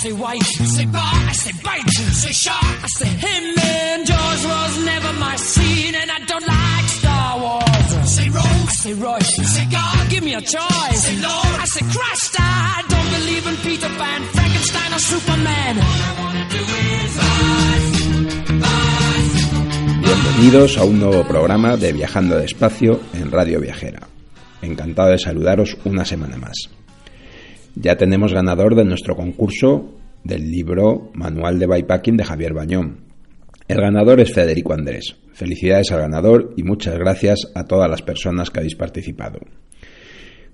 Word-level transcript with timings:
Say 0.00 0.12
black, 0.12 0.34
I 0.36 0.42
say 0.42 0.42
white. 0.42 0.42
Say 0.44 0.86
bar, 0.86 1.02
I 1.02 1.32
say 1.32 1.52
bite. 1.62 1.90
Say 1.90 2.32
shark, 2.32 2.82
I 2.82 2.86
say 2.98 3.08
him. 3.08 3.44
And 3.58 4.06
Jaws 4.06 4.44
was 4.46 4.84
never 4.84 5.12
my 5.14 5.36
scene, 5.36 5.94
and 5.94 6.10
I 6.10 6.18
don't 6.26 6.46
like 6.46 6.88
Star 6.88 7.38
Wars. 7.40 8.08
Say 8.10 8.28
Rose, 8.28 8.44
I 8.44 8.72
say 8.72 8.94
Royce. 8.94 9.36
Say 9.54 9.66
God, 9.70 10.10
give 10.10 10.24
me 10.24 10.34
a 10.34 10.40
choice. 10.40 11.00
Say 11.06 11.16
Lord, 11.22 11.54
I 11.60 11.64
say 11.66 11.84
Christ. 11.94 12.36
I 12.38 12.82
don't 12.88 13.10
believe 13.18 13.46
in 13.46 13.56
Peter 13.66 13.88
Pan, 13.88 14.22
Frankenstein, 14.34 14.92
or 14.92 14.98
Superman. 14.98 15.78
All 15.78 15.84
I 15.84 16.14
wanna 16.20 16.48
do 16.50 16.62
is 16.90 17.16
bicycle, 17.20 18.60
bicycle. 18.60 19.64
Bienvenidos 20.02 20.76
a 20.78 20.84
un 20.84 20.98
nuevo 21.00 21.24
programa 21.24 21.76
de 21.76 21.92
Viajando 21.92 22.36
Despacio 22.38 23.00
en 23.14 23.30
Radio 23.30 23.60
Viajera. 23.60 24.06
Encantado 24.62 25.10
de 25.10 25.18
saludaros 25.18 25.76
una 25.84 26.04
semana 26.04 26.36
más. 26.36 26.68
Ya 27.76 27.96
tenemos 27.96 28.32
ganador 28.32 28.76
de 28.76 28.84
nuestro 28.84 29.16
concurso 29.16 29.94
del 30.22 30.48
libro 30.50 31.10
Manual 31.14 31.58
de 31.58 31.66
Bikepacking 31.66 32.16
de 32.16 32.24
Javier 32.24 32.54
Bañón. 32.54 33.00
El 33.66 33.80
ganador 33.80 34.20
es 34.20 34.32
Federico 34.32 34.74
Andrés. 34.74 35.16
Felicidades 35.32 35.90
al 35.90 36.00
ganador 36.00 36.54
y 36.56 36.62
muchas 36.62 36.96
gracias 36.96 37.50
a 37.54 37.64
todas 37.64 37.90
las 37.90 38.02
personas 38.02 38.50
que 38.50 38.60
habéis 38.60 38.76
participado. 38.76 39.40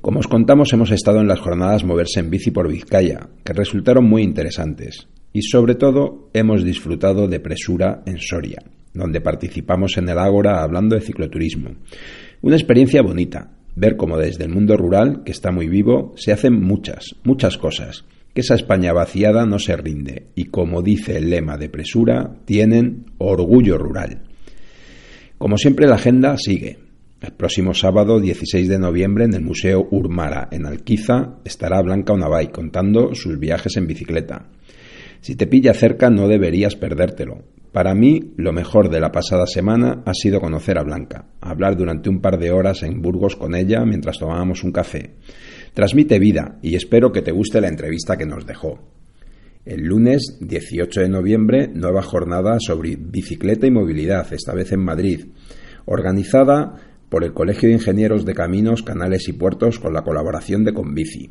Como 0.01 0.21
os 0.21 0.29
contamos, 0.29 0.73
hemos 0.73 0.93
estado 0.93 1.21
en 1.21 1.29
las 1.29 1.41
jornadas 1.41 1.85
Moverse 1.85 2.21
en 2.21 2.31
Bici 2.31 2.51
por 2.53 2.69
Vizcaya, 2.69 3.29
que 3.45 3.53
resultaron 3.53 4.05
muy 4.09 4.23
interesantes. 4.23 5.07
Y 5.35 5.43
sobre 5.43 5.75
todo, 5.75 6.31
hemos 6.33 6.65
disfrutado 6.65 7.29
de 7.29 7.39
Presura 7.39 8.03
en 8.07 8.19
Soria, 8.19 8.63
donde 8.95 9.21
participamos 9.21 9.99
en 9.99 10.09
el 10.09 10.19
Ágora 10.19 10.63
hablando 10.63 10.97
de 10.97 11.03
cicloturismo. 11.03 11.73
Una 12.41 12.57
experiencia 12.57 13.03
bonita, 13.03 13.51
ver 13.81 13.97
cómo 13.97 14.19
desde 14.19 14.45
el 14.45 14.51
mundo 14.51 14.77
rural, 14.77 15.23
que 15.25 15.33
está 15.33 15.51
muy 15.51 15.67
vivo, 15.67 16.13
se 16.15 16.33
hacen 16.33 16.61
muchas, 16.61 17.17
muchas 17.25 17.57
cosas, 17.57 18.05
que 18.35 18.43
esa 18.43 18.55
España 18.55 18.93
vaciada 18.93 19.47
no 19.47 19.59
se 19.59 19.75
rinde 19.75 20.27
y 20.35 20.45
como 20.45 20.83
dice 20.83 21.17
el 21.17 21.31
lema 21.31 21.57
de 21.57 21.71
Presura, 21.71 22.37
tienen 22.45 23.07
orgullo 23.17 23.79
rural. 23.79 24.21
Como 25.39 25.57
siempre 25.57 25.87
la 25.87 25.95
agenda 25.95 26.37
sigue. 26.37 26.79
El 27.23 27.33
próximo 27.33 27.73
sábado 27.73 28.21
16 28.21 28.69
de 28.69 28.79
noviembre 28.79 29.25
en 29.25 29.33
el 29.33 29.43
Museo 29.43 29.89
Urmara 29.91 30.49
en 30.53 30.67
Alquiza 30.67 31.39
estará 31.45 31.81
Blanca 31.81 32.13
Unabay 32.13 32.49
contando 32.49 33.15
sus 33.15 33.39
viajes 33.39 33.79
en 33.79 33.87
bicicleta. 33.87 34.47
Si 35.23 35.37
te 35.37 35.47
pilla 35.47 35.73
cerca 35.73 36.11
no 36.11 36.29
deberías 36.29 36.77
perdértelo. 36.77 37.45
Para 37.73 37.95
mí, 37.95 38.33
lo 38.37 38.53
mejor 38.53 38.91
de 38.91 38.99
la 38.99 39.13
pasada 39.13 39.47
semana 39.47 40.03
ha 40.05 40.13
sido 40.13 40.41
conocer 40.41 40.77
a 40.77 40.83
Blanca, 40.83 41.27
hablar 41.41 41.77
durante 41.77 42.09
un 42.09 42.21
par 42.21 42.37
de 42.39 42.51
horas 42.51 42.83
en 42.83 43.01
Burgos 43.01 43.37
con 43.37 43.55
ella 43.55 43.85
mientras 43.85 44.19
tomábamos 44.19 44.65
un 44.65 44.73
café. 44.73 45.15
Transmite 45.73 46.19
vida 46.19 46.59
y 46.63 46.75
espero 46.75 47.13
que 47.13 47.23
te 47.23 47.31
guste 47.31 47.61
la 47.61 47.69
entrevista 47.69 48.17
que 48.17 48.27
nos 48.27 48.45
dejó. 48.45 48.81
El 49.65 49.83
lunes 49.83 50.39
18 50.41 51.03
de 51.03 51.09
noviembre, 51.09 51.69
nueva 51.73 52.03
jornada 52.03 52.57
sobre 52.59 52.97
bicicleta 52.97 53.69
y 53.69 53.71
movilidad, 53.71 54.33
esta 54.33 54.53
vez 54.53 54.73
en 54.73 54.81
Madrid, 54.81 55.27
organizada 55.85 56.75
por 57.09 57.23
el 57.23 57.33
Colegio 57.33 57.69
de 57.69 57.77
Ingenieros 57.77 58.25
de 58.25 58.35
Caminos, 58.35 58.83
Canales 58.83 59.29
y 59.29 59.33
Puertos 59.33 59.79
con 59.79 59.93
la 59.93 60.03
colaboración 60.03 60.65
de 60.65 60.75
Conbici. 60.75 61.31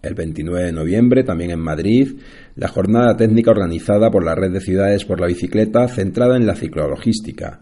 El 0.00 0.14
29 0.14 0.66
de 0.66 0.72
noviembre, 0.72 1.24
también 1.24 1.50
en 1.50 1.60
Madrid, 1.60 2.18
la 2.54 2.68
jornada 2.68 3.16
técnica 3.16 3.50
organizada 3.50 4.10
por 4.10 4.24
la 4.24 4.34
Red 4.36 4.52
de 4.52 4.60
Ciudades 4.60 5.04
por 5.04 5.20
la 5.20 5.26
Bicicleta 5.26 5.88
centrada 5.88 6.36
en 6.36 6.46
la 6.46 6.54
ciclologística, 6.54 7.60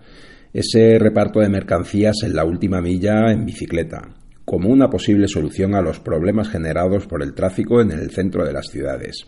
ese 0.52 0.98
reparto 0.98 1.40
de 1.40 1.48
mercancías 1.48 2.16
en 2.24 2.34
la 2.34 2.44
última 2.44 2.82
milla 2.82 3.32
en 3.32 3.46
bicicleta, 3.46 4.08
como 4.44 4.68
una 4.68 4.88
posible 4.88 5.28
solución 5.28 5.74
a 5.74 5.80
los 5.80 5.98
problemas 5.98 6.48
generados 6.48 7.06
por 7.06 7.22
el 7.22 7.34
tráfico 7.34 7.80
en 7.80 7.90
el 7.90 8.10
centro 8.10 8.44
de 8.44 8.52
las 8.52 8.66
ciudades. 8.68 9.26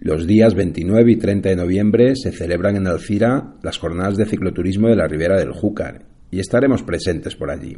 Los 0.00 0.26
días 0.26 0.54
29 0.54 1.12
y 1.12 1.16
30 1.16 1.48
de 1.48 1.56
noviembre 1.56 2.16
se 2.16 2.32
celebran 2.32 2.76
en 2.76 2.86
Alcira 2.86 3.54
las 3.62 3.78
jornadas 3.78 4.16
de 4.16 4.26
cicloturismo 4.26 4.88
de 4.88 4.96
la 4.96 5.08
Ribera 5.08 5.36
del 5.36 5.52
Júcar 5.52 6.04
y 6.30 6.40
estaremos 6.40 6.82
presentes 6.82 7.36
por 7.36 7.50
allí. 7.50 7.76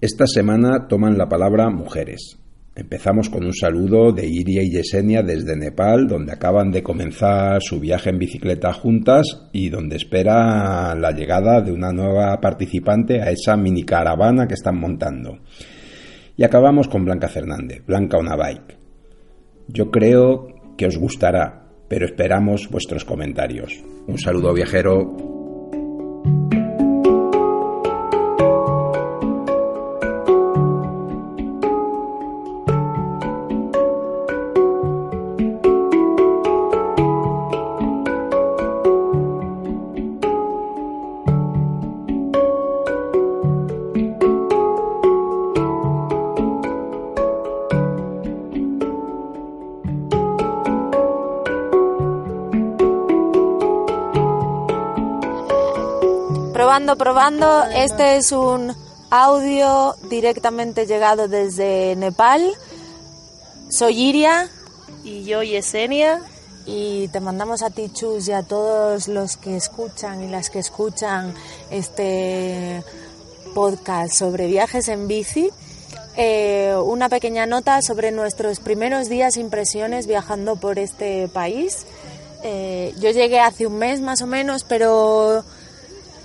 Esta 0.00 0.26
semana 0.26 0.86
toman 0.88 1.18
la 1.18 1.28
palabra 1.28 1.68
mujeres. 1.70 2.38
Empezamos 2.78 3.28
con 3.28 3.44
un 3.44 3.52
saludo 3.52 4.12
de 4.12 4.24
Iria 4.24 4.62
y 4.62 4.70
Yesenia 4.70 5.24
desde 5.24 5.56
Nepal, 5.56 6.06
donde 6.06 6.32
acaban 6.32 6.70
de 6.70 6.80
comenzar 6.80 7.60
su 7.60 7.80
viaje 7.80 8.10
en 8.10 8.20
bicicleta 8.20 8.72
juntas 8.72 9.48
y 9.52 9.68
donde 9.68 9.96
espera 9.96 10.94
la 10.94 11.10
llegada 11.10 11.60
de 11.60 11.72
una 11.72 11.90
nueva 11.90 12.40
participante 12.40 13.20
a 13.20 13.32
esa 13.32 13.56
mini 13.56 13.82
caravana 13.82 14.46
que 14.46 14.54
están 14.54 14.78
montando. 14.78 15.40
Y 16.36 16.44
acabamos 16.44 16.86
con 16.86 17.04
Blanca 17.04 17.26
Fernández, 17.26 17.84
Blanca 17.84 18.16
una 18.16 18.36
bike. 18.36 18.78
Yo 19.66 19.90
creo 19.90 20.46
que 20.76 20.86
os 20.86 20.98
gustará, 20.98 21.66
pero 21.88 22.06
esperamos 22.06 22.68
vuestros 22.70 23.04
comentarios. 23.04 23.82
Un 24.06 24.18
saludo 24.18 24.54
viajero. 24.54 25.37
Probando, 56.78 56.96
probando. 56.96 57.64
Este 57.74 58.16
es 58.18 58.30
un 58.30 58.72
audio 59.10 59.96
directamente 60.08 60.86
llegado 60.86 61.26
desde 61.26 61.96
Nepal. 61.96 62.52
Soy 63.68 64.00
Iria 64.00 64.48
Y 65.02 65.24
yo, 65.24 65.42
Yesenia, 65.42 66.20
y 66.66 67.08
te 67.08 67.18
mandamos 67.18 67.62
a 67.64 67.70
ti, 67.70 67.90
Chus, 67.92 68.28
y 68.28 68.32
a 68.32 68.44
todos 68.44 69.08
los 69.08 69.36
que 69.36 69.56
escuchan 69.56 70.22
y 70.22 70.28
las 70.28 70.50
que 70.50 70.60
escuchan 70.60 71.34
este 71.72 72.84
podcast 73.56 74.14
sobre 74.14 74.46
viajes 74.46 74.86
en 74.86 75.08
bici. 75.08 75.50
eh, 76.16 76.76
una 76.80 77.08
pequeña 77.08 77.46
nota 77.46 77.82
sobre 77.82 78.12
nuestros 78.12 78.60
primeros 78.60 79.08
días 79.08 79.36
impresiones 79.36 80.06
viajando 80.06 80.54
por 80.54 80.78
este 80.78 81.26
país. 81.26 81.86
Eh, 82.44 82.94
yo 83.00 83.10
llegué 83.10 83.40
hace 83.40 83.66
un 83.66 83.78
mes 83.78 84.00
más 84.00 84.22
o 84.22 84.28
menos, 84.28 84.62
pero 84.62 85.42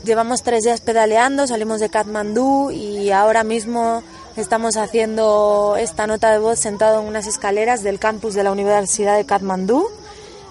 Llevamos 0.03 0.43
tres 0.43 0.65
días 0.65 0.81
pedaleando, 0.81 1.47
salimos 1.47 1.79
de 1.79 1.87
Katmandú 1.87 2.71
y 2.71 3.11
ahora 3.11 3.45
mismo 3.45 4.03
estamos 4.35 4.75
haciendo 4.75 5.77
esta 5.79 6.07
nota 6.07 6.29
de 6.29 6.39
voz 6.39 6.59
sentado 6.59 6.99
en 6.99 7.07
unas 7.07 7.25
escaleras 7.25 7.83
del 7.83 7.99
campus 7.99 8.33
de 8.33 8.43
la 8.43 8.51
Universidad 8.51 9.15
de 9.15 9.25
Katmandú, 9.25 9.87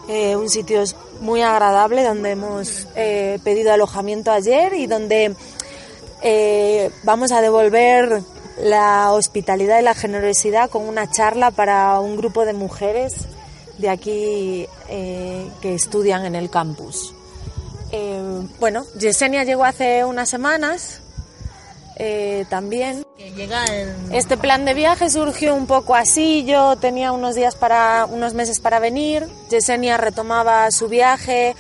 eh, 0.09 0.37
un 0.37 0.49
sitio 0.49 0.83
muy 1.21 1.43
agradable 1.43 2.03
donde 2.03 2.31
hemos 2.31 2.87
eh, 2.97 3.41
pedido 3.45 3.75
alojamiento 3.75 4.33
ayer 4.33 4.73
y 4.73 4.87
donde 4.87 5.35
eh, 6.23 6.91
vamos 7.03 7.31
a 7.31 7.43
devolver 7.43 8.23
la 8.59 9.13
hospitalidad 9.13 9.81
y 9.81 9.83
la 9.83 9.95
generosidad 9.95 10.71
con 10.71 10.89
una 10.89 11.11
charla 11.11 11.51
para 11.51 12.01
un 12.01 12.17
grupo 12.17 12.47
de 12.47 12.55
mujeres 12.55 13.13
de 13.77 13.91
aquí 13.91 14.67
que 14.89 15.75
estudian 15.75 16.25
en 16.25 16.37
el 16.37 16.49
campus. 16.49 17.15
Eh, 17.93 18.47
bueno, 18.59 18.85
Yesenia 18.99 19.45
llegó 19.45 19.65
hace 19.65 20.05
unas 20.05 20.29
semanas 20.29 21.01
eh, 21.97 22.47
también. 22.49 23.05
que 23.19 23.31
llega 23.33 23.65
en... 23.67 24.13
Este 24.13 24.37
plan 24.37 24.65
de 24.65 24.75
viaje 24.75 25.11
surgió 25.11 25.55
un 25.55 25.67
poco 25.67 25.95
así. 25.95 26.45
Yo 26.45 26.77
tenía 26.77 27.13
unos 27.13 27.35
días 27.35 27.55
para, 27.55 28.07
unos 28.07 28.35
meses 28.35 28.61
para 28.61 28.79
venir. 28.79 29.29
Yesenia 29.51 29.99
retomaba 29.99 30.71
su 30.71 30.89
viaje 30.89 31.55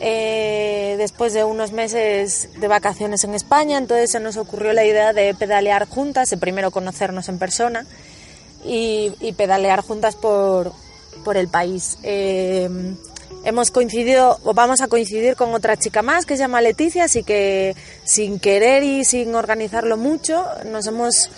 eh, 0.00 0.96
después 0.98 1.32
de 1.32 1.44
unos 1.44 1.70
meses 1.72 2.48
de 2.58 2.68
vacaciones 2.68 3.22
en 3.22 3.34
España. 3.34 3.78
Entonces 3.78 4.10
se 4.10 4.20
nos 4.20 4.36
ocurrió 4.36 4.72
la 4.72 4.84
idea 4.84 5.12
de 5.12 5.34
pedalear 5.34 5.88
juntas, 5.88 6.30
de 6.30 6.36
primero 6.36 6.72
conocernos 6.72 7.28
en 7.28 7.38
persona 7.38 7.86
y, 8.64 9.12
y 9.20 9.32
pedalear 9.34 9.82
juntas 9.82 10.16
por, 10.16 10.72
por 11.24 11.36
el 11.36 11.46
país. 11.46 11.96
Eh, 12.02 12.68
hemos 13.46 13.70
coincidido 13.70 14.38
o 14.42 14.54
vamos 14.54 14.80
a 14.80 14.88
coincidir 14.88 15.36
con 15.36 15.54
otra 15.54 15.76
chica 15.76 16.02
más 16.02 16.26
que 16.26 16.36
se 16.36 16.42
llama 16.42 16.60
Leticia, 16.60 17.04
así 17.04 17.22
que 17.22 17.76
sin 18.04 18.40
querer 18.40 18.82
y 18.82 19.04
sin 19.04 19.34
organizarlo 19.34 19.96
mucho 19.96 20.44
nos 20.64 20.86
hemos 20.86 21.30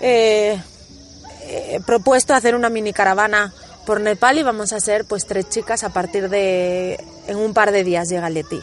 eh, 0.00 0.60
eh, 1.44 1.80
propuesto 1.86 2.34
hacer 2.34 2.56
una 2.56 2.68
mini 2.68 2.92
caravana 2.92 3.54
por 3.86 4.00
Nepal 4.00 4.38
y 4.38 4.42
vamos 4.42 4.72
a 4.72 4.80
ser 4.80 5.04
pues 5.04 5.24
tres 5.26 5.48
chicas 5.48 5.84
a 5.84 5.90
partir 5.90 6.28
de 6.28 6.98
en 7.28 7.36
un 7.36 7.54
par 7.54 7.70
de 7.70 7.84
días 7.84 8.08
llega 8.08 8.28
Leti. 8.28 8.60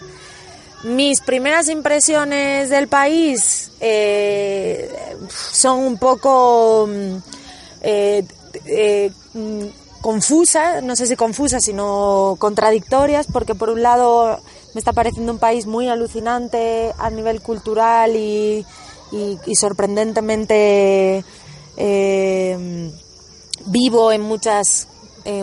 Mis 0.83 1.21
primeras 1.21 1.69
impresiones 1.69 2.69
del 2.69 2.87
país 2.89 3.71
eh, 3.79 4.89
son 5.29 5.79
un 5.79 5.97
poco 5.97 6.87
mm, 6.87 7.17
mm, 9.33 9.67
confusas, 10.01 10.83
no 10.83 10.95
sé 10.95 11.07
si 11.07 11.15
confusas, 11.15 11.63
sino 11.63 12.35
contradictorias, 12.39 13.27
porque 13.27 13.55
por 13.55 13.69
un 13.69 13.83
lado 13.83 14.39
me 14.73 14.79
está 14.79 14.93
pareciendo 14.93 15.31
un 15.31 15.39
país 15.39 15.65
muy 15.65 15.87
alucinante 15.87 16.93
a 16.97 17.09
nivel 17.09 17.41
cultural 17.41 18.15
y, 18.15 18.65
sorprendentemente 19.55 21.23
vivo 23.65 24.11
en 24.11 24.21
muchas 24.21 24.87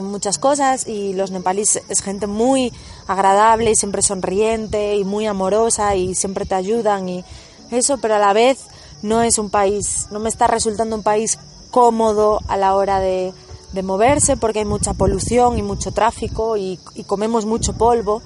muchas 0.02 0.38
cosas 0.38 0.86
y 0.86 1.12
los 1.12 1.30
nepalíes 1.30 1.82
es 1.88 2.02
gente 2.02 2.26
muy 2.26 2.72
agradable 3.06 3.70
y 3.70 3.76
siempre 3.76 4.02
sonriente 4.02 4.96
y 4.96 5.04
muy 5.04 5.26
amorosa 5.26 5.94
y 5.94 6.14
siempre 6.14 6.44
te 6.44 6.54
ayudan 6.54 7.08
y 7.08 7.24
eso, 7.70 7.98
pero 7.98 8.16
a 8.16 8.18
la 8.18 8.32
vez 8.32 8.58
no 9.02 9.22
es 9.22 9.38
un 9.38 9.50
país, 9.50 10.06
no 10.10 10.18
me 10.18 10.28
está 10.28 10.46
resultando 10.46 10.96
un 10.96 11.02
país 11.02 11.38
cómodo 11.70 12.40
a 12.48 12.56
la 12.56 12.74
hora 12.74 13.00
de, 13.00 13.32
de 13.76 13.84
moverse 13.84 14.36
porque 14.36 14.58
hay 14.58 14.64
mucha 14.64 14.94
polución 14.94 15.56
y 15.56 15.62
mucho 15.62 15.92
tráfico 15.92 16.56
y, 16.56 16.80
y, 16.96 17.04
comemos 17.04 17.46
mucho 17.46 17.74
polvo 17.74 18.22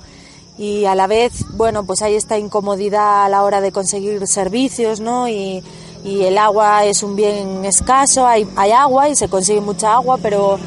y 0.57 0.87
a 0.87 0.95
la 0.95 1.07
vez, 1.07 1.45
bueno, 1.57 1.85
pues 1.85 2.01
hay 2.01 2.15
esta 2.15 2.39
incomodidad 2.39 3.25
a 3.25 3.29
la 3.29 3.43
hora 3.43 3.61
de 3.61 3.73
conseguir 3.73 4.27
servicios, 4.27 5.01
¿no? 5.01 5.29
Y, 5.29 5.63
y 6.05 6.23
el 6.23 6.39
agua 6.39 6.85
es 6.85 7.03
un 7.03 7.17
bien 7.17 7.65
escaso, 7.65 8.27
hay, 8.27 8.47
agua 8.57 9.09
y 9.09 9.17
se 9.17 9.29
consigue 9.29 9.61
mucha 9.61 9.95
agua, 9.95 10.19
pero 10.23 10.59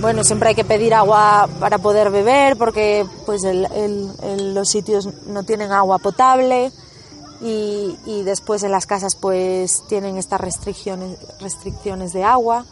bueno, 0.00 0.24
siempre 0.24 0.50
hay 0.50 0.54
que 0.54 0.64
pedir 0.64 0.94
agua 0.94 1.48
para 1.60 1.78
poder 1.78 2.10
beber 2.10 2.56
porque 2.56 3.06
pues 3.26 3.42
los 3.44 4.68
sitios 4.68 5.08
no 5.26 5.42
tienen 5.44 5.72
agua 5.72 5.98
potable 5.98 6.72
y, 7.40 8.22
después 8.24 8.62
en 8.64 8.72
las 8.72 8.86
casas 8.86 9.14
pues 9.14 9.84
tienen 9.88 10.16
estas 10.16 10.40
restricciones, 10.40 11.18
restricciones 11.40 12.12
de 12.12 12.24
agua 12.24 12.64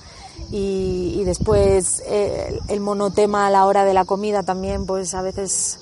y, 0.50 1.24
después 1.24 2.02
eh, 2.06 2.60
el 2.68 2.80
monotema 2.80 3.46
a 3.46 3.50
la 3.50 3.66
hora 3.66 3.84
de 3.84 3.94
la 3.94 4.04
comida 4.04 4.42
también 4.42 4.86
pues 4.86 5.14
a 5.14 5.22
veces 5.22 5.80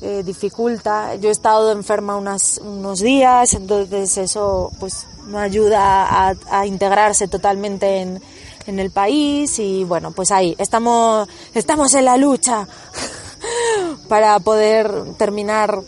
eh, 0.00 0.22
dificulta. 0.24 1.16
Yo 1.16 1.28
he 1.28 1.32
estado 1.32 1.72
enferma 1.72 2.16
unas, 2.16 2.58
unos 2.58 3.00
días, 3.00 3.54
entonces 3.54 4.16
eso 4.16 4.70
pues 4.78 5.06
no 5.26 5.38
ayuda 5.38 6.36
a 6.48 6.66
integrarse 6.66 7.26
totalmente 7.26 8.00
en 8.00 8.22
en 8.66 8.78
el 8.78 8.90
país 8.90 9.58
y 9.58 9.84
bueno, 9.84 10.10
pues 10.10 10.30
ahí 10.30 10.54
estamos, 10.58 11.28
estamos 11.54 11.94
en 11.94 12.04
la 12.04 12.16
lucha 12.16 12.66
para 14.08 14.38
poder 14.40 15.14
terminar 15.16 15.80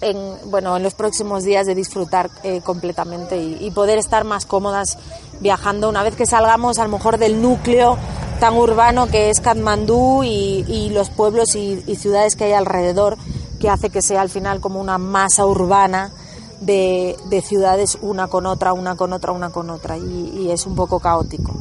en, 0.00 0.50
bueno, 0.50 0.76
en 0.76 0.82
los 0.82 0.94
próximos 0.94 1.44
días 1.44 1.66
de 1.66 1.74
disfrutar 1.74 2.30
eh, 2.42 2.60
completamente 2.62 3.36
y, 3.36 3.70
poder 3.70 3.98
estar 3.98 4.24
más 4.24 4.46
cómodas 4.46 4.98
viajando. 5.40 5.88
Una 5.88 6.02
vez 6.02 6.16
que 6.16 6.26
salgamos 6.26 6.78
a 6.78 6.84
lo 6.84 6.90
mejor 6.90 7.18
del 7.18 7.42
núcleo 7.42 7.98
tan 8.40 8.54
urbano 8.54 9.06
que 9.06 9.30
es 9.30 9.40
Katmandú 9.40 10.22
y, 10.24 10.90
los 10.90 11.10
pueblos 11.10 11.54
y, 11.56 11.82
y, 11.86 11.96
ciudades 11.96 12.36
que 12.36 12.44
hay 12.44 12.52
alrededor 12.52 13.16
que 13.60 13.68
hace 13.70 13.90
que 13.90 14.02
sea 14.02 14.20
al 14.20 14.28
final 14.30 14.60
como 14.60 14.80
una 14.80 14.98
masa 14.98 15.46
urbana 15.46 16.12
de, 16.60 17.42
ciudades 17.44 17.98
una 18.00 18.28
con 18.28 18.46
otra, 18.46 18.72
una 18.72 18.96
con 18.96 19.12
otra, 19.12 19.32
una 19.32 19.50
con 19.50 19.70
otra, 19.70 19.96
y, 19.96 20.50
es 20.50 20.66
un 20.66 20.74
poco 20.74 21.00
caótico. 21.00 21.54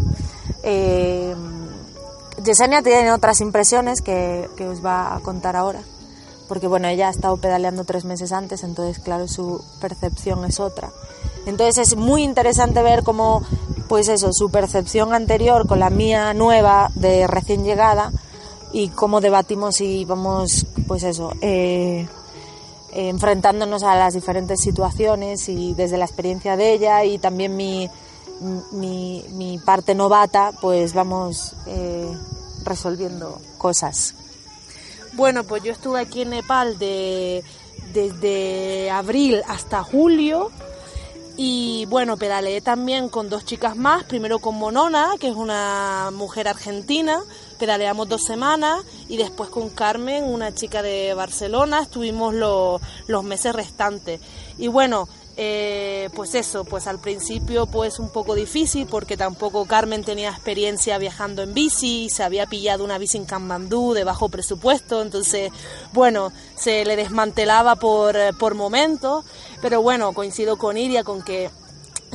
Eh, 0.63 1.35
Yesenia 2.43 2.81
tiene 2.81 3.11
otras 3.11 3.41
impresiones 3.41 4.01
que, 4.01 4.49
os 4.69 4.83
va 4.83 5.15
a 5.15 5.19
contar 5.19 5.55
ahora, 5.55 5.81
porque 6.47 6.67
bueno, 6.67 6.87
ella 6.87 7.07
ha 7.07 7.11
estado 7.11 7.37
pedaleando 7.37 7.83
tres 7.83 8.05
meses 8.05 8.31
antes, 8.31 8.63
entonces 8.63 8.99
claro, 8.99 9.27
su 9.27 9.63
percepción 9.79 10.45
es 10.45 10.59
otra. 10.59 10.91
Entonces 11.45 11.87
es 11.87 11.95
muy 11.95 12.23
interesante 12.23 12.81
ver 12.81 13.03
cómo, 13.03 13.43
pues 13.87 14.07
eso, 14.07 14.33
su 14.33 14.49
percepción 14.49 15.13
anterior 15.13 15.67
con 15.67 15.79
la 15.79 15.89
mía 15.89 16.33
nueva 16.33 16.89
de 16.95 17.27
recién 17.27 17.63
llegada 17.63 18.11
y 18.71 18.89
cómo 18.89 19.21
debatimos 19.21 19.79
y 19.81 20.05
vamos, 20.05 20.65
pues 20.87 21.03
eso, 21.03 21.31
eh, 21.41 22.07
enfrentándonos 22.91 23.83
a 23.83 23.95
las 23.95 24.13
diferentes 24.13 24.61
situaciones 24.61 25.49
y 25.49 25.73
desde 25.73 25.97
la 25.97 26.05
experiencia 26.05 26.57
de 26.57 26.73
ella 26.73 27.03
y 27.03 27.19
también 27.19 27.55
mi, 27.55 27.89
mi, 28.71 29.59
parte 29.63 29.95
novata, 29.95 30.51
pues 30.61 30.93
vamos 30.93 31.55
eh, 31.67 32.11
resolviendo 32.63 33.39
cosas. 33.57 34.15
Bueno, 35.15 35.45
pues 35.45 35.63
yo 35.63 35.71
estuve 35.71 36.01
aquí 36.01 36.23
en 36.23 36.31
Nepal 36.31 36.77
de, 36.77 37.41
desde 37.93 38.91
abril 38.91 39.41
hasta 39.47 39.81
julio. 39.81 40.51
Y 41.37 41.85
bueno, 41.87 42.17
pedaleé 42.17 42.61
también 42.61 43.09
con 43.09 43.29
dos 43.29 43.45
chicas 43.45 43.75
más, 43.75 44.03
primero 44.05 44.39
con 44.39 44.55
Monona, 44.55 45.11
que 45.19 45.27
es 45.27 45.35
una 45.35 46.09
mujer 46.13 46.47
argentina, 46.47 47.21
pedaleamos 47.59 48.07
dos 48.07 48.23
semanas 48.23 48.85
y 49.09 49.17
después 49.17 49.49
con 49.49 49.69
Carmen, 49.69 50.23
una 50.23 50.53
chica 50.53 50.81
de 50.81 51.13
Barcelona, 51.13 51.81
estuvimos 51.81 52.33
los 52.33 53.23
meses 53.25 53.53
restantes. 53.53 54.21
Y 54.57 54.67
bueno, 54.67 55.09
eh, 55.37 56.09
pues 56.15 56.33
eso, 56.33 56.63
pues 56.63 56.87
al 56.87 56.99
principio 56.99 57.65
pues 57.65 57.99
un 57.99 58.09
poco 58.09 58.35
difícil 58.35 58.87
porque 58.87 59.17
tampoco 59.17 59.65
Carmen 59.65 60.03
tenía 60.03 60.29
experiencia 60.29 60.97
viajando 60.97 61.41
en 61.41 61.53
bici, 61.53 62.09
se 62.09 62.23
había 62.23 62.45
pillado 62.45 62.83
una 62.83 62.97
bici 62.97 63.17
en 63.17 63.25
Kamandú 63.25 63.93
de 63.93 64.05
bajo 64.05 64.29
presupuesto, 64.29 65.01
entonces 65.01 65.51
bueno, 65.91 66.31
se 66.55 66.85
le 66.85 66.95
desmantelaba 66.95 67.75
por, 67.75 68.15
por 68.37 68.55
momentos, 68.55 69.25
pero 69.61 69.81
bueno, 69.81 70.13
coincido 70.13 70.57
con 70.57 70.77
Iria 70.77 71.03
con 71.03 71.21
que 71.21 71.49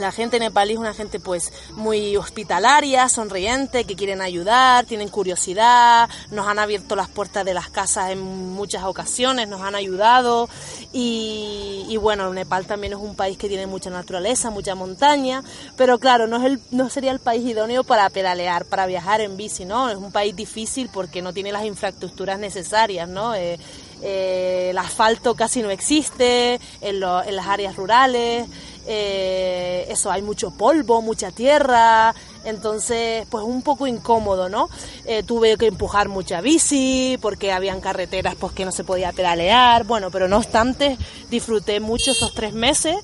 la 0.01 0.13
gente 0.13 0.39
nepalí 0.39 0.75
es 0.75 0.79
una 0.79 0.95
gente 0.95 1.21
pues 1.21 1.53
muy 1.75 2.17
hospitalaria, 2.17 3.09
sonriente, 3.09 3.85
que 3.85 3.97
quieren 3.97 4.21
ayudar, 4.21 4.85
tienen 4.87 5.09
curiosidad, 5.09 6.09
nos 6.31 6.47
han 6.47 6.59
abierto 6.59 6.97
las 6.97 7.09
puertas 7.09 7.45
de 7.45 7.55
las 7.55 7.69
casas 7.69 8.11
en 8.11 8.21
muchas 8.21 8.85
ocasiones, 8.85 9.49
nos 9.49 9.63
han 9.63 9.75
ayudado 9.75 10.49
y, 10.93 11.97
bueno, 12.01 12.33
Nepal 12.33 12.67
también 12.67 12.95
es 12.95 12.99
un 12.99 13.15
país 13.15 13.37
que 13.37 13.49
tiene 13.49 13.67
mucha 13.67 13.91
naturaleza, 13.91 14.51
mucha 14.51 14.75
montaña, 14.75 15.43
pero 15.77 15.99
claro, 15.99 16.27
no, 16.27 16.39
es 16.39 16.45
el, 16.45 16.61
no 16.71 16.89
sería 16.91 17.13
el 17.13 17.21
país 17.21 17.45
idóneo 17.45 17.85
para 17.85 18.09
pedalear, 18.11 18.65
para 18.65 18.87
viajar 18.87 19.21
en 19.21 19.37
bici, 19.37 19.65
¿no? 19.65 19.91
Es 19.91 19.97
un 19.97 20.13
país 20.13 20.35
difícil 20.35 20.89
porque 20.93 21.23
no 21.23 21.33
tiene 21.33 21.53
las 21.53 21.65
infraestructuras 21.65 22.39
necesarias, 22.39 23.09
¿no? 23.09 23.35
Eh, 23.35 23.59
eh, 24.03 24.69
el 24.71 24.79
asfalto 24.79 25.35
casi 25.35 25.63
no 25.63 25.71
existe 25.71 26.59
en 26.81 27.01
las 27.01 27.47
áreas 27.47 27.77
rurales, 27.77 28.49
eh, 28.93 29.87
eso, 29.89 30.11
hay 30.11 30.21
mucho 30.21 30.51
polvo, 30.51 31.01
mucha 31.01 31.31
tierra, 31.31 32.13
entonces 32.45 33.25
pues 33.31 33.45
un 33.45 33.63
poco 33.63 33.87
incómodo, 33.87 34.49
¿no? 34.49 34.69
Eh, 35.05 35.23
tuve 35.23 35.57
que 35.57 35.67
empujar 35.67 36.09
mucha 36.09 36.41
bici 36.41 37.17
porque 37.23 37.53
habían 37.53 37.81
carreteras 37.81 38.35
pues 38.35 38.53
que 38.53 38.65
no 38.65 38.73
se 38.73 38.83
podía 38.83 39.13
pedalear, 39.13 39.85
bueno, 39.85 40.11
pero 40.11 40.27
no 40.27 40.39
obstante 40.39 40.99
disfruté 41.31 41.79
mucho 41.79 42.11
esos 42.11 42.35
tres 42.35 42.53
meses 42.53 42.97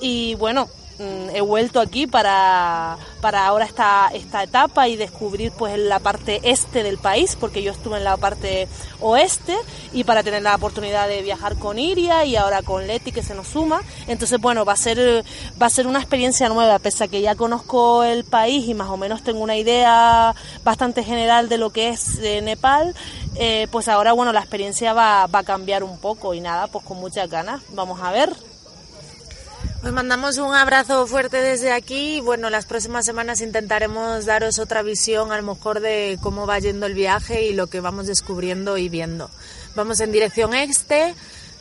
y 0.00 0.34
bueno, 0.34 0.68
he 0.98 1.40
vuelto 1.40 1.80
aquí 1.80 2.06
para, 2.06 2.96
para 3.20 3.46
ahora 3.46 3.64
esta, 3.64 4.10
esta 4.12 4.42
etapa 4.42 4.88
y 4.88 4.96
descubrir 4.96 5.52
pues 5.52 5.78
la 5.78 6.00
parte 6.00 6.40
este 6.42 6.82
del 6.82 6.98
país, 6.98 7.36
porque 7.36 7.62
yo 7.62 7.72
estuve 7.72 7.98
en 7.98 8.04
la 8.04 8.16
parte 8.16 8.68
oeste 9.00 9.56
y 9.92 10.04
para 10.04 10.22
tener 10.22 10.42
la 10.42 10.56
oportunidad 10.56 11.08
de 11.08 11.22
viajar 11.22 11.56
con 11.56 11.78
Iria 11.78 12.24
y 12.24 12.36
ahora 12.36 12.62
con 12.62 12.86
Leti 12.86 13.12
que 13.12 13.22
se 13.22 13.34
nos 13.34 13.48
suma. 13.48 13.80
Entonces, 14.06 14.40
bueno, 14.40 14.64
va 14.64 14.72
a 14.72 14.76
ser, 14.76 15.24
va 15.60 15.66
a 15.66 15.70
ser 15.70 15.86
una 15.86 16.00
experiencia 16.00 16.48
nueva, 16.48 16.78
pese 16.78 17.04
a 17.04 17.08
que 17.08 17.20
ya 17.20 17.34
conozco 17.34 18.02
el 18.02 18.24
país 18.24 18.68
y 18.68 18.74
más 18.74 18.88
o 18.88 18.96
menos 18.96 19.22
tengo 19.22 19.40
una 19.40 19.56
idea 19.56 20.34
bastante 20.64 21.04
general 21.04 21.48
de 21.48 21.58
lo 21.58 21.70
que 21.70 21.90
es 21.90 22.18
eh, 22.18 22.40
Nepal. 22.42 22.94
Eh, 23.36 23.68
pues 23.70 23.86
ahora, 23.86 24.12
bueno, 24.12 24.32
la 24.32 24.40
experiencia 24.40 24.92
va, 24.92 25.26
va 25.26 25.40
a 25.40 25.44
cambiar 25.44 25.84
un 25.84 25.98
poco 25.98 26.34
y 26.34 26.40
nada, 26.40 26.66
pues 26.66 26.84
con 26.84 26.98
muchas 26.98 27.30
ganas. 27.30 27.62
Vamos 27.70 28.00
a 28.02 28.10
ver. 28.10 28.47
Os 29.88 29.94
mandamos 29.94 30.36
un 30.36 30.54
abrazo 30.54 31.06
fuerte 31.06 31.38
desde 31.40 31.72
aquí 31.72 32.16
y 32.16 32.20
bueno, 32.20 32.50
las 32.50 32.66
próximas 32.66 33.06
semanas 33.06 33.40
intentaremos 33.40 34.26
daros 34.26 34.58
otra 34.58 34.82
visión 34.82 35.32
a 35.32 35.38
lo 35.40 35.54
mejor 35.54 35.80
de 35.80 36.18
cómo 36.20 36.46
va 36.46 36.58
yendo 36.58 36.84
el 36.84 36.92
viaje 36.92 37.46
y 37.46 37.54
lo 37.54 37.68
que 37.68 37.80
vamos 37.80 38.06
descubriendo 38.06 38.76
y 38.76 38.90
viendo. 38.90 39.30
Vamos 39.74 40.00
en 40.00 40.12
dirección 40.12 40.52
este, 40.52 41.14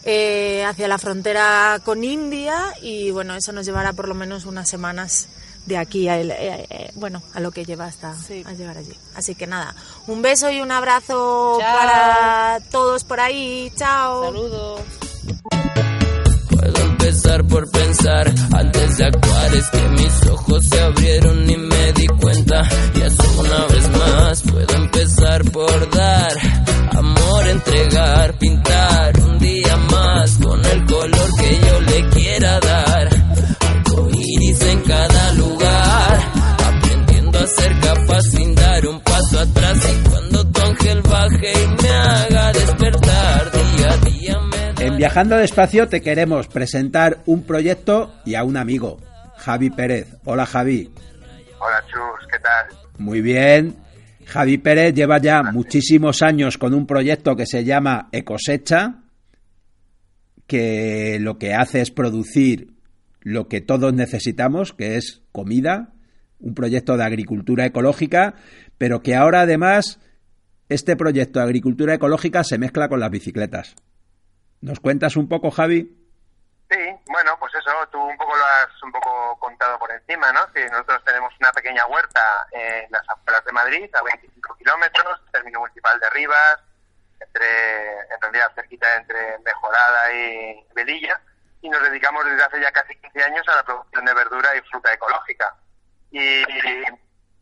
eh, 0.03 0.65
hacia 0.65 0.89
la 0.89 0.97
frontera 0.97 1.79
con 1.85 2.03
India 2.03 2.73
y 2.81 3.11
bueno, 3.11 3.33
eso 3.33 3.53
nos 3.53 3.65
llevará 3.65 3.93
por 3.93 4.09
lo 4.09 4.13
menos 4.13 4.43
unas 4.45 4.67
semanas 4.67 5.29
de 5.65 5.77
aquí 5.77 6.09
a, 6.09 6.19
el- 6.19 6.31
eh, 6.31 6.67
eh, 6.69 6.91
bueno, 6.95 7.23
a 7.33 7.39
lo 7.39 7.51
que 7.51 7.63
lleva 7.63 7.85
hasta 7.85 8.13
Sí. 8.13 8.43
a 8.45 8.51
llegar 8.51 8.77
allí. 8.77 8.93
Así 9.15 9.35
que 9.35 9.47
nada, 9.47 9.73
un 10.05 10.21
beso 10.21 10.51
y 10.51 10.59
un 10.59 10.73
abrazo 10.73 11.59
Chao. 11.61 11.77
para 11.77 12.59
todos 12.71 13.05
por 13.05 13.21
ahí. 13.21 13.71
Chao. 13.77 14.25
Saludos. 14.25 14.81
Puedo 16.57 16.81
empezar 16.89 17.45
por 17.45 17.69
pensar 17.69 18.33
antes 18.51 18.97
de 18.97 19.05
actuar 19.05 19.53
es 19.53 19.69
que 19.69 19.89
mis 19.89 20.27
ojos 20.27 20.65
se 20.65 20.81
abrieron 20.81 21.49
y 21.49 21.55
me 21.55 21.93
di 21.93 22.07
cuenta. 22.07 22.67
Y 22.95 23.01
eso 23.01 23.39
una 23.39 23.65
vez 23.67 23.89
más 23.91 24.41
puedo 24.41 24.75
empezar 24.75 25.43
por 25.51 25.89
dar 25.91 26.31
amor 26.93 27.47
entregar 27.47 28.37
pintar 28.39 29.19
un 29.19 29.37
día 29.37 29.77
más 29.91 30.37
con 30.37 30.65
el 30.65 30.85
color 30.85 31.35
que 31.37 31.59
yo 31.59 31.81
le 31.81 32.09
quiera 32.09 32.59
dar. 32.59 33.09
Iris 34.13 34.61
en 34.61 34.81
cada 34.81 35.33
lugar 35.33 36.31
aprendiendo 36.65 37.39
a 37.39 37.47
ser 37.47 37.79
capaz 37.79 38.21
sin 38.31 38.55
dar 38.55 38.87
un 38.87 38.99
paso 39.01 39.39
atrás. 39.39 39.77
Y 39.77 40.09
cuando 40.09 40.43
tu 40.47 40.61
ángel 40.61 41.01
baje 41.03 41.53
y 41.53 41.83
me 41.83 41.89
haga 41.89 42.51
despertar 42.53 43.06
En 44.97 45.01
Viajando 45.01 45.37
Despacio 45.37 45.87
te 45.87 46.01
queremos 46.01 46.47
presentar 46.47 47.21
un 47.27 47.43
proyecto 47.43 48.15
y 48.25 48.33
a 48.33 48.43
un 48.43 48.57
amigo, 48.57 48.97
Javi 49.37 49.69
Pérez. 49.69 50.17
Hola 50.25 50.47
Javi. 50.47 50.89
Hola 51.59 51.83
Chus, 51.85 52.27
¿qué 52.31 52.39
tal? 52.39 52.75
Muy 52.97 53.21
bien. 53.21 53.75
Javi 54.25 54.57
Pérez 54.57 54.95
lleva 54.95 55.19
ya 55.19 55.43
muchísimos 55.43 56.23
años 56.23 56.57
con 56.57 56.73
un 56.73 56.87
proyecto 56.87 57.35
que 57.35 57.45
se 57.45 57.63
llama 57.63 58.09
Ecosecha, 58.11 59.03
que 60.47 61.19
lo 61.21 61.37
que 61.37 61.53
hace 61.53 61.81
es 61.81 61.91
producir 61.91 62.73
lo 63.21 63.47
que 63.47 63.61
todos 63.61 63.93
necesitamos, 63.93 64.73
que 64.73 64.95
es 64.95 65.21
comida, 65.31 65.93
un 66.39 66.55
proyecto 66.55 66.97
de 66.97 67.03
agricultura 67.03 67.67
ecológica, 67.67 68.33
pero 68.79 69.03
que 69.03 69.13
ahora 69.13 69.41
además 69.41 69.99
este 70.69 70.95
proyecto 70.95 71.37
de 71.37 71.45
agricultura 71.45 71.93
ecológica 71.93 72.43
se 72.43 72.57
mezcla 72.57 72.89
con 72.89 72.99
las 72.99 73.11
bicicletas. 73.11 73.75
¿Nos 74.61 74.79
cuentas 74.79 75.15
un 75.15 75.29
poco, 75.29 75.51
Javi? 75.51 75.93
Sí, 76.69 76.95
bueno, 77.05 77.37
pues 77.39 77.53
eso, 77.55 77.71
tú 77.91 78.01
un 78.01 78.17
poco 78.17 78.35
lo 78.35 78.43
has 78.43 78.83
un 78.83 78.91
poco 78.91 79.37
contado 79.39 79.79
por 79.79 79.89
encima, 79.91 80.33
¿no? 80.33 80.51
Que 80.51 80.65
nosotros 80.69 81.01
tenemos 81.05 81.33
una 81.39 81.51
pequeña 81.53 81.85
huerta 81.85 82.21
en 82.51 82.91
las 82.91 83.07
afueras 83.07 83.45
de 83.45 83.51
Madrid, 83.53 83.95
a 83.95 84.01
25 84.03 84.55
kilómetros, 84.55 85.21
término 85.31 85.61
municipal 85.61 85.97
de 85.99 86.09
Rivas, 86.09 86.57
entre, 87.19 87.99
en 87.99 88.21
realidad 88.21 88.51
cerquita 88.53 88.95
entre 88.97 89.37
Mejorada 89.39 90.13
y 90.13 90.65
Velilla, 90.75 91.21
y 91.61 91.69
nos 91.69 91.81
dedicamos 91.83 92.25
desde 92.25 92.43
hace 92.43 92.59
ya 92.59 92.71
casi 92.71 92.95
15 92.95 93.23
años 93.23 93.47
a 93.47 93.55
la 93.55 93.63
producción 93.63 94.03
de 94.03 94.13
verdura 94.13 94.55
y 94.55 94.61
fruta 94.69 94.93
ecológica. 94.93 95.55
Y, 96.11 96.43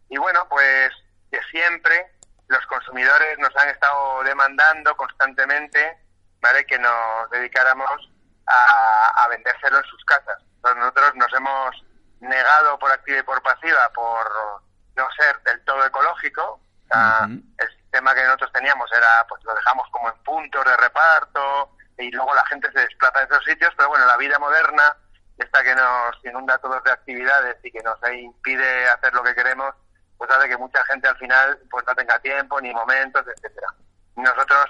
y 0.09 0.17
bueno, 0.17 0.45
pues 0.49 0.91
de 1.31 1.41
siempre 1.49 2.11
los 2.47 2.65
consumidores 2.67 3.39
nos 3.39 3.55
han 3.55 3.69
estado 3.69 4.23
demandando 4.23 4.95
constantemente, 4.95 5.97
¿vale? 6.45 6.65
Que 6.65 6.77
nos 6.77 7.29
dedicáramos 7.31 7.89
a, 8.45 9.23
a 9.23 9.27
vendérselo 9.29 9.79
en 9.79 9.83
sus 9.85 10.05
casas. 10.05 10.37
Entonces 10.57 10.77
nosotros 10.79 11.15
nos 11.15 11.33
hemos 11.33 11.83
negado 12.19 12.77
por 12.77 12.91
activa 12.91 13.19
y 13.19 13.23
por 13.23 13.41
pasiva 13.41 13.89
por 13.89 14.29
no 14.95 15.07
ser 15.17 15.41
del 15.41 15.63
todo 15.65 15.83
ecológico. 15.85 16.43
O 16.43 16.87
sea, 16.87 17.21
Ujú. 17.25 17.41
El 17.57 17.69
sistema 17.77 18.13
que 18.13 18.23
nosotros 18.23 18.51
teníamos 18.53 18.91
era, 18.95 19.25
pues 19.27 19.43
lo 19.43 19.55
dejamos 19.55 19.89
como 19.89 20.09
en 20.09 20.23
puntos 20.23 20.63
de 20.65 20.77
reparto 20.77 21.71
y 21.97 22.11
luego 22.11 22.35
la 22.35 22.45
gente 22.45 22.71
se 22.71 22.79
desplaza 22.81 23.19
de 23.19 23.25
esos 23.25 23.43
sitios, 23.43 23.73
pero 23.75 23.89
bueno, 23.89 24.05
la 24.05 24.17
vida 24.17 24.37
moderna, 24.37 24.95
esta 25.39 25.63
que 25.63 25.73
nos 25.73 26.23
inunda 26.23 26.59
todos 26.59 26.83
de 26.83 26.91
actividades 26.91 27.57
y 27.63 27.71
que 27.71 27.81
nos 27.81 27.97
impide 28.11 28.87
hacer 28.89 29.13
lo 29.13 29.23
que 29.23 29.33
queremos, 29.33 29.73
pues 30.17 30.29
hace 30.29 30.47
que 30.47 30.57
mucha 30.57 30.83
gente 30.85 31.07
al 31.07 31.17
final 31.17 31.57
pues 31.71 31.85
no 31.87 31.95
tenga 31.95 32.19
tiempo 32.19 32.61
ni 32.61 32.71
momentos, 32.71 33.25
etcétera. 33.27 33.67
Nosotros 34.15 34.65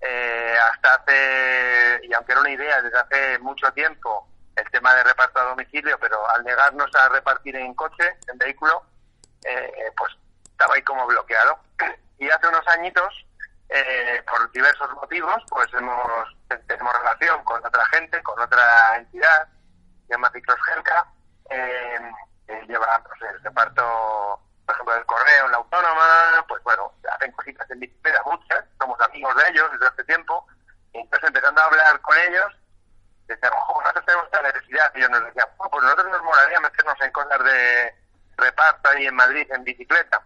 eh, 0.00 0.56
hasta 0.72 0.94
hace, 0.94 2.00
y 2.04 2.14
aunque 2.14 2.32
era 2.32 2.40
una 2.40 2.50
idea 2.50 2.82
desde 2.82 2.98
hace 2.98 3.38
mucho 3.40 3.70
tiempo, 3.72 4.26
el 4.56 4.70
tema 4.70 4.94
de 4.94 5.04
reparto 5.04 5.40
a 5.40 5.44
domicilio, 5.44 5.98
pero 5.98 6.28
al 6.30 6.44
negarnos 6.44 6.94
a 6.94 7.08
repartir 7.08 7.56
en 7.56 7.74
coche, 7.74 8.18
en 8.30 8.38
vehículo, 8.38 8.82
eh, 9.44 9.92
pues 9.96 10.12
estaba 10.44 10.74
ahí 10.74 10.82
como 10.82 11.06
bloqueado. 11.06 11.58
Y 12.18 12.28
hace 12.28 12.48
unos 12.48 12.68
añitos, 12.68 13.26
eh, 13.70 14.22
por 14.30 14.52
diversos 14.52 14.92
motivos, 14.92 15.42
pues 15.48 15.72
hemos 15.72 16.36
tenemos 16.66 16.92
relación 16.98 17.42
con 17.44 17.64
otra 17.64 17.84
gente, 17.86 18.22
con 18.22 18.38
otra 18.38 18.96
entidad, 18.96 19.48
se 20.06 20.12
llama 20.12 20.30
Ciclosgelca, 20.32 21.06
eh, 21.48 22.12
que 22.46 22.66
lleva 22.66 23.02
pues, 23.06 23.32
el 23.32 23.42
reparto, 23.42 24.40
por 24.66 24.74
ejemplo, 24.74 24.94
del 24.94 25.06
correo 25.06 25.46
en 25.46 25.52
la 25.52 25.56
autónoma, 25.58 26.44
pues 26.48 26.62
bueno, 26.64 26.92
hacen 27.10 27.32
cositas 27.32 27.70
en 27.70 27.80
bicicleta 27.80 28.22
muchas, 28.26 28.64
somos 28.80 29.00
amigos 29.02 29.36
de 29.36 29.50
ellos 29.50 29.70
desde 29.72 29.86
hace 29.86 30.04
tiempo, 30.04 30.46
y 30.92 30.98
entonces 30.98 31.28
empezando 31.28 31.60
a 31.60 31.66
hablar 31.66 32.00
con 32.00 32.16
ellos, 32.18 32.52
decían, 33.26 33.52
ojo, 33.52 33.80
nosotros 33.80 34.06
tenemos 34.06 34.26
esta 34.26 34.42
necesidad, 34.42 34.92
y 34.94 34.98
ellos 34.98 35.10
nos 35.10 35.24
decían, 35.26 35.46
"Oh, 35.58 35.70
pues 35.70 35.84
nosotros 35.84 36.08
nos 36.10 36.22
molaría 36.22 36.60
meternos 36.60 37.00
en 37.00 37.12
cosas 37.12 37.44
de 37.44 37.94
reparto 38.36 38.88
ahí 38.88 39.06
en 39.06 39.14
Madrid 39.14 39.46
en 39.52 39.64
bicicleta. 39.64 40.20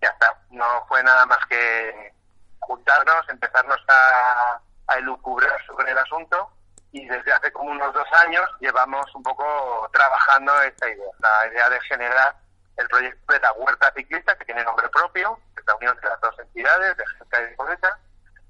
Ya 0.00 0.08
está, 0.08 0.34
no 0.50 0.84
fue 0.86 1.02
nada 1.02 1.26
más 1.26 1.44
que 1.46 2.14
juntarnos, 2.60 3.28
empezarnos 3.28 3.80
a, 3.88 4.60
a 4.86 4.94
elucubrar 4.98 5.64
sobre 5.66 5.90
el 5.90 5.98
asunto 5.98 6.50
y 6.92 7.06
desde 7.06 7.32
hace 7.32 7.52
como 7.52 7.70
unos 7.70 7.92
dos 7.92 8.06
años 8.24 8.48
llevamos 8.60 9.12
un 9.14 9.22
poco 9.22 9.88
trabajando 9.92 10.60
esta 10.62 10.88
idea, 10.88 11.10
la 11.18 11.46
idea 11.48 11.70
de 11.70 11.80
generar 11.82 12.34
el 12.76 12.88
proyecto 12.88 13.32
de 13.32 13.40
la 13.40 13.52
huerta 13.52 13.92
ciclista 13.96 14.36
que 14.36 14.44
tiene 14.44 14.64
nombre 14.64 14.88
propio, 14.88 15.38
que 15.54 15.60
es 15.60 15.66
la 15.66 15.76
unión 15.76 15.96
de 16.02 16.08
las 16.08 16.20
dos 16.20 16.34
entidades, 16.38 16.96
de 16.96 17.04
Gesca 17.06 17.40
y 17.40 17.50
de 17.50 17.56
Cosecha, 17.56 17.98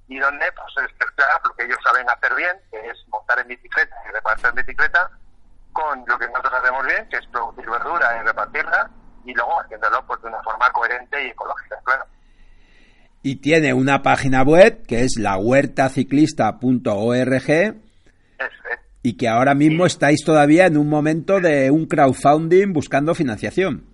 y 0.09 0.19
donde 0.19 0.47
pues 0.53 0.89
es 0.89 0.93
mezclar 0.99 1.29
lo 1.45 1.55
que 1.55 1.65
ellos 1.65 1.79
saben 1.85 2.09
hacer 2.09 2.35
bien, 2.35 2.57
que 2.71 2.79
es 2.89 2.97
montar 3.09 3.39
en 3.41 3.49
bicicleta 3.49 3.97
y 4.09 4.13
repartir 4.13 4.47
en 4.47 4.55
bicicleta, 4.55 5.11
con 5.73 6.05
lo 6.07 6.19
que 6.19 6.27
nosotros 6.29 6.53
hacemos 6.55 6.87
bien, 6.87 7.09
que 7.09 7.17
es 7.17 7.27
producir 7.29 7.71
verdura 7.71 8.21
y 8.21 8.27
repartirla, 8.27 8.91
y 9.25 9.35
luego 9.35 9.61
haciéndolo 9.61 10.05
pues 10.07 10.21
de 10.23 10.29
una 10.29 10.43
forma 10.43 10.71
coherente 10.73 11.25
y 11.25 11.29
ecológica, 11.31 11.79
claro. 11.85 12.05
Y 13.23 13.37
tiene 13.37 13.73
una 13.73 14.03
página 14.03 14.43
web 14.43 14.85
que 14.87 15.05
es 15.05 15.13
la 15.19 15.37
huertaciclista.org 15.37 17.51
Eso 17.51 17.75
es. 18.39 18.81
y 19.03 19.17
que 19.17 19.29
ahora 19.29 19.55
mismo 19.55 19.87
estáis 19.87 20.25
todavía 20.25 20.67
en 20.67 20.77
un 20.77 20.89
momento 20.89 21.41
de 21.41 21.71
un 21.71 21.87
crowdfunding 21.87 22.73
buscando 22.73 23.15
financiación. 23.15 23.92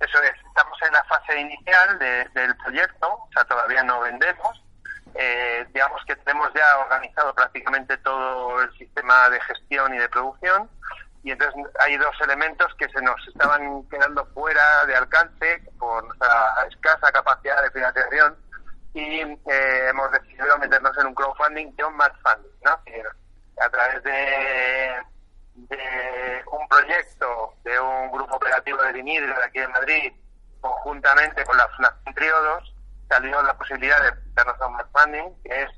Eso 0.00 0.22
es, 0.22 0.34
estamos 0.46 0.78
en 0.82 0.92
la 0.92 1.04
fase 1.04 1.40
inicial 1.40 1.98
de- 1.98 2.24
del 2.34 2.56
proyecto, 2.58 3.08
o 3.12 3.28
sea, 3.32 3.44
todavía 3.44 3.82
no 3.82 4.00
vendemos. 4.00 4.62
Eh, 5.14 5.66
digamos 5.72 6.02
que 6.06 6.14
tenemos 6.16 6.52
ya 6.54 6.78
organizado 6.80 7.34
prácticamente 7.34 7.96
todo 7.98 8.60
el 8.60 8.76
sistema 8.76 9.30
de 9.30 9.40
gestión 9.40 9.94
y 9.94 9.98
de 9.98 10.08
producción. 10.10 10.68
Y 11.22 11.32
entonces 11.32 11.64
hay 11.80 11.96
dos 11.96 12.14
elementos 12.20 12.72
que 12.78 12.88
se 12.90 13.00
nos 13.02 13.16
estaban 13.26 13.82
quedando 13.88 14.24
fuera 14.26 14.84
de 14.86 14.94
alcance 14.96 15.62
por 15.78 16.04
nuestra 16.04 16.54
escasa 16.70 17.10
capacidad 17.10 17.62
de 17.62 17.70
financiación 17.70 18.36
y 18.94 19.20
eh, 19.22 19.88
hemos 19.90 20.10
decidido 20.12 20.56
meternos 20.58 20.96
en 20.98 21.06
un 21.08 21.14
crowdfunding 21.14 21.72
John 21.78 21.96
Match 21.96 22.14
Funding, 22.22 22.50
¿no? 22.64 22.78
A 23.64 23.68
través 23.70 24.02
de, 24.04 25.02
de 25.56 26.44
un 26.50 26.68
proyecto 26.68 27.54
de 27.64 27.80
un 27.80 28.10
grupo 28.12 28.36
operativo 28.36 28.82
de 28.82 28.92
Vinidro 28.92 29.34
de 29.34 29.44
aquí 29.44 29.58
de 29.58 29.68
Madrid, 29.68 30.12
conjuntamente 30.60 31.44
con 31.44 31.56
la 31.56 31.68
Fundación 31.68 32.14
Triodos, 32.14 32.74
salió 33.08 33.42
la 33.42 33.56
posibilidad 33.56 34.02
de 34.02 34.12
meternos 34.12 34.60
a 34.60 34.66
un 34.66 34.74
Match 34.74 34.86
Funding, 34.92 35.42
que 35.42 35.62
es 35.62 35.70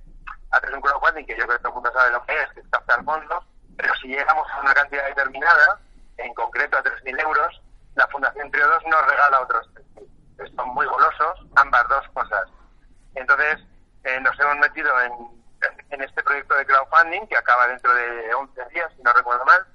hacer 0.51 0.75
un 0.75 0.81
crowdfunding 0.81 1.27
que 1.27 1.37
yo 1.37 1.45
creo 1.45 1.57
que 1.57 1.63
todo 1.63 1.69
el 1.69 1.75
mundo 1.75 1.93
sabe 1.93 2.11
lo 2.11 2.25
que 2.25 2.43
es, 2.43 2.49
que 2.55 2.61
es 2.61 2.67
captar 2.71 3.05
fondos, 3.05 3.45
pero 3.77 3.95
si 3.97 4.09
llegamos 4.09 4.51
a 4.51 4.61
una 4.61 4.75
cantidad 4.75 5.07
determinada, 5.07 5.81
en 6.17 6.35
concreto 6.35 6.77
a 6.77 6.83
3.000 6.83 7.23
euros, 7.23 7.63
la 7.95 8.07
Fundación 8.09 8.51
Triodos 8.51 8.83
nos 8.87 9.07
regala 9.07 9.41
otros 9.41 9.69
3.000. 9.97 10.57
Son 10.57 10.69
muy 10.71 10.87
golosos, 10.87 11.47
ambas 11.57 11.89
dos 11.89 12.09
cosas. 12.15 12.49
Entonces, 13.15 13.59
eh, 14.05 14.21
nos 14.21 14.39
hemos 14.41 14.57
metido 14.59 15.01
en, 15.03 15.38
en 15.99 16.05
este 16.05 16.23
proyecto 16.23 16.55
de 16.55 16.65
crowdfunding 16.65 17.27
que 17.27 17.37
acaba 17.37 17.67
dentro 17.67 17.93
de 17.93 18.33
11 18.33 18.65
días, 18.73 18.93
si 18.97 19.03
no 19.03 19.13
recuerdo 19.13 19.45
mal, 19.45 19.67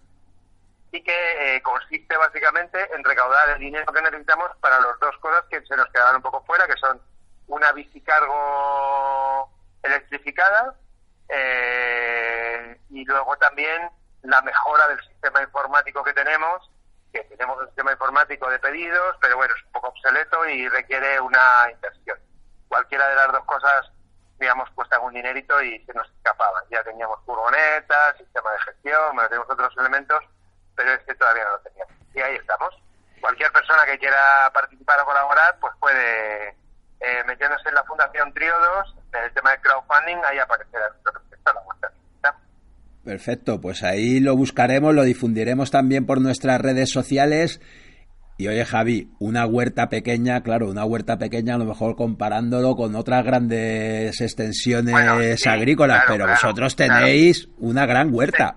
y 0.91 1.03
que 1.03 1.55
eh, 1.55 1.61
consiste 1.61 2.15
básicamente 2.15 2.79
en 2.95 3.03
recaudar 3.03 3.49
el 3.49 3.59
dinero 3.59 3.91
que 3.91 4.01
necesitamos 4.01 4.51
para 4.61 4.79
las 4.79 4.99
dos 4.99 5.17
cosas 5.17 5.43
que 5.49 5.61
se 5.65 5.75
nos 5.75 5.87
quedaban 5.87 6.15
un 6.15 6.21
poco 6.21 6.43
fuera, 6.45 6.65
que 6.67 6.77
son 6.77 7.01
una 7.47 7.71
bicicargo 7.73 9.49
electrificada 9.81 10.75
eh, 11.27 12.79
y 12.89 13.03
luego 13.03 13.35
también 13.37 13.89
la 14.21 14.41
mejora 14.41 14.87
del 14.87 15.01
sistema 15.01 15.41
informático 15.41 16.03
que 16.03 16.13
tenemos, 16.13 16.71
que 17.11 17.21
tenemos 17.23 17.59
un 17.59 17.65
sistema 17.67 17.91
informático 17.91 18.49
de 18.49 18.59
pedidos, 18.59 19.17
pero 19.19 19.35
bueno, 19.35 19.53
es 19.57 19.63
un 19.65 19.71
poco 19.73 19.89
obsoleto 19.89 20.47
y 20.47 20.69
requiere 20.69 21.19
una 21.19 21.69
inversión. 21.69 22.17
Cualquiera 22.69 23.09
de 23.09 23.15
las 23.15 23.31
dos 23.31 23.43
cosas, 23.45 23.91
digamos, 24.39 24.69
cuesta 24.71 24.99
un 24.99 25.13
dinerito 25.13 25.61
y 25.61 25.83
se 25.85 25.93
nos 25.93 26.09
escapaban. 26.09 26.63
Ya 26.69 26.83
teníamos 26.83 27.19
furgonetas, 27.25 28.17
sistema 28.17 28.51
de 28.51 28.59
gestión, 28.59 29.13
bueno, 29.13 29.29
tenemos 29.29 29.49
otros 29.49 29.73
elementos, 29.77 30.19
pero 30.75 30.91
este 30.93 31.15
todavía 31.15 31.45
no 31.45 31.51
lo 31.51 31.59
teníamos. 31.59 31.93
Y 32.13 32.19
ahí 32.21 32.35
estamos. 32.35 32.75
Cualquier 33.21 33.51
que 33.85 33.99
quiera 33.99 34.51
participar 34.53 34.99
o 35.01 35.05
colaborar, 35.05 35.57
pues 35.59 35.73
puede, 35.79 36.49
eh, 36.99 37.23
metiéndose 37.25 37.69
en 37.69 37.75
la 37.75 37.83
Fundación 37.83 38.33
Triodos, 38.33 38.95
en 39.13 39.23
el 39.23 39.33
tema 39.33 39.51
de 39.51 39.61
crowdfunding, 39.61 40.17
ahí 40.25 40.39
aparecerá 40.39 40.89
nuestro 40.89 41.13
proyecto, 41.13 41.53
la 41.53 41.89
ciclista. 41.89 42.35
Perfecto, 43.03 43.61
pues 43.61 43.83
ahí 43.83 44.19
lo 44.19 44.35
buscaremos, 44.35 44.93
lo 44.93 45.03
difundiremos 45.03 45.71
también 45.71 46.05
por 46.05 46.21
nuestras 46.21 46.61
redes 46.61 46.91
sociales. 46.91 47.61
Y 48.35 48.47
oye, 48.47 48.65
Javi, 48.65 49.11
una 49.19 49.45
huerta 49.45 49.89
pequeña, 49.89 50.41
claro, 50.41 50.67
una 50.67 50.85
huerta 50.85 51.17
pequeña, 51.17 51.55
a 51.55 51.57
lo 51.59 51.65
mejor 51.65 51.95
comparándolo 51.95 52.75
con 52.75 52.95
otras 52.95 53.23
grandes 53.23 54.19
extensiones 54.19 54.91
Bueno, 54.91 55.19
sí, 55.37 55.47
agrícolas, 55.49 56.05
claro, 56.05 56.13
pero 56.13 56.25
claro, 56.25 56.39
vosotros 56.41 56.75
claro. 56.75 57.05
tenéis 57.05 57.47
una 57.59 57.85
gran 57.85 58.09
huerta. 58.11 58.55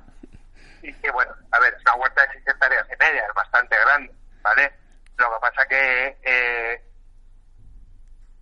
Sí, 0.80 0.90
sí, 0.92 1.10
bueno, 1.12 1.32
a 1.50 1.60
ver, 1.60 1.74
es 1.74 1.82
una 1.82 1.94
huerta 2.02 2.22
de 2.22 2.28
6 2.32 2.44
hectáreas 2.48 2.86
y 2.86 3.04
media, 3.04 3.22
es 3.28 3.34
bastante 3.34 3.76
grande, 3.84 4.12
¿vale? 4.42 4.72
Lo 5.18 5.26
que 5.26 5.40
pasa 5.40 5.66
que 5.68 6.16
eh, 6.24 6.82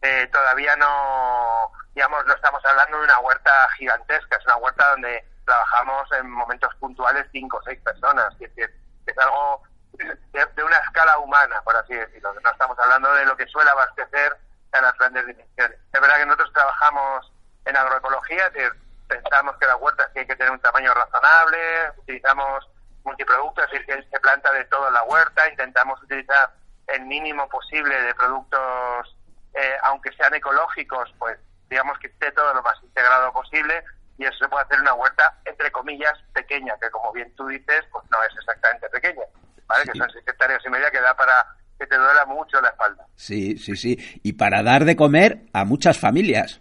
eh, 0.03 0.29
todavía 0.33 0.77
no, 0.77 1.73
digamos, 1.97 2.25
no 2.27 2.35
estamos 2.35 2.65
hablando 2.65 2.99
de 2.99 3.05
una 3.05 3.19
huerta 3.19 3.51
gigantesca, 3.77 4.37
es 4.37 4.47
una 4.47 4.57
huerta 4.59 4.91
donde 4.91 5.25
trabajamos 5.45 6.09
en 6.13 6.31
momentos 6.31 6.73
puntuales 6.77 7.27
cinco 7.33 7.57
o 7.57 7.63
seis 7.63 7.81
personas, 7.81 8.33
es 8.35 8.55
decir, 8.55 8.71
es 9.07 9.19
algo 9.19 9.63
de, 9.99 10.65
una 10.65 10.77
escala 10.79 11.19
humana, 11.19 11.61
por 11.63 11.77
así 11.77 11.95
decirlo, 11.95 12.35
no 12.35 12.51
estamos 12.51 12.79
hablando 12.79 13.13
de 13.15 13.27
lo 13.27 13.37
que 13.37 13.47
suele 13.47 13.71
abastecer 13.71 14.37
a 14.73 14.81
las 14.81 14.97
grandes 14.99 15.27
dimensiones. 15.27 15.79
Es 15.93 16.01
verdad 16.01 16.17
que 16.17 16.27
nosotros 16.27 16.53
trabajamos 16.53 17.33
en 17.65 17.77
agroecología, 17.77 18.51
decir, 18.51 18.73
pensamos 19.09 19.57
que 19.59 19.67
las 19.67 19.81
huertas 19.81 20.13
tienen 20.13 20.29
que 20.29 20.37
tener 20.37 20.53
un 20.53 20.61
tamaño 20.61 20.93
razonable, 20.93 21.91
utilizamos 21.97 22.69
multiproductos, 23.05 23.65
es 23.67 23.73
decir, 23.73 23.87
que 23.87 24.11
se 24.11 24.21
planta 24.21 24.53
de 24.53 24.65
todo 24.67 24.89
en 24.89 24.95
la 24.95 25.03
huerta, 25.05 25.49
intentamos 25.49 26.03
utilizar 26.03 26.51
el 26.89 27.03
mínimo 27.03 27.49
posible 27.49 28.01
de 28.03 28.15
productos, 28.15 29.17
eh, 29.55 29.77
aunque 29.85 30.13
sean 30.13 30.35
ecológicos, 30.35 31.13
pues 31.19 31.39
digamos 31.69 31.99
que 31.99 32.09
esté 32.09 32.33
todo 32.33 32.53
lo 32.55 32.63
más 32.63 32.77
integrado 32.83 33.33
posible 33.33 33.85
y 34.19 34.25
eso 34.25 34.39
se 34.39 34.49
puede 34.49 34.65
hacer 34.65 34.77
en 34.77 34.83
una 34.83 34.95
huerta, 34.95 35.39
entre 35.45 35.71
comillas, 35.73 36.19
pequeña, 36.33 36.77
que 36.81 36.91
como 36.91 37.13
bien 37.13 37.35
tú 37.37 37.47
dices, 37.49 37.85
pues 37.91 38.05
no 38.11 38.23
es 38.23 38.35
exactamente 38.37 38.89
pequeña, 38.91 39.25
¿vale? 39.67 39.85
Sí. 39.85 39.93
Que 39.93 39.99
son 39.99 40.11
seis 40.11 40.25
hectáreas 40.27 40.63
y 40.67 40.71
media 40.71 40.91
que 40.91 41.01
da 41.01 41.15
para 41.15 41.45
que 41.79 41.87
te 41.87 41.97
duela 41.97 42.25
mucho 42.27 42.61
la 42.61 42.69
espalda. 42.69 43.07
Sí, 43.17 43.59
sí, 43.59 43.77
sí. 43.77 44.21
Y 44.23 44.35
para 44.35 44.63
dar 44.63 44.85
de 44.85 44.97
comer 44.97 45.47
a 45.53 45.65
muchas 45.65 45.99
familias. 45.99 46.61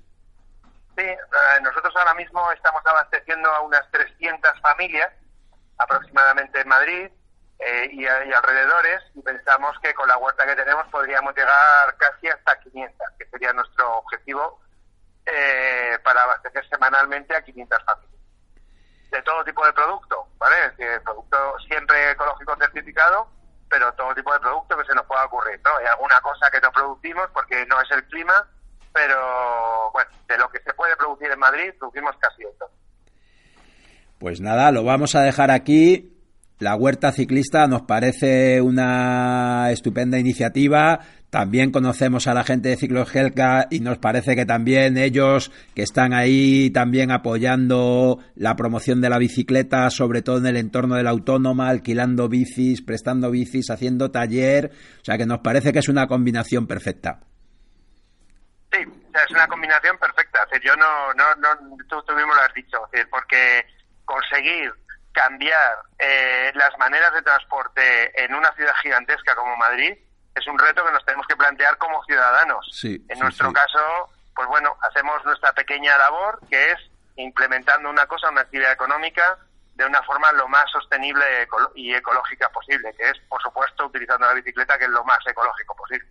Sí, 0.97 1.03
eh, 1.03 1.17
nosotros 1.61 1.93
ahora 1.95 2.13
mismo 2.13 2.51
estamos 2.51 2.81
abasteciendo 2.85 3.49
a 3.49 3.61
unas 3.61 3.89
300 3.91 4.59
familias 4.61 5.11
aproximadamente 5.77 6.61
en 6.61 6.67
Madrid 6.67 7.09
eh, 7.59 7.89
y, 7.91 8.03
y 8.03 8.07
alrededores 8.07 9.01
y 9.15 9.21
pensamos 9.21 9.77
que 9.81 9.93
con 9.93 10.07
la 10.07 10.17
huerta 10.17 10.45
que 10.45 10.55
tenemos 10.55 10.87
podríamos 10.89 11.35
llegar 11.35 11.95
casi 11.97 12.27
hasta 12.27 12.59
500, 12.59 12.97
que 13.17 13.25
sería 13.27 13.53
nuestro 13.53 13.97
objetivo 13.97 14.59
eh, 15.25 15.97
para 16.03 16.23
abastecer 16.23 16.67
semanalmente 16.69 17.35
a 17.35 17.41
500 17.41 17.83
familias. 17.85 18.22
De 19.13 19.21
todo 19.21 19.43
tipo 19.43 19.63
de 19.63 19.71
producto, 19.73 20.25
¿vale? 20.39 20.55
Es 20.65 20.75
decir, 20.75 20.99
producto 21.03 21.37
siempre 21.67 22.11
ecológico 22.11 22.55
certificado, 22.57 23.27
pero 23.69 23.93
todo 23.93 24.15
tipo 24.15 24.33
de 24.33 24.39
producto 24.39 24.75
que 24.75 24.85
se 24.85 24.95
nos 24.95 25.05
pueda 25.05 25.25
ocurrir, 25.25 25.61
¿no? 25.63 25.77
Hay 25.77 25.85
alguna 25.85 26.19
cosa 26.21 26.49
que 26.51 26.59
no 26.59 26.71
producimos 26.71 27.29
porque 27.31 27.63
no 27.67 27.79
es 27.79 27.91
el 27.91 28.03
clima, 28.05 28.33
pero 28.91 29.91
bueno, 29.93 30.09
de 30.27 30.37
lo 30.39 30.49
que 30.49 30.59
se 30.63 30.73
puede 30.73 30.95
producir 30.95 31.29
en 31.29 31.37
Madrid, 31.37 31.73
producimos 31.77 32.15
casi 32.19 32.41
esto. 32.41 32.65
Pues 34.19 34.41
nada, 34.41 34.71
lo 34.71 34.83
vamos 34.83 35.13
a 35.13 35.21
dejar 35.21 35.51
aquí. 35.51 36.09
La 36.57 36.75
huerta 36.75 37.11
ciclista 37.11 37.67
nos 37.67 37.83
parece 37.83 38.61
una 38.61 39.69
estupenda 39.71 40.17
iniciativa. 40.17 40.99
También 41.33 41.71
conocemos 41.71 42.27
a 42.27 42.35
la 42.35 42.43
gente 42.43 42.69
de 42.69 42.77
Ciclogelca 42.77 43.65
y 43.71 43.79
nos 43.79 43.97
parece 43.97 44.35
que 44.35 44.45
también 44.45 44.99
ellos 44.99 45.51
que 45.73 45.81
están 45.81 46.13
ahí 46.13 46.69
también 46.69 47.09
apoyando 47.09 48.19
la 48.35 48.55
promoción 48.55 49.01
de 49.01 49.09
la 49.09 49.17
bicicleta, 49.17 49.89
sobre 49.89 50.21
todo 50.21 50.37
en 50.37 50.45
el 50.45 50.57
entorno 50.57 50.93
de 50.93 51.01
la 51.01 51.09
autónoma, 51.09 51.69
alquilando 51.69 52.29
bicis, 52.29 52.83
prestando 52.83 53.31
bicis, 53.31 53.71
haciendo 53.71 54.11
taller. 54.11 54.73
O 55.01 55.03
sea 55.03 55.17
que 55.17 55.25
nos 55.25 55.39
parece 55.39 55.73
que 55.73 55.79
es 55.79 55.89
una 55.89 56.05
combinación 56.05 56.67
perfecta. 56.67 57.19
Sí, 58.71 58.81
es 58.81 59.31
una 59.31 59.47
combinación 59.47 59.97
perfecta. 59.97 60.45
Yo 60.63 60.75
no, 60.75 61.15
no, 61.15 61.33
no 61.37 61.77
tú, 61.87 62.13
mismo 62.13 62.31
lo 62.31 62.41
has 62.41 62.53
dicho, 62.53 62.77
porque 63.09 63.65
conseguir 64.05 64.71
cambiar 65.11 65.79
eh, 65.97 66.51
las 66.53 66.77
maneras 66.77 67.11
de 67.15 67.23
transporte 67.23 68.23
en 68.23 68.35
una 68.35 68.53
ciudad 68.53 68.73
gigantesca 68.83 69.33
como 69.33 69.57
Madrid 69.57 69.93
es 70.35 70.47
un 70.47 70.57
reto 70.57 70.83
que 70.83 70.91
nos 70.91 71.05
tenemos 71.05 71.27
que 71.27 71.35
plantear 71.35 71.77
como 71.77 72.03
ciudadanos. 72.05 72.67
Sí, 72.71 73.03
en 73.09 73.15
sí, 73.15 73.21
nuestro 73.21 73.49
sí. 73.49 73.53
caso, 73.53 73.79
pues 74.35 74.47
bueno, 74.47 74.75
hacemos 74.81 75.23
nuestra 75.25 75.53
pequeña 75.53 75.97
labor, 75.97 76.39
que 76.49 76.71
es 76.71 76.77
implementando 77.15 77.89
una 77.89 78.05
cosa, 78.05 78.29
una 78.29 78.41
actividad 78.41 78.71
económica, 78.71 79.37
de 79.75 79.85
una 79.85 80.01
forma 80.03 80.31
lo 80.33 80.47
más 80.47 80.65
sostenible 80.71 81.23
y 81.75 81.93
ecológica 81.93 82.49
posible, 82.49 82.93
que 82.97 83.09
es, 83.09 83.19
por 83.27 83.41
supuesto, 83.41 83.85
utilizando 83.85 84.27
la 84.27 84.33
bicicleta, 84.33 84.77
que 84.77 84.85
es 84.85 84.91
lo 84.91 85.03
más 85.03 85.19
ecológico 85.27 85.75
posible. 85.75 86.07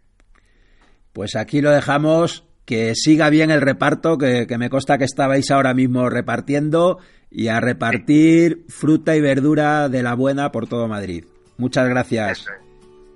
Pues 1.13 1.37
aquí 1.37 1.61
lo 1.61 1.71
dejamos. 1.71 2.45
Que 2.65 2.95
siga 2.95 3.29
bien 3.29 3.51
el 3.51 3.61
reparto, 3.61 4.19
que, 4.19 4.47
que 4.47 4.57
me 4.57 4.71
consta 4.71 4.97
que 4.97 5.05
estabais 5.05 5.51
ahora 5.51 5.75
mismo 5.75 6.09
repartiendo 6.09 7.01
y 7.29 7.49
a 7.49 7.59
repartir 7.59 8.65
fruta 8.69 9.17
y 9.17 9.21
verdura 9.21 9.89
de 9.89 10.05
la 10.05 10.15
buena 10.15 10.53
por 10.53 10.69
todo 10.69 10.87
Madrid. 10.87 11.25
Muchas 11.57 11.89
gracias. 11.89 12.43
Eso 12.43 12.53
es. 12.53 12.62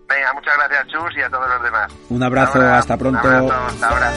Venga, 0.09 0.33
muchas 0.35 0.55
gracias, 0.57 0.87
Chus, 0.89 1.17
y 1.17 1.23
a 1.23 1.29
todos 1.29 1.49
los 1.49 1.63
demás. 1.63 1.93
Un 2.11 2.23
abrazo, 2.23 2.59
Ahora, 2.59 2.79
hasta 2.79 2.97
pronto. 2.97 3.21
Un 3.21 3.35
abrazo, 3.35 3.67
hasta 3.67 3.89
ahora. 3.89 4.13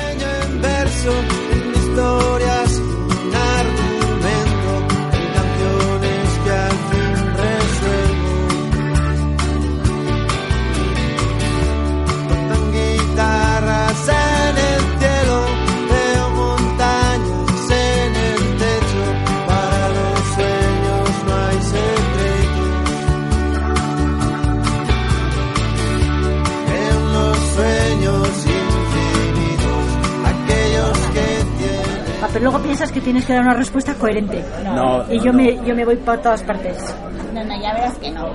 Pero 32.31 32.43
luego 32.45 32.59
piensas 32.59 32.91
que 32.91 33.01
tienes 33.01 33.25
que 33.25 33.33
dar 33.33 33.43
una 33.43 33.53
respuesta 33.53 33.93
coherente. 33.95 34.43
No, 34.63 35.03
y 35.11 35.17
no, 35.17 35.23
yo, 35.23 35.31
no. 35.31 35.37
Me, 35.37 35.65
yo 35.65 35.75
me 35.75 35.85
voy 35.85 35.95
para 35.97 36.21
todas 36.21 36.43
partes. 36.43 36.95
No, 37.33 37.43
no, 37.43 37.61
ya 37.61 37.73
verás 37.73 37.97
que 37.97 38.11
no. 38.11 38.29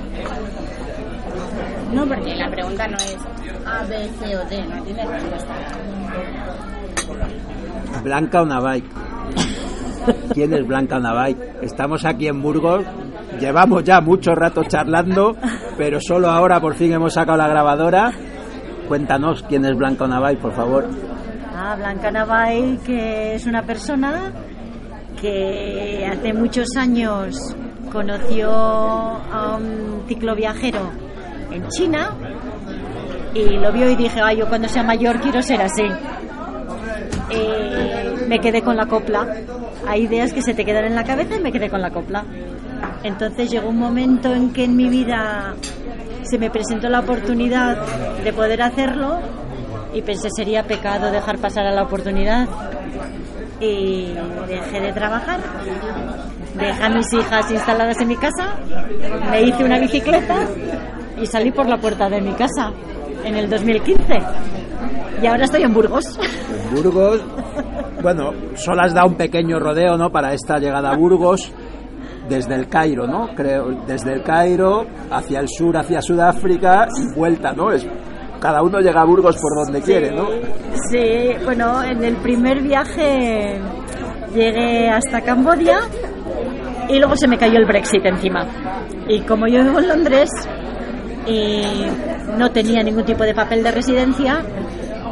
No, 1.93 2.07
porque 2.07 2.35
la 2.35 2.51
pregunta 2.51 2.89
no 2.89 2.97
es 2.97 3.17
A, 3.67 3.85
B, 3.85 4.09
C 4.19 4.37
o 4.37 4.45
D, 4.47 4.67
no 4.67 4.83
tiene 4.83 5.05
respuesta. 5.07 5.55
Blanca 8.03 8.43
Onabay. 8.43 8.83
¿Quién 10.33 10.53
es 10.53 10.67
Blanca 10.67 10.97
Onabay? 10.97 11.37
Estamos 11.63 12.05
aquí 12.05 12.27
en 12.29 12.43
Burgos. 12.43 12.85
Llevamos 13.41 13.85
ya 13.85 14.01
mucho 14.01 14.35
rato 14.35 14.63
charlando, 14.65 15.37
pero 15.77 15.99
solo 16.01 16.31
ahora 16.31 16.61
por 16.61 16.75
fin 16.75 16.93
hemos 16.93 17.15
sacado 17.15 17.39
la 17.39 17.49
grabadora. 17.49 18.13
Cuéntanos 18.89 19.43
quién 19.49 19.65
es 19.65 19.77
Blanca 19.77 20.05
Onabay, 20.05 20.37
por 20.37 20.53
favor. 20.53 20.89
Ah, 21.57 21.77
Blanca 21.77 22.11
Navai, 22.11 22.79
que 22.85 23.37
es 23.37 23.47
una 23.47 23.63
persona 23.63 24.33
que 25.21 26.05
hace 26.11 26.33
muchos 26.33 26.77
años 26.77 27.55
conoció 27.93 28.51
a 28.51 29.57
un 29.57 30.03
cicloviajero 30.09 30.91
en 31.53 31.69
China 31.69 32.11
y 33.35 33.45
lo 33.51 33.71
vio 33.73 33.89
y 33.89 33.95
dije, 33.95 34.21
ay, 34.21 34.39
yo 34.39 34.49
cuando 34.49 34.69
sea 34.69 34.83
mayor 34.83 35.21
quiero 35.21 35.43
ser 35.43 35.63
así. 35.63 35.85
Eh, 37.31 38.27
me 38.27 38.41
quedé 38.41 38.63
con 38.63 38.77
la 38.77 38.87
copla. 38.87 39.25
Hay 39.87 40.03
ideas 40.03 40.33
que 40.33 40.43
se 40.43 40.55
te 40.55 40.65
quedan 40.65 40.87
en 40.87 40.97
la 40.97 41.05
cabeza 41.05 41.37
y 41.37 41.41
me 41.41 41.53
quedé 41.53 41.71
con 41.71 41.81
la 41.81 41.91
copla. 41.91 42.25
Entonces 43.05 43.49
llegó 43.49 43.69
un 43.69 43.79
momento 43.79 44.35
en 44.35 44.53
que 44.53 44.65
en 44.65 44.75
mi 44.75 44.89
vida 44.89 45.55
se 46.25 46.37
me 46.37 46.51
presentó 46.51 46.89
la 46.89 47.01
oportunidad 47.01 47.79
de 48.25 48.33
poder 48.33 48.61
hacerlo 48.61 49.21
y 49.95 50.03
pensé 50.03 50.29
sería 50.35 50.65
pecado 50.65 51.11
dejar 51.11 51.39
pasar 51.39 51.67
a 51.67 51.73
la 51.73 51.85
oportunidad 51.85 52.49
y 53.61 54.13
dejé 54.49 54.81
de 54.81 54.93
trabajar 54.93 55.41
dejé 56.55 56.83
a 56.83 56.89
mis 56.89 57.13
hijas 57.13 57.51
instaladas 57.51 58.01
en 58.01 58.09
mi 58.09 58.17
casa 58.17 58.57
me 59.31 59.43
hice 59.43 59.65
una 59.65 59.79
bicicleta 59.79 60.47
y 61.21 61.27
salí 61.27 61.53
por 61.53 61.69
la 61.69 61.79
puerta 61.79 62.09
de 62.09 62.21
mi 62.21 62.33
casa 62.33 62.73
en 63.25 63.37
el 63.37 63.49
2015 63.49 64.15
y 65.23 65.27
ahora 65.27 65.45
estoy 65.45 65.63
en 65.63 65.73
Burgos 65.73 66.19
En 66.19 66.75
Burgos. 66.75 67.23
Bueno, 68.03 68.33
solo 68.57 68.83
has 68.83 68.93
dado 68.93 69.09
un 69.09 69.15
pequeño 69.15 69.59
rodeo, 69.59 69.97
¿no? 69.97 70.11
Para 70.11 70.35
esta 70.35 70.59
llegada 70.59 70.91
a 70.91 70.97
Burgos 70.97 71.51
desde 72.29 72.55
el 72.55 72.69
Cairo, 72.69 73.07
¿no? 73.07 73.29
Creo, 73.35 73.71
desde 73.87 74.13
el 74.13 74.23
Cairo 74.23 74.85
hacia 75.11 75.41
el 75.41 75.49
sur, 75.49 75.77
hacia 75.77 76.03
Sudáfrica 76.03 76.87
y 76.99 77.15
vuelta, 77.17 77.53
¿no? 77.53 77.73
Es 77.73 77.87
cada 78.45 78.63
uno 78.63 78.79
llega 78.79 79.01
a 79.01 79.05
Burgos 79.07 79.37
por 79.41 79.65
donde 79.65 79.81
quiere, 79.81 80.11
¿no? 80.11 80.29
Sí, 80.91 81.31
bueno, 81.47 81.83
en 81.83 82.05
el 82.05 82.15
primer 82.17 82.61
viaje 82.61 83.59
llegué 84.35 84.91
hasta 84.91 85.23
Cambodia 85.23 85.79
y 86.91 86.99
luego 86.99 87.17
se 87.17 87.27
me 87.27 87.39
cayó 87.39 87.57
el 87.57 87.65
Brexit 87.65 88.05
encima. 88.05 88.47
Y 89.09 89.21
como 89.21 89.47
yo 89.47 89.65
vivo 89.65 89.79
en 89.79 89.89
Londres 89.89 90.29
y 91.27 91.63
no 92.37 92.51
tenía 92.51 92.83
ningún 92.83 93.07
tipo 93.07 93.25
de 93.25 93.33
papel 93.33 93.63
de 93.63 93.71
residencia, 93.71 94.43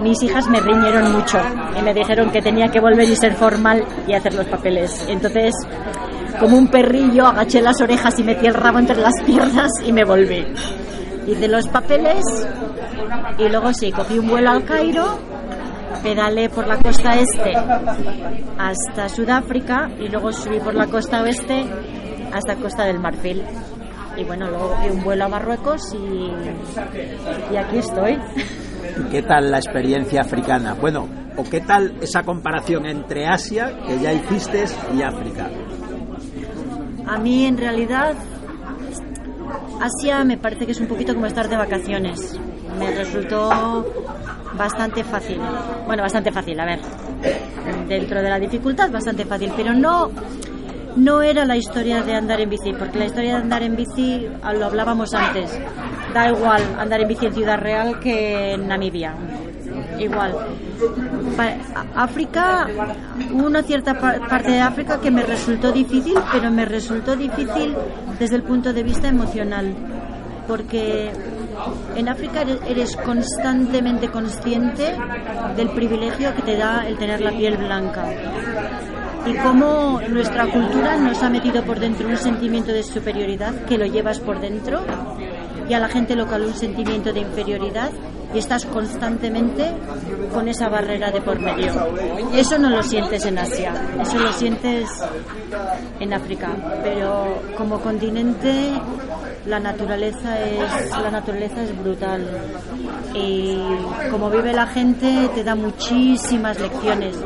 mis 0.03 0.23
hijas 0.23 0.47
me 0.49 0.61
riñeron 0.61 1.13
mucho 1.13 1.39
y 1.81 1.83
me 1.83 1.95
dijeron 1.95 2.31
que 2.31 2.43
tenía 2.43 2.69
que 2.69 2.81
volver 2.81 3.09
y 3.09 3.17
ser 3.17 3.33
formal 3.33 3.83
y 4.07 4.13
hacer 4.13 4.35
los 4.35 4.45
papeles. 4.45 5.07
Entonces, 5.09 5.55
como 6.39 6.59
un 6.59 6.69
perrillo, 6.69 7.29
agaché 7.29 7.63
las 7.63 7.81
orejas 7.81 8.19
y 8.19 8.25
metí 8.25 8.47
el 8.47 8.53
rabo 8.53 8.79
entre 8.79 8.97
las 8.97 9.15
piernas 9.25 9.71
y 9.87 9.91
me 9.91 10.05
volví. 10.05 10.45
Hice 11.27 11.49
los 11.49 11.69
papeles 11.69 12.23
y 13.39 13.49
luego 13.49 13.73
sí, 13.73 13.93
cogí 13.93 14.19
un 14.19 14.29
vuelo 14.29 14.51
al 14.51 14.65
Cairo, 14.65 15.19
pedalé 16.03 16.49
por 16.49 16.67
la 16.67 16.79
costa 16.79 17.15
este 17.15 17.53
hasta 18.59 19.09
Sudáfrica 19.09 19.89
y 19.99 20.09
luego 20.09 20.33
subí 20.33 20.59
por 20.59 20.75
la 20.75 20.87
costa 20.87 21.23
oeste 21.23 21.65
hasta 22.33 22.57
Costa 22.57 22.85
del 22.85 22.99
Marfil. 22.99 23.43
Y 24.17 24.25
bueno, 24.25 24.49
luego 24.49 24.71
cogí 24.71 24.89
un 24.91 25.05
vuelo 25.05 25.25
a 25.25 25.29
Marruecos 25.29 25.95
y, 25.95 27.53
y 27.53 27.57
aquí 27.57 27.79
estoy. 27.79 28.19
¿Y 28.99 29.11
¿Qué 29.11 29.23
tal 29.23 29.51
la 29.51 29.59
experiencia 29.59 30.21
africana? 30.21 30.75
Bueno, 30.75 31.09
¿o 31.37 31.45
qué 31.45 31.61
tal 31.61 31.95
esa 32.01 32.23
comparación 32.23 32.87
entre 32.87 33.27
Asia, 33.27 33.73
que 33.87 33.99
ya 34.01 34.13
hiciste, 34.13 34.65
y 34.95 35.03
África? 35.03 35.49
A 37.07 37.19
mí 37.19 37.47
en 37.47 37.57
realidad 37.57 38.15
Asia 39.83 40.23
me 40.23 40.39
parece 40.39 40.65
que 40.65 40.73
es 40.73 40.81
un 40.81 40.87
poquito 40.87 41.13
como 41.13 41.27
estar 41.27 41.49
de 41.49 41.57
vacaciones. 41.57 42.39
Me 42.79 42.93
resultó 42.93 43.85
bastante 44.57 45.03
fácil. 45.03 45.41
Bueno, 45.87 46.05
bastante 46.05 46.31
fácil, 46.31 46.61
a 46.61 46.65
ver. 46.65 46.81
Dentro 47.89 48.23
de 48.23 48.31
la 48.31 48.39
dificultad, 48.39 48.91
bastante 48.93 49.25
fácil. 49.25 49.53
Pero 49.57 49.75
no, 49.75 50.11
no 50.95 51.21
era 51.23 51.45
la 51.45 51.57
historia 51.57 52.03
de 52.03 52.15
andar 52.15 52.41
en 52.41 52.51
bici, 52.51 52.73
porque 52.73 53.01
la 53.01 53.07
historia 53.07 53.37
de 53.37 53.43
andar 53.43 53.63
en 53.65 53.75
bici 53.75 54.29
lo 54.55 54.67
hablábamos 54.67 55.15
antes. 55.15 55.59
Da 56.15 56.29
igual 56.31 56.63
andar 56.79 57.01
en 57.01 57.09
bici 57.09 57.27
en 57.27 57.35
Ciudad 57.35 57.59
Real 57.59 57.99
que 57.99 58.53
en 58.53 58.69
Namibia. 58.69 59.15
Igual. 60.03 60.33
Pa- 61.37 61.57
África, 62.03 62.67
una 63.33 63.63
cierta 63.63 63.95
pa- 63.99 64.19
parte 64.29 64.51
de 64.53 64.61
África 64.61 65.01
que 65.01 65.11
me 65.11 65.23
resultó 65.23 65.71
difícil, 65.73 66.15
pero 66.33 66.51
me 66.51 66.65
resultó 66.65 67.15
difícil 67.17 67.75
desde 68.19 68.37
el 68.37 68.43
punto 68.43 68.73
de 68.73 68.83
vista 68.83 69.09
emocional. 69.09 69.75
Porque 70.49 71.11
en 71.95 72.09
África 72.09 72.43
eres 72.69 72.97
constantemente 72.97 74.09
consciente 74.09 74.93
del 75.57 75.71
privilegio 75.71 76.35
que 76.35 76.43
te 76.43 76.57
da 76.57 76.85
el 76.87 76.97
tener 76.99 77.21
la 77.21 77.31
piel 77.31 77.57
blanca 77.57 78.05
y 79.25 79.35
cómo 79.37 80.01
nuestra 80.09 80.47
cultura 80.49 80.97
nos 80.97 81.23
ha 81.23 81.31
metido 81.31 81.63
por 81.63 81.79
dentro 81.79 82.09
un 82.09 82.17
sentimiento 82.17 82.73
de 82.73 82.83
superioridad 82.83 83.55
que 83.69 83.79
lo 83.79 83.87
llevas 83.87 84.19
por 84.19 84.41
dentro 84.41 84.81
y 85.73 85.75
a 85.75 85.79
la 85.79 85.89
gente 85.89 86.15
local 86.15 86.45
un 86.45 86.55
sentimiento 86.55 87.15
de 87.15 87.21
inferioridad 87.21 87.91
y 88.35 88.39
estás 88.39 88.67
constantemente 88.67 89.73
con 90.31 90.47
esa 90.47 90.69
barrera 90.69 91.11
de 91.11 91.23
por 91.23 91.41
medio. 91.41 91.73
Eso 92.35 92.59
no 92.59 92.69
lo 92.69 92.83
sientes 92.83 93.25
en 93.25 93.39
Asia, 93.39 93.73
eso 93.99 94.19
lo 94.19 94.31
sientes 94.35 94.87
en 95.99 96.13
África, 96.13 96.51
pero 96.85 97.43
como 97.57 97.81
continente 97.81 98.73
la 99.47 99.61
naturaleza 99.61 100.39
es 100.45 100.91
la 100.91 101.11
naturaleza 101.11 101.63
es 101.63 101.75
brutal. 101.83 102.29
Y 103.15 103.57
como 104.11 104.29
vive 104.29 104.53
la 104.53 104.67
gente 104.67 105.31
te 105.35 105.43
da 105.43 105.55
muchísimas 105.55 106.61
lecciones. 106.61 107.17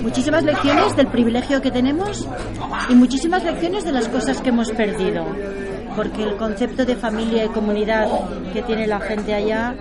Muchísimas 0.00 0.44
lecciones 0.44 0.94
del 0.94 1.08
privilegio 1.08 1.60
que 1.60 1.72
tenemos 1.72 2.28
y 2.88 2.94
muchísimas 2.94 3.42
lecciones 3.42 3.82
de 3.82 3.90
las 3.90 4.06
cosas 4.06 4.40
que 4.40 4.50
hemos 4.50 4.70
perdido 4.70 5.26
porque 5.96 6.22
el 6.22 6.36
concepto 6.36 6.84
de 6.84 6.96
familia 6.96 7.44
y 7.44 7.48
comunidad 7.48 8.08
que 8.52 8.62
tiene 8.62 8.86
la 8.86 9.00
gente 9.00 9.34
allá 9.34 9.74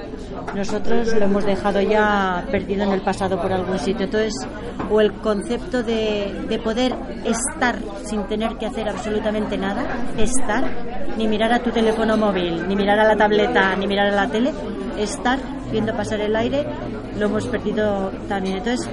nosotros 0.56 1.14
lo 1.14 1.26
hemos 1.26 1.46
dejado 1.46 1.82
ya 1.82 2.46
perdido 2.52 2.84
en 2.84 2.92
el 2.92 3.02
pasado 3.02 3.42
por 3.42 3.52
algún 3.52 3.78
sitio. 3.80 4.06
Entonces 4.06 4.34
o 4.90 5.02
el 5.02 5.14
concepto 5.14 5.84
de, 5.84 6.46
de 6.48 6.60
poder 6.60 6.96
estar 7.26 7.78
sin 8.04 8.24
tener 8.24 8.58
que 8.58 8.66
hacer 8.66 8.88
absolutamente 8.88 9.58
nada 9.58 9.86
estar 10.18 10.64
ni 11.18 11.28
mirar 11.28 11.52
a 11.52 11.60
tu 11.60 11.72
teléfono 11.72 12.18
móvil 12.18 12.68
ni 12.68 12.76
mirar 12.76 13.00
a 13.00 13.04
la 13.04 13.16
tableta 13.16 13.76
ni 13.76 13.88
mirar 13.88 14.08
a 14.08 14.16
la 14.16 14.28
tele 14.30 14.52
estar 14.98 15.38
viendo 15.72 15.96
pasar 15.96 16.22
el 16.22 16.36
aire 16.36 16.66
lo 17.18 17.26
hemos 17.26 17.48
perdido 17.48 18.12
también. 18.28 18.58
Entonces 18.58 18.90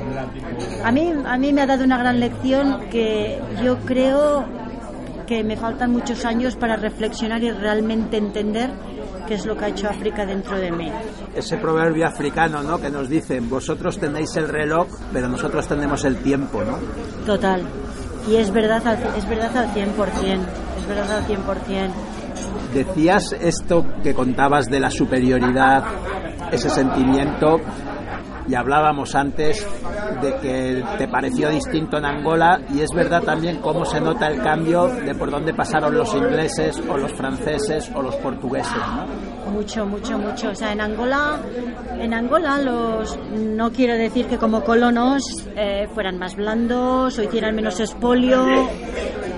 a 0.84 0.92
mí 0.92 1.12
a 1.24 1.38
mí 1.38 1.52
me 1.52 1.62
ha 1.62 1.66
dado 1.66 1.84
una 1.84 1.98
gran 1.98 2.20
lección 2.20 2.88
que 2.90 3.40
yo 3.62 3.78
creo 3.78 4.44
que 5.26 5.42
me 5.44 5.56
faltan 5.56 5.90
muchos 5.90 6.24
años 6.24 6.56
para 6.56 6.76
reflexionar 6.76 7.42
y 7.42 7.50
realmente 7.50 8.16
entender 8.16 8.70
qué 9.26 9.34
es 9.34 9.44
lo 9.44 9.56
que 9.56 9.64
ha 9.66 9.68
hecho 9.68 9.88
África 9.88 10.24
dentro 10.24 10.58
de 10.58 10.70
mí. 10.70 10.90
Ese 11.34 11.56
proverbio 11.56 12.06
africano, 12.06 12.62
¿no? 12.62 12.80
Que 12.80 12.90
nos 12.90 13.08
dicen, 13.08 13.50
vosotros 13.50 13.98
tenéis 13.98 14.36
el 14.36 14.48
reloj, 14.48 14.86
pero 15.12 15.28
nosotros 15.28 15.66
tenemos 15.66 16.04
el 16.04 16.16
tiempo, 16.18 16.62
¿no? 16.62 16.78
Total. 17.26 17.62
Y 18.28 18.36
es 18.36 18.50
verdad, 18.50 18.82
es 19.16 19.28
verdad 19.28 19.56
al 19.56 19.74
100%. 19.74 19.86
Es 20.78 20.88
verdad 20.88 21.18
al 21.18 21.26
100%. 21.26 21.90
Decías 22.72 23.34
esto 23.40 23.84
que 24.02 24.14
contabas 24.14 24.66
de 24.66 24.80
la 24.80 24.90
superioridad, 24.90 25.84
ese 26.52 26.68
sentimiento, 26.70 27.60
y 28.48 28.54
hablábamos 28.54 29.14
antes 29.14 29.66
de 30.22 30.34
que 30.36 30.84
te 30.98 31.08
pareció 31.08 31.48
distinto 31.50 31.98
en 31.98 32.04
Angola, 32.04 32.60
y 32.72 32.80
es 32.80 32.90
verdad 32.94 33.22
también 33.22 33.58
cómo 33.60 33.84
se 33.84 34.00
nota 34.00 34.28
el 34.28 34.40
cambio 34.42 34.86
de 34.88 35.14
por 35.14 35.30
dónde 35.30 35.52
pasaron 35.54 35.94
los 35.96 36.14
ingleses 36.14 36.80
o 36.88 36.96
los 36.96 37.12
franceses 37.12 37.90
o 37.94 38.02
los 38.02 38.14
portugueses, 38.16 38.72
¿no? 38.76 39.50
Mucho, 39.52 39.86
mucho, 39.86 40.18
mucho. 40.18 40.50
O 40.50 40.54
sea, 40.54 40.72
en 40.72 40.80
Angola, 40.80 41.38
en 41.98 42.12
Angola 42.14 42.58
los, 42.58 43.18
no 43.32 43.70
quiero 43.72 43.94
decir 43.94 44.26
que 44.26 44.38
como 44.38 44.62
colonos 44.62 45.22
eh, 45.56 45.86
fueran 45.94 46.18
más 46.18 46.34
blandos 46.36 47.18
o 47.18 47.22
hicieran 47.22 47.54
menos 47.54 47.78
expolio. 47.80 48.44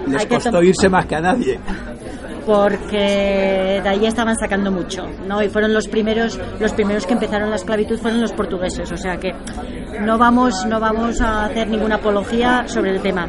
Les 0.06 0.22
Hay 0.22 0.26
que 0.26 0.34
costó 0.36 0.50
tom- 0.52 0.64
irse 0.64 0.88
más 0.88 1.06
que 1.06 1.16
a 1.16 1.20
nadie. 1.20 1.60
Porque 2.48 3.78
de 3.82 3.88
ahí 3.90 4.06
estaban 4.06 4.34
sacando 4.34 4.72
mucho, 4.72 5.06
¿no? 5.26 5.42
Y 5.42 5.50
fueron 5.50 5.74
los 5.74 5.86
primeros, 5.86 6.40
los 6.58 6.72
primeros 6.72 7.04
que 7.04 7.12
empezaron 7.12 7.50
la 7.50 7.56
esclavitud 7.56 7.98
fueron 7.98 8.22
los 8.22 8.32
portugueses, 8.32 8.90
o 8.90 8.96
sea 8.96 9.18
que 9.18 9.34
no 10.00 10.16
vamos, 10.16 10.64
no 10.64 10.80
vamos 10.80 11.20
a 11.20 11.44
hacer 11.44 11.68
ninguna 11.68 11.96
apología 11.96 12.66
sobre 12.66 12.92
el 12.92 13.02
tema. 13.02 13.28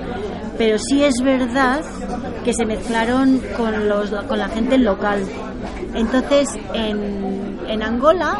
Pero 0.57 0.77
sí 0.79 1.03
es 1.03 1.15
verdad 1.21 1.81
que 2.45 2.53
se 2.53 2.65
mezclaron 2.65 3.41
con 3.57 3.89
los 3.89 4.09
con 4.09 4.39
la 4.39 4.47
gente 4.47 4.77
local. 4.77 5.25
Entonces, 5.95 6.57
en, 6.73 7.59
en 7.67 7.83
Angola 7.83 8.37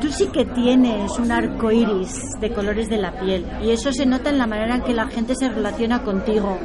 tú 0.00 0.08
sí 0.08 0.28
que 0.28 0.46
tienes 0.46 1.18
un 1.18 1.32
arco 1.32 1.70
iris 1.70 2.38
de 2.40 2.50
colores 2.50 2.88
de 2.88 2.96
la 2.96 3.12
piel 3.12 3.44
y 3.62 3.70
eso 3.70 3.92
se 3.92 4.06
nota 4.06 4.30
en 4.30 4.38
la 4.38 4.46
manera 4.46 4.76
en 4.76 4.82
que 4.82 4.94
la 4.94 5.06
gente 5.06 5.34
se 5.34 5.48
relaciona 5.48 6.02
contigo, 6.02 6.58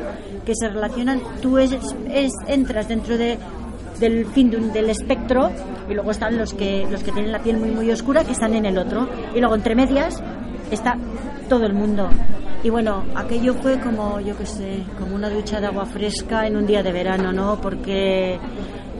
que 0.50 0.56
se 0.56 0.68
relacionan, 0.68 1.22
tú 1.44 1.58
es, 1.60 1.72
es- 2.12 2.34
entras 2.48 2.88
dentro 2.88 3.18
de 3.18 3.38
del 4.00 4.26
fin 4.28 4.50
de 4.50 4.58
un- 4.58 4.72
del 4.72 4.90
espectro 4.90 5.52
y 5.90 5.94
luego 5.94 6.12
están 6.12 6.38
los 6.38 6.54
que 6.54 6.88
los 6.90 7.04
que 7.04 7.12
tienen 7.12 7.32
la 7.34 7.40
piel 7.40 7.58
muy 7.58 7.70
muy 7.70 7.92
oscura 7.92 8.24
que 8.24 8.32
están 8.32 8.54
en 8.56 8.66
el 8.66 8.78
otro. 8.78 9.08
Y 9.36 9.40
luego 9.40 9.56
entre 9.56 9.76
medias 9.76 10.24
está 10.72 10.96
todo 11.50 11.66
el 11.66 11.74
mundo. 11.74 12.10
Y 12.64 12.70
bueno 12.70 13.04
aquello 13.16 13.54
fue 13.56 13.78
como 13.80 14.20
yo 14.22 14.36
qué 14.38 14.46
sé 14.46 14.84
como 14.98 15.16
una 15.16 15.30
ducha 15.30 15.60
de 15.60 15.68
agua 15.68 15.86
fresca 15.86 16.48
en 16.48 16.56
un 16.58 16.66
día 16.66 16.82
de 16.82 16.92
verano 16.94 17.32
no 17.34 17.60
porque 17.62 18.40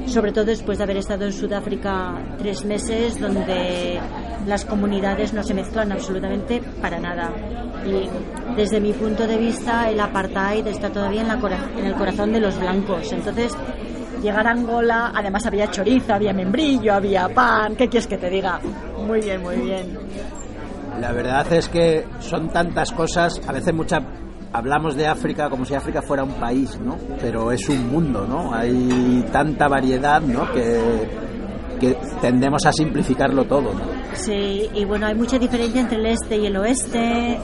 sobre 0.06 0.32
todo 0.34 0.46
después 0.46 0.78
de 0.78 0.84
haber 0.84 0.98
estado 0.98 1.26
en 1.26 1.34
Sudáfrica 1.34 2.16
tres 2.38 2.64
meses 2.66 3.20
donde 3.20 4.00
las 4.50 4.66
comunidades 4.66 5.34
no 5.34 5.44
se 5.44 5.54
mezclan 5.54 5.92
absolutamente 5.92 6.62
para 6.82 7.00
nada 7.00 7.32
y 7.86 8.10
desde 8.56 8.80
mi 8.80 8.92
punto 8.94 9.28
de 9.28 9.38
vista 9.38 9.90
el 9.90 10.00
apartheid 10.00 10.66
está 10.68 10.90
todavía 10.90 11.22
en, 11.22 11.86
el 11.86 11.94
corazón 11.94 12.34
de 12.34 12.40
los 12.40 12.60
blancos 12.60 13.12
entonces 13.12 13.56
llegar 14.22 14.48
a 14.48 14.52
Angola 14.52 15.12
además 15.16 15.46
había 15.46 15.70
chorizo, 15.70 16.14
había 16.14 16.34
membrillo, 16.34 16.94
había 16.94 17.30
pan 17.30 17.76
¿qué 17.76 17.88
quieres 17.88 18.08
que 18.08 18.18
te 18.18 18.30
diga? 18.30 18.60
muy 19.06 19.22
bien, 19.22 19.42
muy 19.42 19.58
bien 19.58 19.98
La 21.00 21.12
verdad 21.12 21.52
es 21.54 21.70
que 21.70 22.06
son 22.20 22.50
tantas 22.50 22.92
cosas, 22.92 23.40
a 23.48 23.54
veces 23.54 23.74
muchas 23.74 24.04
hablamos 24.52 24.96
de 24.96 25.08
África 25.08 25.50
como 25.50 25.64
si 25.66 25.76
África 25.76 26.02
fuera 26.02 26.24
un 26.24 26.34
país, 26.34 26.80
¿no? 26.80 26.98
Pero 27.22 27.52
es 27.52 27.70
un 27.70 27.90
mundo, 27.90 28.26
¿no? 28.28 28.54
Hay 28.54 29.24
tanta 29.32 29.68
variedad, 29.68 30.22
¿no? 30.22 30.52
Que 30.52 31.29
tendemos 32.22 32.66
a 32.66 32.72
simplificarlo 32.72 33.46
todo, 33.46 33.74
¿no? 33.74 33.82
Sí, 34.14 34.70
y 34.74 34.86
bueno, 34.86 35.08
hay 35.08 35.16
mucha 35.16 35.38
diferencia 35.38 35.82
entre 35.82 35.98
el 35.98 36.06
este 36.08 36.38
y 36.38 36.46
el 36.46 36.58
oeste. 36.58 37.40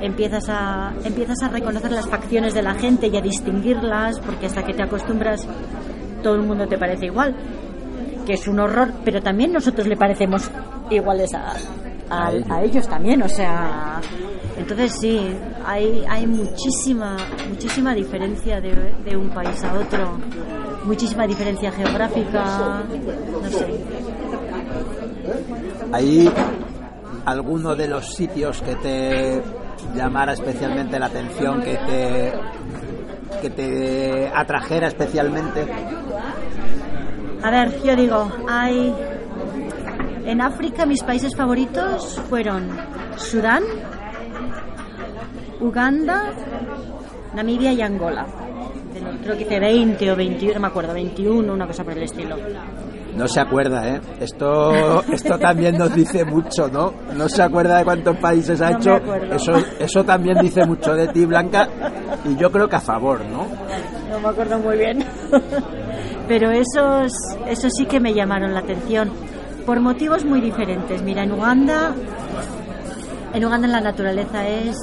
Empiezas 0.00 0.48
a, 0.48 0.92
empiezas 1.04 1.42
a 1.42 1.48
reconocer 1.48 1.90
las 1.92 2.08
facciones 2.08 2.52
de 2.52 2.62
la 2.62 2.74
gente 2.74 3.06
y 3.06 3.16
a 3.16 3.20
distinguirlas, 3.20 4.18
porque 4.20 4.46
hasta 4.46 4.62
que 4.62 4.74
te 4.74 4.82
acostumbras, 4.82 5.46
todo 6.22 6.34
el 6.34 6.42
mundo 6.42 6.66
te 6.66 6.76
parece 6.76 7.06
igual. 7.06 7.34
Que 8.26 8.34
es 8.34 8.46
un 8.48 8.60
horror, 8.60 8.92
pero 9.04 9.20
también 9.22 9.52
nosotros 9.52 9.86
le 9.86 9.96
parecemos 9.96 10.50
iguales 10.90 11.32
a, 11.34 11.54
a, 12.10 12.30
a 12.50 12.62
ellos 12.62 12.86
también, 12.88 13.22
o 13.22 13.28
sea, 13.28 14.00
entonces 14.56 14.92
sí, 15.00 15.20
hay, 15.64 16.04
hay 16.08 16.26
muchísima, 16.26 17.16
muchísima 17.48 17.94
diferencia 17.94 18.60
de, 18.60 18.94
de 19.04 19.16
un 19.16 19.30
país 19.30 19.62
a 19.64 19.74
otro, 19.74 20.18
muchísima 20.84 21.26
diferencia 21.26 21.72
geográfica, 21.72 22.84
no 23.42 23.48
sé. 23.50 23.66
¿Hay 25.94 26.28
alguno 27.24 27.76
de 27.76 27.86
los 27.86 28.16
sitios 28.16 28.60
que 28.62 28.74
te 28.74 29.40
llamara 29.94 30.32
especialmente 30.32 30.98
la 30.98 31.06
atención, 31.06 31.62
que 31.62 31.76
te, 31.76 32.32
que 33.40 33.50
te 33.50 34.26
atrajera 34.34 34.88
especialmente? 34.88 35.64
A 37.44 37.48
ver, 37.48 37.80
yo 37.84 37.94
digo, 37.94 38.28
hay... 38.48 38.92
En 40.26 40.40
África 40.40 40.84
mis 40.84 41.04
países 41.04 41.36
favoritos 41.36 42.20
fueron 42.28 42.76
Sudán, 43.16 43.62
Uganda, 45.60 46.32
Namibia 47.36 47.72
y 47.72 47.82
Angola. 47.82 48.26
Creo 49.22 49.36
que 49.36 49.44
hice 49.44 49.60
20 49.60 50.10
o 50.10 50.16
21, 50.16 50.54
no 50.54 50.60
me 50.60 50.66
acuerdo, 50.66 50.92
21, 50.92 51.52
una 51.52 51.68
cosa 51.68 51.84
por 51.84 51.92
el 51.92 52.02
estilo. 52.02 52.36
No 53.16 53.28
se 53.28 53.40
acuerda, 53.40 53.88
¿eh? 53.88 54.00
Esto, 54.20 55.02
esto 55.12 55.38
también 55.38 55.78
nos 55.78 55.94
dice 55.94 56.24
mucho, 56.24 56.68
¿no? 56.68 56.92
No 57.16 57.28
se 57.28 57.42
acuerda 57.42 57.78
de 57.78 57.84
cuántos 57.84 58.16
países 58.16 58.60
ha 58.60 58.70
No 58.70 58.78
hecho. 58.78 58.96
Eso, 59.32 59.52
eso 59.78 60.04
también 60.04 60.38
dice 60.40 60.64
mucho 60.66 60.94
de 60.94 61.08
ti, 61.08 61.24
Blanca. 61.24 61.68
Y 62.24 62.36
yo 62.36 62.50
creo 62.50 62.68
que 62.68 62.76
a 62.76 62.80
favor, 62.80 63.24
¿no? 63.26 63.46
No 64.10 64.20
me 64.20 64.28
acuerdo 64.28 64.58
muy 64.58 64.76
bien. 64.78 65.04
Pero 66.28 66.50
esos, 66.50 67.12
esos 67.46 67.72
sí 67.76 67.86
que 67.86 68.00
me 68.00 68.14
llamaron 68.14 68.54
la 68.54 68.60
atención. 68.60 69.10
Por 69.66 69.80
motivos 69.80 70.24
muy 70.24 70.40
diferentes. 70.40 71.02
Mira, 71.02 71.22
en 71.22 71.32
Uganda, 71.32 71.94
en 73.32 73.44
Uganda 73.44 73.68
la 73.68 73.80
naturaleza 73.80 74.46
es, 74.46 74.76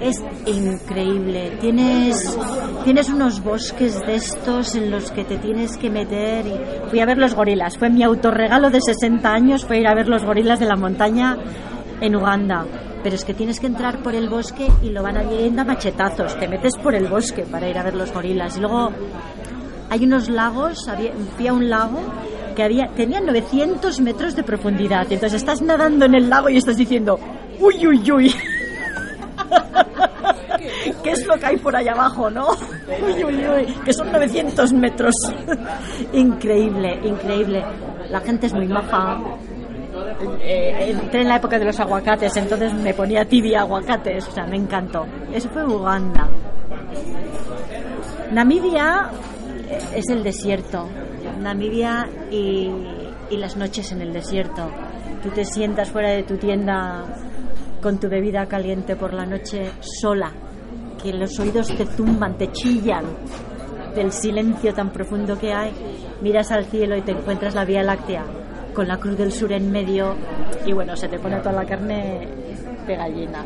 es 0.00 0.22
increíble. 0.46 1.56
Tienes, 1.60 2.38
tienes 2.84 3.08
unos 3.08 3.42
bosques 3.42 3.98
de 4.06 4.16
estos 4.16 4.74
en 4.74 4.90
los 4.90 5.10
que 5.10 5.24
te 5.24 5.38
tienes 5.38 5.76
que 5.76 5.90
meter. 5.90 6.46
Y 6.46 6.90
fui 6.90 7.00
a 7.00 7.06
ver 7.06 7.18
los 7.18 7.34
gorilas. 7.34 7.76
Fue 7.78 7.90
mi 7.90 8.02
autorregalo 8.02 8.70
de 8.70 8.80
60 8.80 9.28
años, 9.30 9.64
fue 9.64 9.80
ir 9.80 9.86
a 9.86 9.94
ver 9.94 10.08
los 10.08 10.24
gorilas 10.24 10.60
de 10.60 10.66
la 10.66 10.76
montaña 10.76 11.36
en 12.00 12.16
Uganda. 12.16 12.66
Pero 13.02 13.14
es 13.14 13.24
que 13.24 13.34
tienes 13.34 13.60
que 13.60 13.66
entrar 13.66 14.02
por 14.02 14.14
el 14.14 14.28
bosque 14.28 14.68
y 14.82 14.90
lo 14.90 15.02
van 15.02 15.16
a 15.16 15.64
machetazos. 15.64 16.38
Te 16.38 16.48
metes 16.48 16.76
por 16.76 16.94
el 16.94 17.06
bosque 17.06 17.42
para 17.42 17.68
ir 17.68 17.78
a 17.78 17.82
ver 17.82 17.94
los 17.94 18.12
gorilas. 18.12 18.56
Y 18.56 18.60
luego 18.60 18.90
hay 19.90 20.04
unos 20.04 20.28
lagos, 20.28 20.88
había, 20.88 21.52
un 21.52 21.68
lago 21.68 22.00
que 22.54 22.62
había, 22.62 22.88
tenía 22.88 23.20
900 23.20 24.00
metros 24.00 24.34
de 24.34 24.42
profundidad. 24.42 25.06
Entonces 25.10 25.34
estás 25.34 25.62
nadando 25.62 26.06
en 26.06 26.14
el 26.14 26.28
lago 26.28 26.48
y 26.48 26.56
estás 26.56 26.76
diciendo, 26.76 27.18
uy, 27.60 27.86
uy, 27.86 28.10
uy. 28.10 28.34
¿Qué 31.02 31.10
es 31.10 31.26
lo 31.26 31.36
que 31.36 31.46
hay 31.46 31.56
por 31.56 31.74
allá 31.74 31.92
abajo, 31.92 32.30
no? 32.30 32.48
Uy, 32.50 33.24
uy, 33.24 33.46
uy, 33.46 33.66
que 33.84 33.92
son 33.92 34.10
900 34.12 34.72
metros. 34.72 35.14
increíble, 36.12 36.98
increíble. 37.04 37.64
La 38.10 38.20
gente 38.20 38.46
es 38.46 38.54
muy 38.54 38.66
maja. 38.66 39.18
Eh, 40.40 40.90
entré 40.90 41.22
en 41.22 41.28
la 41.28 41.36
época 41.36 41.58
de 41.58 41.64
los 41.64 41.78
aguacates, 41.80 42.36
entonces 42.36 42.72
me 42.74 42.94
ponía 42.94 43.24
tibia 43.24 43.60
aguacates, 43.60 44.28
o 44.28 44.32
sea, 44.32 44.46
me 44.46 44.56
encantó. 44.56 45.06
Eso 45.32 45.48
fue 45.50 45.64
Uganda. 45.64 46.28
Namibia 48.32 49.10
eh, 49.68 49.78
es 49.94 50.08
el 50.08 50.22
desierto. 50.22 50.88
Namibia 51.40 52.08
y, 52.30 52.70
y 53.30 53.36
las 53.36 53.56
noches 53.56 53.92
en 53.92 54.02
el 54.02 54.12
desierto. 54.12 54.70
Tú 55.22 55.30
te 55.30 55.44
sientas 55.44 55.90
fuera 55.90 56.10
de 56.10 56.22
tu 56.22 56.36
tienda 56.36 57.04
con 57.80 57.98
tu 57.98 58.08
bebida 58.08 58.46
caliente 58.46 58.96
por 58.96 59.14
la 59.14 59.24
noche 59.24 59.70
sola, 59.80 60.32
que 61.02 61.12
los 61.12 61.38
oídos 61.38 61.68
te 61.68 61.86
zumban, 61.86 62.36
te 62.36 62.50
chillan 62.52 63.04
del 63.94 64.12
silencio 64.12 64.72
tan 64.74 64.90
profundo 64.90 65.38
que 65.38 65.52
hay. 65.52 65.72
Miras 66.22 66.50
al 66.52 66.64
cielo 66.66 66.96
y 66.96 67.02
te 67.02 67.12
encuentras 67.12 67.54
la 67.54 67.64
Vía 67.64 67.82
Láctea 67.82 68.24
con 68.74 68.86
la 68.86 68.96
Cruz 68.98 69.16
del 69.16 69.32
Sur 69.32 69.52
en 69.52 69.70
medio 69.70 70.14
y 70.64 70.72
bueno, 70.72 70.94
se 70.96 71.08
te 71.08 71.18
pone 71.18 71.38
toda 71.38 71.52
la 71.52 71.64
carne 71.64 72.28
de 72.86 72.96
gallina. 72.96 73.44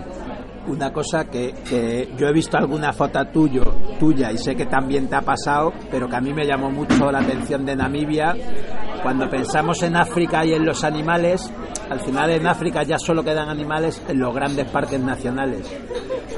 Una 0.67 0.93
cosa 0.93 1.25
que, 1.25 1.53
que 1.69 2.13
yo 2.17 2.29
he 2.29 2.33
visto 2.33 2.57
alguna 2.57 2.93
foto 2.93 3.25
tuyo, 3.27 3.63
tuya 3.99 4.31
y 4.31 4.39
sé 4.39 4.55
que 4.55 4.67
también 4.67 5.09
te 5.09 5.17
ha 5.17 5.23
pasado, 5.23 5.73
pero 5.91 6.09
que 6.09 6.17
a 6.17 6.21
mí 6.21 6.33
me 6.33 6.47
llamó 6.47 6.71
mucho 6.71 7.11
la 7.11 7.21
atención 7.21 7.65
de 7.65 7.75
Namibia. 7.75 8.35
Cuando 9.03 9.29
pensamos 9.29 9.83
en 9.83 9.97
África 9.97 10.45
y 10.45 10.53
en 10.53 10.65
los 10.65 10.85
animales, 10.85 11.53
al 11.93 12.01
final 12.01 12.31
en 12.31 12.47
África 12.47 12.83
ya 12.83 12.99
solo 12.99 13.23
quedan 13.23 13.51
animales 13.51 14.03
en 14.09 14.19
los 14.19 14.35
grandes 14.35 14.67
parques 14.71 14.99
nacionales. 14.99 15.71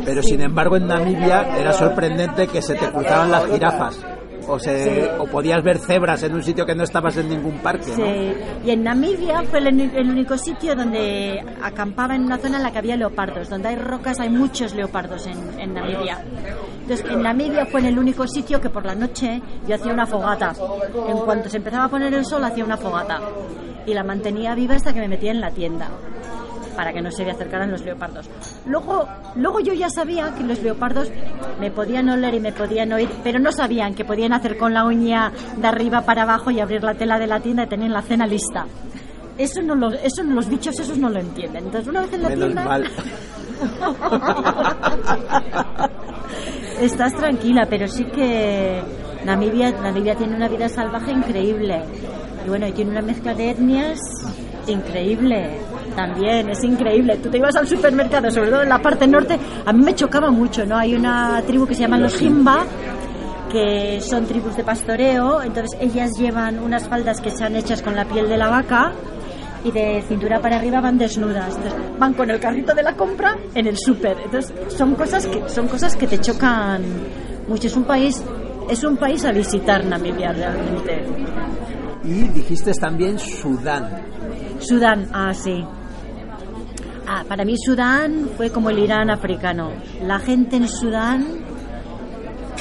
Pero 0.05 0.23
sin 0.23 0.41
embargo 0.41 0.77
en 0.77 0.89
Namibia 0.89 1.57
era 1.57 1.73
sorprendente 1.73 2.49
que 2.49 2.61
se 2.61 2.75
te 2.75 2.91
cruzaban 2.91 3.31
las 3.31 3.47
jirafas. 3.47 4.14
O, 4.47 4.59
se, 4.59 5.11
o 5.19 5.27
podías 5.27 5.63
ver 5.63 5.79
cebras 5.79 6.23
en 6.23 6.35
un 6.35 6.43
sitio 6.43 6.67
que 6.67 6.75
no 6.75 6.85
estabas 6.85 7.17
en 7.17 7.29
ningún 7.29 7.59
parque. 7.59 7.91
¿no? 7.91 7.97
Sí, 7.97 8.35
y 8.65 8.71
en 8.71 8.85
Namibia 8.85 9.43
fue 9.45 9.59
el, 9.61 9.81
el 9.81 10.11
único 10.11 10.37
sitio 10.37 10.75
donde 10.75 11.43
acampaba 11.63 12.15
en 12.15 12.25
una 12.25 12.39
zona 12.39 12.59
en 12.59 12.63
la 12.63 12.73
que 12.73 12.79
había 12.79 12.97
leopardos. 12.97 13.49
Donde 13.49 13.69
hay 13.69 13.77
rocas 13.77 14.21
hay 14.21 14.29
muchos 14.29 14.75
leopardos 14.75 15.27
en, 15.27 15.61
en 15.61 15.75
Namibia. 15.75 16.25
Entonces, 16.83 17.07
en 17.11 17.23
Namibia 17.23 17.67
fue 17.67 17.81
en 17.81 17.87
el 17.87 17.99
único 17.99 18.27
sitio 18.27 18.61
que 18.61 18.69
por 18.69 18.85
la 18.85 18.95
noche 18.95 19.41
yo 19.67 19.75
hacía 19.75 19.93
una 19.93 20.07
fogata. 20.07 20.53
En 21.09 21.19
cuanto 21.19 21.49
se 21.49 21.57
empezaba 21.57 21.85
a 21.85 21.89
poner 21.89 22.13
el 22.13 22.25
sol, 22.25 22.45
hacía 22.45 22.65
una 22.65 22.77
fogata. 22.77 23.21
Y 23.87 23.95
la 23.95 24.05
mantenía 24.05 24.55
viva 24.55 24.75
hasta 24.75 24.93
que 24.93 25.01
me 25.01 25.09
metía 25.09 25.31
en 25.31 25.41
la 25.41 25.51
tienda 25.51 25.89
para 26.77 26.93
que 26.93 27.01
no 27.01 27.11
se 27.11 27.25
me 27.25 27.31
acercaran 27.33 27.71
los 27.71 27.83
leopardos. 27.85 28.29
Luego, 28.67 29.07
luego 29.37 29.61
yo 29.61 29.73
ya 29.75 29.89
sabía 29.91 30.35
que 30.35 30.43
los 30.45 30.63
leopardos 30.63 31.11
me 31.61 31.71
podían 31.71 32.09
oler 32.09 32.35
y 32.35 32.41
me 32.41 32.53
podían 32.53 32.93
oír, 32.93 33.09
pero 33.23 33.39
no 33.39 33.53
sabían 33.53 33.95
que 33.95 34.05
podían 34.05 34.33
hacer 34.33 34.57
con 34.59 34.75
la 34.75 34.85
uña 34.85 35.33
de 35.57 35.67
arriba 35.67 36.03
para 36.03 36.23
abajo 36.23 36.51
y 36.51 36.61
abrir 36.61 36.83
la 36.83 36.95
tela 36.95 37.19
de 37.19 37.27
la 37.27 37.41
tienda 37.41 37.65
y 37.65 37.69
tener 37.69 37.91
la 37.91 38.03
cena 38.03 38.27
lista. 38.27 38.67
Eso 39.37 39.63
no 39.63 39.75
lo, 39.75 39.93
eso 39.93 40.23
no- 40.23 40.35
los 40.35 40.49
bichos 40.49 40.79
esos 40.79 40.97
no 40.99 41.09
lo 41.09 41.19
entienden. 41.19 41.65
Entonces 41.65 41.89
una 41.89 42.03
vez 42.03 42.13
en 42.13 42.23
la 42.23 42.29
Menos 42.29 42.45
tienda 42.45 42.65
mal. 42.65 42.85
estás 46.81 47.15
tranquila, 47.15 47.67
pero 47.69 47.89
sí 47.89 48.05
que 48.05 48.81
Namibia, 49.25 49.71
Namibia 49.73 50.15
tiene 50.15 50.37
una 50.37 50.49
vida 50.49 50.69
salvaje 50.69 51.13
increíble. 51.13 51.83
Y 52.45 52.49
bueno, 52.49 52.71
tiene 52.73 52.91
una 52.91 53.03
mezcla 53.03 53.35
de 53.35 53.51
etnias 53.51 53.99
increíble. 54.67 55.59
También, 55.95 56.51
es 56.51 56.63
increíble. 56.65 57.19
Tú 57.19 57.31
te 57.31 57.39
ibas 57.39 57.55
al 57.57 57.69
supermercado, 57.69 58.31
sobre 58.31 58.51
todo 58.51 58.63
en 58.63 58.69
la 58.69 58.81
parte 58.81 59.07
norte, 59.07 59.39
a 59.65 59.73
mí 59.73 59.85
me 59.85 59.95
chocaba 59.95 60.31
mucho, 60.31 60.65
¿no? 60.67 60.77
Hay 60.77 60.95
una 60.95 61.41
tribu 61.47 61.67
que 61.67 61.75
se 61.75 61.83
llaman 61.83 62.03
los 62.03 62.21
Himba, 62.21 62.65
que 63.51 64.01
son 64.01 64.27
tribus 64.27 64.57
de 64.57 64.65
pastoreo, 64.65 65.41
entonces 65.43 65.79
ellas 65.81 66.19
llevan 66.19 66.59
unas 66.59 66.89
faldas 66.89 67.21
que 67.21 67.29
están 67.29 67.55
hechas 67.55 67.83
con 67.83 67.95
la 67.95 68.05
piel 68.05 68.29
de 68.29 68.37
la 68.37 68.49
vaca 68.49 68.93
y 69.65 69.71
de 69.71 70.03
cintura 70.09 70.41
para 70.41 70.57
arriba 70.57 70.81
van 70.81 70.99
desnudas. 70.99 71.57
Entonces, 71.57 71.99
van 71.99 72.15
con 72.15 72.31
el 72.31 72.39
carrito 72.39 72.75
de 72.75 72.83
la 72.83 72.95
compra 72.95 73.37
en 73.55 73.67
el 73.67 73.79
súper. 73.79 74.19
Entonces, 74.25 74.53
son 74.77 74.95
cosas 74.95 75.27
que 75.27 75.49
son 75.49 75.69
cosas 75.69 75.97
que 75.97 76.07
te 76.07 76.19
chocan 76.19 76.83
mucho. 77.49 77.69
Es 77.69 77.77
un 77.77 77.85
país 77.85 78.23
es 78.69 78.85
un 78.85 78.97
país 78.97 79.25
a 79.25 79.33
visitar 79.33 79.85
Namibia 79.85 80.33
realmente. 80.33 81.05
Y 82.05 82.29
dijiste 82.29 82.73
también 82.75 83.19
Sudán. 83.19 83.89
Sudán, 84.59 85.09
ah, 85.13 85.33
sí. 85.33 85.65
Ah, 87.07 87.25
para 87.29 87.45
mí 87.45 87.55
Sudán 87.57 88.31
fue 88.37 88.51
como 88.51 88.71
el 88.71 88.79
Irán 88.79 89.11
africano. 89.11 89.73
La 90.03 90.19
gente 90.19 90.57
en 90.57 90.69
Sudán 90.69 91.27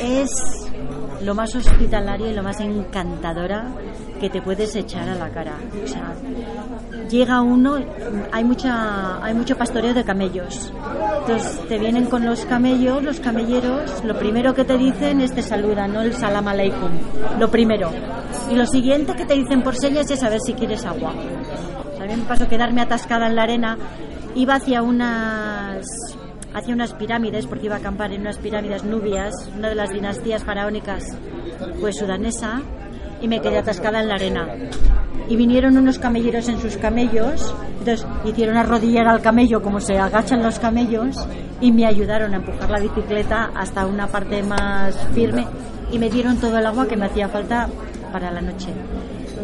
es 0.01 0.29
lo 1.21 1.34
más 1.34 1.56
hospitalaria 1.56 2.29
y 2.29 2.34
lo 2.34 2.43
más 2.43 2.60
encantadora 2.60 3.73
que 4.19 4.29
te 4.29 4.41
puedes 4.41 4.75
echar 4.75 5.08
a 5.08 5.15
la 5.15 5.29
cara. 5.29 5.56
O 5.82 5.88
sea, 5.88 6.13
llega 7.10 7.41
uno, 7.41 7.77
hay 8.32 8.43
mucha, 8.43 9.23
hay 9.23 9.34
mucho 9.34 9.56
pastoreo 9.56 9.93
de 9.93 10.03
camellos. 10.03 10.73
Entonces 11.21 11.62
te 11.69 11.79
vienen 11.79 12.06
con 12.06 12.25
los 12.25 12.45
camellos, 12.45 13.01
los 13.01 13.19
camelleros, 13.21 14.03
lo 14.03 14.17
primero 14.19 14.53
que 14.53 14.65
te 14.65 14.77
dicen 14.77 15.21
es 15.21 15.34
te 15.34 15.41
saludan, 15.41 15.93
¿no? 15.93 16.01
El 16.01 16.13
salam 16.13 16.47
aleikum, 16.47 16.91
lo 17.39 17.49
primero. 17.49 17.91
Y 18.51 18.56
lo 18.56 18.65
siguiente 18.65 19.13
que 19.13 19.25
te 19.25 19.36
dicen 19.36 19.62
por 19.62 19.75
señas 19.75 20.12
es 20.12 20.21
a 20.21 20.29
ver 20.29 20.39
si 20.41 20.53
quieres 20.53 20.86
agua. 20.86 21.13
Mí 22.08 22.15
me 22.17 22.25
pasó 22.25 22.47
quedarme 22.47 22.82
atascada 22.82 23.27
en 23.27 23.36
la 23.36 23.43
arena, 23.43 23.77
iba 24.36 24.56
hacia 24.56 24.82
unas 24.82 25.86
hacia 26.54 26.74
unas 26.74 26.93
pirámides, 26.93 27.48
porque 27.48 27.65
iba 27.65 27.76
a 27.76 27.80
acampar 27.80 28.13
en 28.13 28.22
unas 28.22 28.38
pirámides 28.38 28.84
nubias, 28.84 29.34
una 29.58 29.69
de 29.69 29.76
las 29.76 29.89
dinastías 29.89 30.43
faraónicas 30.43 31.04
pues 31.80 31.98
sudanesa, 31.98 32.62
y 33.22 33.28
me 33.28 33.41
quedé 33.41 33.58
atascada 33.58 34.02
en 34.02 34.08
la 34.10 34.15
arena. 34.15 34.48
Y 35.30 35.36
vinieron 35.36 35.78
unos 35.78 35.98
camelleros 35.98 36.50
en 36.50 36.60
sus 36.60 36.78
camellos, 36.78 37.56
entonces 37.80 38.06
hicieron 38.26 38.58
arrodillar 38.58 39.08
al 39.08 39.22
camello 39.22 39.63
como 39.63 39.80
se 39.80 39.98
agachan 39.98 40.43
los 40.43 40.60
camellos, 40.60 41.26
y 41.60 41.72
me 41.72 41.86
ayudaron 41.86 42.34
a 42.34 42.38
empujar 42.38 42.69
la 42.69 42.80
bicicleta 42.80 43.50
hasta 43.56 43.86
una 43.88 44.08
parte 44.08 44.43
más 44.43 44.96
firme, 45.15 45.48
y 45.91 45.98
me 45.98 46.10
dieron 46.10 46.38
todo 46.38 46.58
el 46.60 46.65
agua 46.65 46.88
que 46.88 46.98
me 46.98 47.06
hacía 47.06 47.30
falta 47.30 47.67
para 48.13 48.32
la 48.32 48.41
noche. 48.41 48.69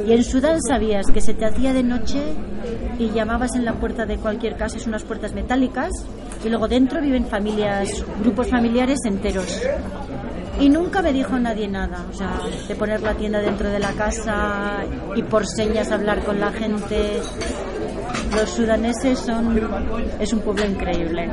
Y 0.07 0.13
en 0.13 0.23
Sudán 0.23 0.61
sabías 0.61 1.07
que 1.11 1.19
se 1.19 1.33
te 1.33 1.43
hacía 1.43 1.73
de 1.73 1.81
noche 1.83 2.21
y 2.99 3.09
llamabas 3.09 3.55
en 3.55 3.65
la 3.65 3.73
puerta 3.73 4.05
de 4.05 4.17
cualquier 4.17 4.55
casa, 4.55 4.77
es 4.77 4.85
unas 4.85 5.03
puertas 5.03 5.33
metálicas, 5.33 5.89
y 6.45 6.49
luego 6.49 6.67
dentro 6.67 7.01
viven 7.01 7.25
familias, 7.25 8.05
grupos 8.21 8.47
familiares 8.47 8.99
enteros. 9.05 9.61
Y 10.59 10.69
nunca 10.69 11.01
me 11.01 11.11
dijo 11.11 11.39
nadie 11.39 11.67
nada, 11.67 12.05
o 12.09 12.13
sea, 12.13 12.39
de 12.67 12.75
poner 12.75 13.01
la 13.01 13.15
tienda 13.15 13.39
dentro 13.39 13.69
de 13.69 13.79
la 13.79 13.91
casa 13.93 14.83
y 15.15 15.23
por 15.23 15.47
señas 15.47 15.91
hablar 15.91 16.23
con 16.23 16.39
la 16.39 16.51
gente. 16.51 17.21
Los 18.35 18.49
sudaneses 18.49 19.19
son 19.19 19.59
es 20.19 20.33
un 20.33 20.39
pueblo 20.39 20.65
increíble. 20.65 21.29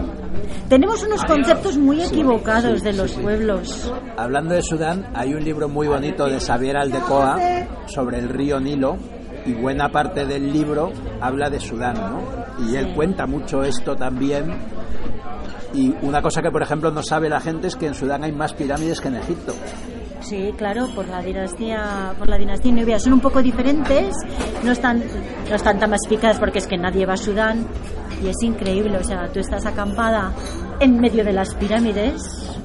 Tenemos 0.68 1.02
unos 1.04 1.24
conceptos 1.24 1.76
muy 1.76 2.02
equivocados 2.02 2.82
de 2.82 2.92
los 2.92 3.12
pueblos. 3.12 3.92
Hablando 4.16 4.54
de 4.54 4.62
Sudán, 4.62 5.10
hay 5.14 5.34
un 5.34 5.44
libro 5.44 5.68
muy 5.68 5.86
bonito 5.86 6.26
de 6.26 6.40
Xavier 6.40 6.76
Aldecoa 6.76 7.38
sobre 7.86 8.18
el 8.18 8.28
río 8.28 8.58
Nilo 8.60 8.96
y 9.44 9.52
buena 9.52 9.90
parte 9.90 10.26
del 10.26 10.52
libro 10.52 10.92
habla 11.20 11.50
de 11.50 11.60
Sudán, 11.60 11.94
¿no? 11.94 12.66
Y 12.66 12.76
él 12.76 12.94
cuenta 12.94 13.26
mucho 13.26 13.62
esto 13.62 13.94
también. 13.94 14.52
Y 15.74 15.94
una 16.02 16.22
cosa 16.22 16.42
que, 16.42 16.50
por 16.50 16.62
ejemplo, 16.62 16.90
no 16.90 17.02
sabe 17.02 17.28
la 17.28 17.40
gente 17.40 17.68
es 17.68 17.76
que 17.76 17.86
en 17.86 17.94
Sudán 17.94 18.24
hay 18.24 18.32
más 18.32 18.54
pirámides 18.54 19.00
que 19.00 19.08
en 19.08 19.16
Egipto. 19.16 19.52
Sí, 20.28 20.52
claro, 20.56 20.88
por 20.92 21.06
la 21.06 21.22
dinastía, 21.22 22.12
por 22.18 22.28
la 22.28 22.36
dinastía 22.36 22.72
nubia. 22.72 22.98
Son 22.98 23.12
un 23.12 23.20
poco 23.20 23.40
diferentes, 23.42 24.12
no 24.64 24.72
están, 24.72 25.00
no 25.48 25.54
están 25.54 25.78
tan 25.78 25.90
masificadas 25.90 26.40
porque 26.40 26.58
es 26.58 26.66
que 26.66 26.76
nadie 26.76 27.06
va 27.06 27.14
a 27.14 27.16
Sudán 27.16 27.64
y 28.20 28.26
es 28.26 28.42
increíble. 28.42 28.98
O 28.98 29.04
sea, 29.04 29.28
tú 29.32 29.38
estás 29.38 29.64
acampada 29.66 30.32
en 30.80 30.98
medio 30.98 31.24
de 31.24 31.32
las 31.32 31.54
pirámides 31.54 32.55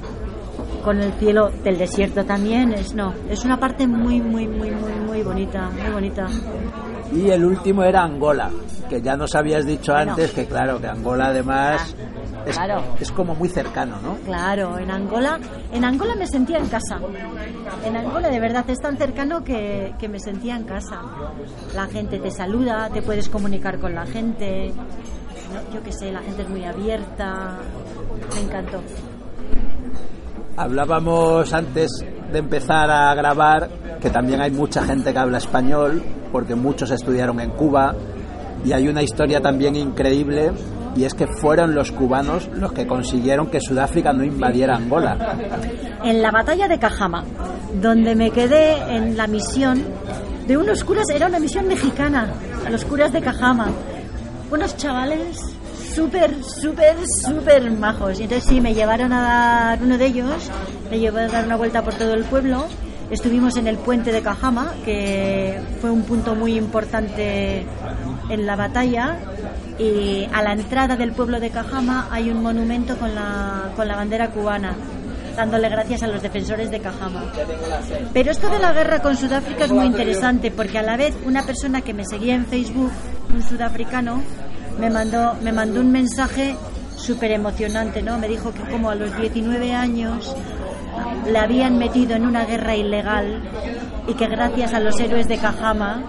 con 0.82 1.00
el 1.00 1.12
cielo 1.14 1.50
del 1.64 1.78
desierto 1.78 2.24
también. 2.24 2.72
Es 2.72 2.94
no, 2.94 3.14
es 3.28 3.44
una 3.44 3.58
parte 3.58 3.86
muy, 3.86 4.20
muy, 4.20 4.46
muy, 4.46 4.70
muy, 4.70 4.92
muy 5.06 5.22
bonita, 5.22 5.70
muy 5.70 5.92
bonita. 5.92 6.26
Y 7.12 7.28
el 7.30 7.44
último 7.44 7.82
era 7.82 8.02
Angola, 8.02 8.50
que 8.88 9.00
ya 9.00 9.16
nos 9.16 9.34
habías 9.34 9.66
dicho 9.66 9.94
antes 9.94 10.32
que 10.32 10.46
claro, 10.46 10.80
que 10.80 10.86
Angola 10.86 11.26
además 11.26 11.94
es, 12.46 12.56
claro. 12.56 12.82
es 12.98 13.12
como 13.12 13.34
muy 13.34 13.48
cercano, 13.48 13.96
¿no? 14.02 14.16
Claro, 14.24 14.78
en 14.78 14.90
Angola, 14.90 15.38
en 15.72 15.84
Angola 15.84 16.14
me 16.14 16.26
sentía 16.26 16.58
en 16.58 16.68
casa. 16.68 16.98
En 17.84 17.96
Angola 17.96 18.28
de 18.28 18.40
verdad 18.40 18.64
es 18.68 18.78
tan 18.80 18.96
cercano 18.96 19.44
que, 19.44 19.94
que 19.98 20.08
me 20.08 20.18
sentía 20.18 20.56
en 20.56 20.64
casa. 20.64 21.00
La 21.74 21.86
gente 21.86 22.18
te 22.18 22.30
saluda, 22.30 22.88
te 22.90 23.02
puedes 23.02 23.28
comunicar 23.28 23.78
con 23.78 23.94
la 23.94 24.06
gente. 24.06 24.72
Yo 25.72 25.82
qué 25.82 25.92
sé, 25.92 26.10
la 26.10 26.20
gente 26.20 26.42
es 26.42 26.48
muy 26.48 26.64
abierta. 26.64 27.58
Me 28.34 28.40
encantó. 28.40 28.80
Hablábamos 30.56 31.52
antes 31.54 31.90
de 32.30 32.38
empezar 32.38 32.90
a 32.90 33.14
grabar 33.14 33.70
que 34.00 34.10
también 34.10 34.40
hay 34.42 34.50
mucha 34.50 34.82
gente 34.82 35.12
que 35.12 35.18
habla 35.18 35.38
español, 35.38 36.02
porque 36.30 36.54
muchos 36.54 36.90
estudiaron 36.90 37.40
en 37.40 37.50
Cuba, 37.50 37.94
y 38.64 38.72
hay 38.72 38.88
una 38.88 39.02
historia 39.02 39.40
también 39.40 39.76
increíble, 39.76 40.52
y 40.94 41.04
es 41.04 41.14
que 41.14 41.26
fueron 41.26 41.74
los 41.74 41.90
cubanos 41.90 42.48
los 42.54 42.72
que 42.72 42.86
consiguieron 42.86 43.46
que 43.46 43.60
Sudáfrica 43.60 44.12
no 44.12 44.24
invadiera 44.24 44.76
Angola. 44.76 45.36
En 46.04 46.20
la 46.20 46.30
batalla 46.30 46.68
de 46.68 46.78
Cajama, 46.78 47.24
donde 47.80 48.14
me 48.14 48.30
quedé 48.30 48.76
en 48.94 49.16
la 49.16 49.26
misión 49.26 49.82
de 50.46 50.56
unos 50.56 50.84
curas, 50.84 51.08
era 51.14 51.28
una 51.28 51.38
misión 51.38 51.66
mexicana, 51.66 52.28
los 52.70 52.84
curas 52.84 53.12
de 53.12 53.22
Cajama, 53.22 53.68
unos 54.50 54.76
chavales 54.76 55.56
súper, 55.94 56.42
súper, 56.44 56.96
súper 57.06 57.70
majos. 57.70 58.20
Y 58.20 58.24
entonces 58.24 58.48
sí, 58.48 58.60
me 58.60 58.74
llevaron 58.74 59.12
a 59.12 59.22
dar, 59.22 59.82
uno 59.82 59.98
de 59.98 60.06
ellos, 60.06 60.50
me 60.90 60.98
llevó 60.98 61.18
a 61.18 61.28
dar 61.28 61.44
una 61.44 61.56
vuelta 61.56 61.82
por 61.82 61.94
todo 61.94 62.14
el 62.14 62.24
pueblo. 62.24 62.66
Estuvimos 63.10 63.56
en 63.56 63.66
el 63.66 63.76
puente 63.76 64.10
de 64.10 64.22
Cajama, 64.22 64.74
que 64.84 65.60
fue 65.80 65.90
un 65.90 66.02
punto 66.02 66.34
muy 66.34 66.56
importante 66.56 67.66
en 68.30 68.46
la 68.46 68.56
batalla. 68.56 69.18
Y 69.78 70.26
a 70.32 70.42
la 70.42 70.52
entrada 70.52 70.96
del 70.96 71.12
pueblo 71.12 71.40
de 71.40 71.50
Cajama 71.50 72.08
hay 72.10 72.30
un 72.30 72.42
monumento 72.42 72.96
con 72.96 73.14
la, 73.14 73.72
con 73.76 73.88
la 73.88 73.96
bandera 73.96 74.30
cubana 74.30 74.74
dándole 75.36 75.70
gracias 75.70 76.02
a 76.02 76.06
los 76.08 76.20
defensores 76.20 76.70
de 76.70 76.80
Cajama. 76.80 77.32
Pero 78.12 78.30
esto 78.30 78.50
de 78.50 78.58
la 78.58 78.72
guerra 78.72 79.00
con 79.00 79.16
Sudáfrica 79.16 79.64
es 79.64 79.72
muy 79.72 79.86
interesante 79.86 80.50
porque 80.50 80.78
a 80.78 80.82
la 80.82 80.96
vez 80.96 81.14
una 81.24 81.42
persona 81.42 81.80
que 81.80 81.94
me 81.94 82.04
seguía 82.04 82.34
en 82.34 82.44
Facebook, 82.44 82.92
un 83.34 83.42
sudafricano, 83.42 84.22
me 84.78 84.90
mandó, 84.90 85.34
me 85.42 85.52
mandó 85.52 85.80
un 85.80 85.92
mensaje 85.92 86.56
súper 86.96 87.32
emocionante, 87.32 88.02
¿no? 88.02 88.18
Me 88.18 88.28
dijo 88.28 88.52
que 88.52 88.62
como 88.70 88.90
a 88.90 88.94
los 88.94 89.16
19 89.16 89.74
años 89.74 90.34
le 91.26 91.38
habían 91.38 91.78
metido 91.78 92.14
en 92.14 92.26
una 92.26 92.44
guerra 92.44 92.76
ilegal 92.76 93.42
y 94.06 94.14
que 94.14 94.26
gracias 94.26 94.74
a 94.74 94.80
los 94.80 94.98
héroes 95.00 95.28
de 95.28 95.38
Cajama 95.38 96.02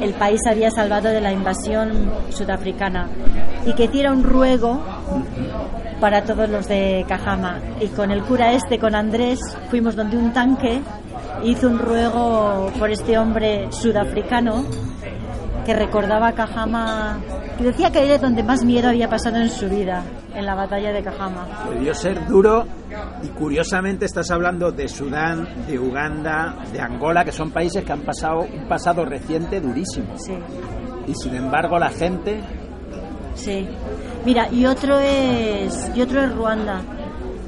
el 0.00 0.12
país 0.14 0.40
había 0.48 0.70
salvado 0.70 1.08
de 1.08 1.20
la 1.20 1.32
invasión 1.32 2.10
sudafricana 2.30 3.08
y 3.66 3.72
que 3.74 3.84
hiciera 3.84 4.12
un 4.12 4.24
ruego 4.24 4.82
para 6.00 6.22
todos 6.24 6.48
los 6.48 6.68
de 6.68 7.04
Cajama. 7.08 7.60
Y 7.80 7.86
con 7.88 8.10
el 8.10 8.22
cura 8.22 8.52
este, 8.52 8.78
con 8.78 8.94
Andrés, 8.94 9.38
fuimos 9.70 9.96
donde 9.96 10.16
un 10.16 10.32
tanque 10.32 10.80
hizo 11.44 11.68
un 11.68 11.78
ruego 11.78 12.70
por 12.78 12.90
este 12.90 13.16
hombre 13.18 13.70
sudafricano 13.70 14.64
que 15.64 15.74
recordaba 15.74 16.28
a 16.28 16.32
Cajama, 16.32 17.20
que 17.56 17.64
decía 17.64 17.90
que 17.90 18.04
era 18.04 18.18
donde 18.18 18.42
más 18.42 18.64
miedo 18.64 18.88
había 18.88 19.08
pasado 19.08 19.36
en 19.36 19.48
su 19.48 19.68
vida, 19.68 20.04
en 20.34 20.44
la 20.44 20.54
batalla 20.54 20.92
de 20.92 21.02
Cajama. 21.02 21.46
Debió 21.70 21.94
ser 21.94 22.26
duro 22.26 22.66
y 23.22 23.28
curiosamente 23.28 24.04
estás 24.04 24.30
hablando 24.30 24.72
de 24.72 24.88
Sudán, 24.88 25.66
de 25.66 25.78
Uganda, 25.78 26.56
de 26.72 26.80
Angola, 26.80 27.24
que 27.24 27.32
son 27.32 27.50
países 27.50 27.84
que 27.84 27.92
han 27.92 28.02
pasado 28.02 28.40
un 28.40 28.68
pasado 28.68 29.04
reciente 29.04 29.60
durísimo. 29.60 30.16
Sí. 30.16 30.34
Y 31.06 31.14
sin 31.14 31.34
embargo 31.34 31.78
la 31.78 31.90
gente 31.90 32.40
Sí. 33.34 33.66
Mira, 34.24 34.48
y 34.50 34.64
otro 34.66 34.98
es 34.98 35.90
y 35.94 36.00
otro 36.00 36.22
es 36.22 36.34
Ruanda, 36.34 36.80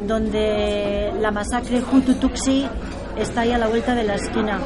donde 0.07 1.13
la 1.21 1.31
masacre 1.31 1.81
Hutu 1.81 2.15
Tutsi 2.15 2.67
está 3.17 3.43
ahí 3.43 3.53
a 3.53 3.59
la 3.59 3.69
vuelta 3.69 3.95
de 3.95 4.05
la 4.05 4.17
esquina 4.17 4.59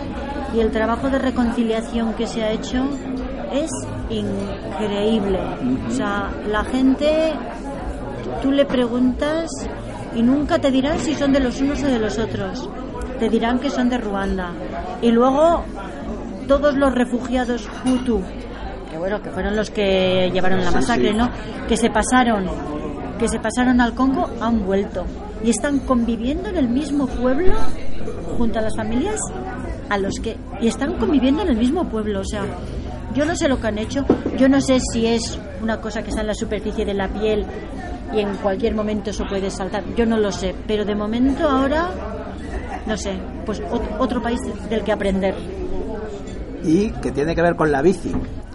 y 0.54 0.60
el 0.60 0.70
trabajo 0.70 1.08
de 1.08 1.18
reconciliación 1.18 2.14
que 2.14 2.26
se 2.26 2.42
ha 2.42 2.50
hecho 2.50 2.84
es 3.52 3.70
increíble. 4.10 5.38
O 5.88 5.90
sea, 5.90 6.30
la 6.48 6.64
gente 6.64 7.32
tú 8.42 8.52
le 8.52 8.64
preguntas 8.64 9.48
y 10.14 10.22
nunca 10.22 10.58
te 10.58 10.70
dirán 10.70 10.98
si 10.98 11.14
son 11.14 11.32
de 11.32 11.40
los 11.40 11.60
unos 11.60 11.82
o 11.82 11.86
de 11.86 11.98
los 11.98 12.18
otros. 12.18 12.68
Te 13.18 13.28
dirán 13.28 13.58
que 13.58 13.70
son 13.70 13.88
de 13.88 13.98
Ruanda. 13.98 14.52
Y 15.02 15.10
luego 15.10 15.64
todos 16.46 16.74
los 16.76 16.92
refugiados 16.94 17.68
Hutu 17.84 18.22
que 18.90 18.98
bueno, 18.98 19.22
que 19.22 19.30
fueron 19.30 19.56
los 19.56 19.70
que 19.70 20.30
llevaron 20.32 20.64
la 20.64 20.72
masacre, 20.72 21.14
¿no? 21.14 21.30
Que 21.68 21.76
se 21.76 21.90
pasaron, 21.90 22.46
que 23.18 23.28
se 23.28 23.38
pasaron 23.38 23.80
al 23.80 23.94
Congo, 23.94 24.28
han 24.40 24.66
vuelto 24.66 25.04
y 25.44 25.50
están 25.50 25.78
conviviendo 25.80 26.48
en 26.48 26.56
el 26.56 26.68
mismo 26.68 27.06
pueblo 27.06 27.54
junto 28.36 28.58
a 28.58 28.62
las 28.62 28.76
familias 28.76 29.20
a 29.88 29.96
los 29.96 30.14
que 30.20 30.36
y 30.60 30.68
están 30.68 30.94
conviviendo 30.94 31.42
en 31.42 31.50
el 31.50 31.56
mismo 31.56 31.88
pueblo, 31.88 32.20
o 32.20 32.24
sea, 32.24 32.44
yo 33.14 33.24
no 33.24 33.34
sé 33.36 33.48
lo 33.48 33.60
que 33.60 33.66
han 33.66 33.78
hecho, 33.78 34.04
yo 34.36 34.48
no 34.48 34.60
sé 34.60 34.78
si 34.92 35.06
es 35.06 35.38
una 35.62 35.80
cosa 35.80 36.02
que 36.02 36.10
está 36.10 36.20
en 36.20 36.28
la 36.28 36.34
superficie 36.34 36.84
de 36.84 36.94
la 36.94 37.08
piel 37.08 37.44
y 38.14 38.20
en 38.20 38.36
cualquier 38.36 38.74
momento 38.74 39.10
eso 39.10 39.24
puede 39.28 39.50
saltar, 39.50 39.84
yo 39.96 40.06
no 40.06 40.16
lo 40.16 40.32
sé, 40.32 40.54
pero 40.66 40.84
de 40.84 40.94
momento 40.94 41.48
ahora 41.48 41.90
no 42.86 42.96
sé, 42.96 43.12
pues 43.44 43.62
otro 43.98 44.22
país 44.22 44.40
del 44.68 44.82
que 44.82 44.92
aprender. 44.92 45.34
Y 46.64 46.90
que 46.92 47.10
tiene 47.12 47.34
que 47.34 47.42
ver 47.42 47.56
con 47.56 47.70
la 47.70 47.82
bici 47.82 48.12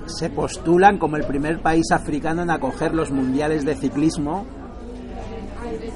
se 0.07 0.29
postulan 0.29 0.97
como 0.97 1.17
el 1.17 1.25
primer 1.25 1.59
país 1.61 1.91
africano 1.91 2.43
en 2.43 2.51
acoger 2.51 2.93
los 2.93 3.11
mundiales 3.11 3.65
de 3.65 3.75
ciclismo 3.75 4.45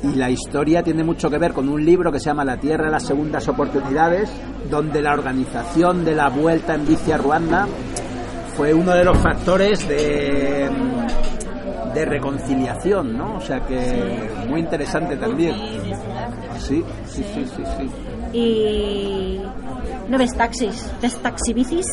y 0.03 0.15
la 0.15 0.29
historia 0.29 0.81
tiene 0.81 1.03
mucho 1.03 1.29
que 1.29 1.37
ver 1.37 1.53
con 1.53 1.69
un 1.69 1.85
libro 1.85 2.11
que 2.11 2.19
se 2.19 2.25
llama 2.25 2.45
La 2.45 2.57
Tierra 2.57 2.85
de 2.85 2.91
las 2.91 3.05
Segundas 3.05 3.47
Oportunidades, 3.47 4.29
donde 4.69 5.01
la 5.01 5.13
organización 5.13 6.05
de 6.05 6.15
la 6.15 6.29
vuelta 6.29 6.73
en 6.73 6.87
bici 6.87 7.11
a 7.11 7.17
Ruanda 7.17 7.67
fue 8.59 8.73
uno 8.73 8.93
de 8.93 9.05
los 9.05 9.17
factores 9.19 9.87
de, 9.87 10.69
de 11.93 12.05
reconciliación, 12.05 13.17
¿no? 13.17 13.37
O 13.37 13.39
sea 13.39 13.61
que 13.61 14.29
muy 14.49 14.59
interesante 14.59 15.15
también. 15.15 15.55
Sí, 16.57 16.83
sí, 17.07 17.23
sí, 17.33 17.45
sí, 17.55 17.63
sí. 17.77 17.89
Y 18.37 19.41
no 20.09 20.17
ves 20.17 20.35
taxis, 20.35 20.91
ves 21.01 21.15
taxibicis 21.19 21.85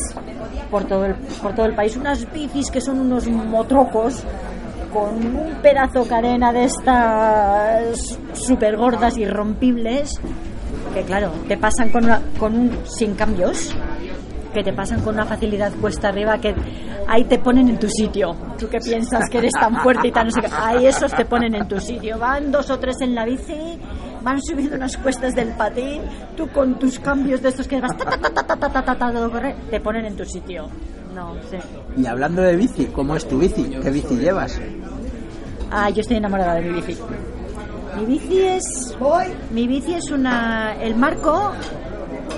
por 0.69 0.83
todo 0.83 1.05
el, 1.05 1.15
por 1.41 1.55
todo 1.55 1.67
el 1.67 1.73
país, 1.73 1.95
unas 1.95 2.29
bicis 2.33 2.69
que 2.69 2.81
son 2.81 2.99
unos 2.99 3.29
motrocos 3.29 4.25
con 4.91 5.25
un 5.37 5.53
pedazo 5.61 6.05
cadena 6.05 6.51
de 6.51 6.65
estas 6.65 8.19
súper 8.33 8.75
gordas 8.75 9.17
y 9.17 9.23
rompibles 9.23 10.19
que 10.93 11.03
claro, 11.03 11.31
te 11.47 11.55
pasan 11.55 11.91
con, 11.93 12.03
una, 12.03 12.21
con 12.37 12.59
un 12.59 12.71
sin 12.85 13.15
cambios 13.15 13.73
que 14.53 14.63
te 14.63 14.73
pasan 14.73 15.01
con 15.01 15.15
una 15.15 15.25
facilidad 15.25 15.73
cuesta 15.79 16.09
arriba 16.09 16.37
que 16.39 16.55
ahí 17.07 17.23
te 17.25 17.39
ponen 17.39 17.69
en 17.69 17.79
tu 17.79 17.87
sitio. 17.89 18.35
Tú 18.57 18.67
que 18.67 18.79
piensas 18.79 19.29
que 19.29 19.37
eres 19.39 19.53
tan 19.59 19.81
fuerte 19.81 20.07
y 20.07 20.11
tan 20.11 20.27
no 20.27 20.31
sé 20.31 20.41
qué, 20.41 20.49
ahí 20.51 20.85
esos 20.85 21.13
te 21.13 21.25
ponen 21.25 21.55
en 21.55 21.67
tu 21.67 21.79
sitio. 21.79 22.17
Van 22.17 22.51
dos 22.51 22.69
o 22.69 22.79
tres 22.79 22.97
en 23.01 23.15
la 23.15 23.25
bici, 23.25 23.79
van 24.21 24.41
subiendo 24.41 24.75
unas 24.75 24.97
cuestas 24.97 25.35
del 25.35 25.49
patín, 25.49 26.01
tú 26.35 26.47
con 26.49 26.77
tus 26.79 26.99
cambios 26.99 27.41
de 27.41 27.49
estos 27.49 27.67
que 27.67 27.79
vas 27.79 27.95
ta, 27.97 28.05
ta, 28.05 28.17
ta, 28.17 28.29
ta, 28.29 28.57
ta, 28.57 28.71
ta, 28.71 28.83
ta, 28.83 28.95
ta, 28.95 29.29
correr, 29.29 29.55
te 29.69 29.79
ponen 29.79 30.05
en 30.05 30.15
tu 30.15 30.25
sitio. 30.25 30.67
No, 31.15 31.35
sí. 31.49 31.57
Y 31.95 32.05
hablando 32.05 32.41
de 32.41 32.55
bici, 32.55 32.85
¿cómo 32.87 33.15
es 33.15 33.27
tu 33.27 33.39
bici? 33.39 33.63
¿Qué 33.81 33.89
bici 33.89 34.15
llevas? 34.17 34.59
Ah, 35.71 35.89
yo 35.89 36.01
estoy 36.01 36.17
enamorada 36.17 36.55
de 36.55 36.61
mi 36.61 36.81
bici. 36.81 36.97
Mi 37.97 38.05
bici 38.05 38.41
es. 38.41 38.95
Mi 39.51 39.67
bici 39.67 39.93
es 39.95 40.11
una. 40.11 40.75
El 40.79 40.95
marco 40.95 41.53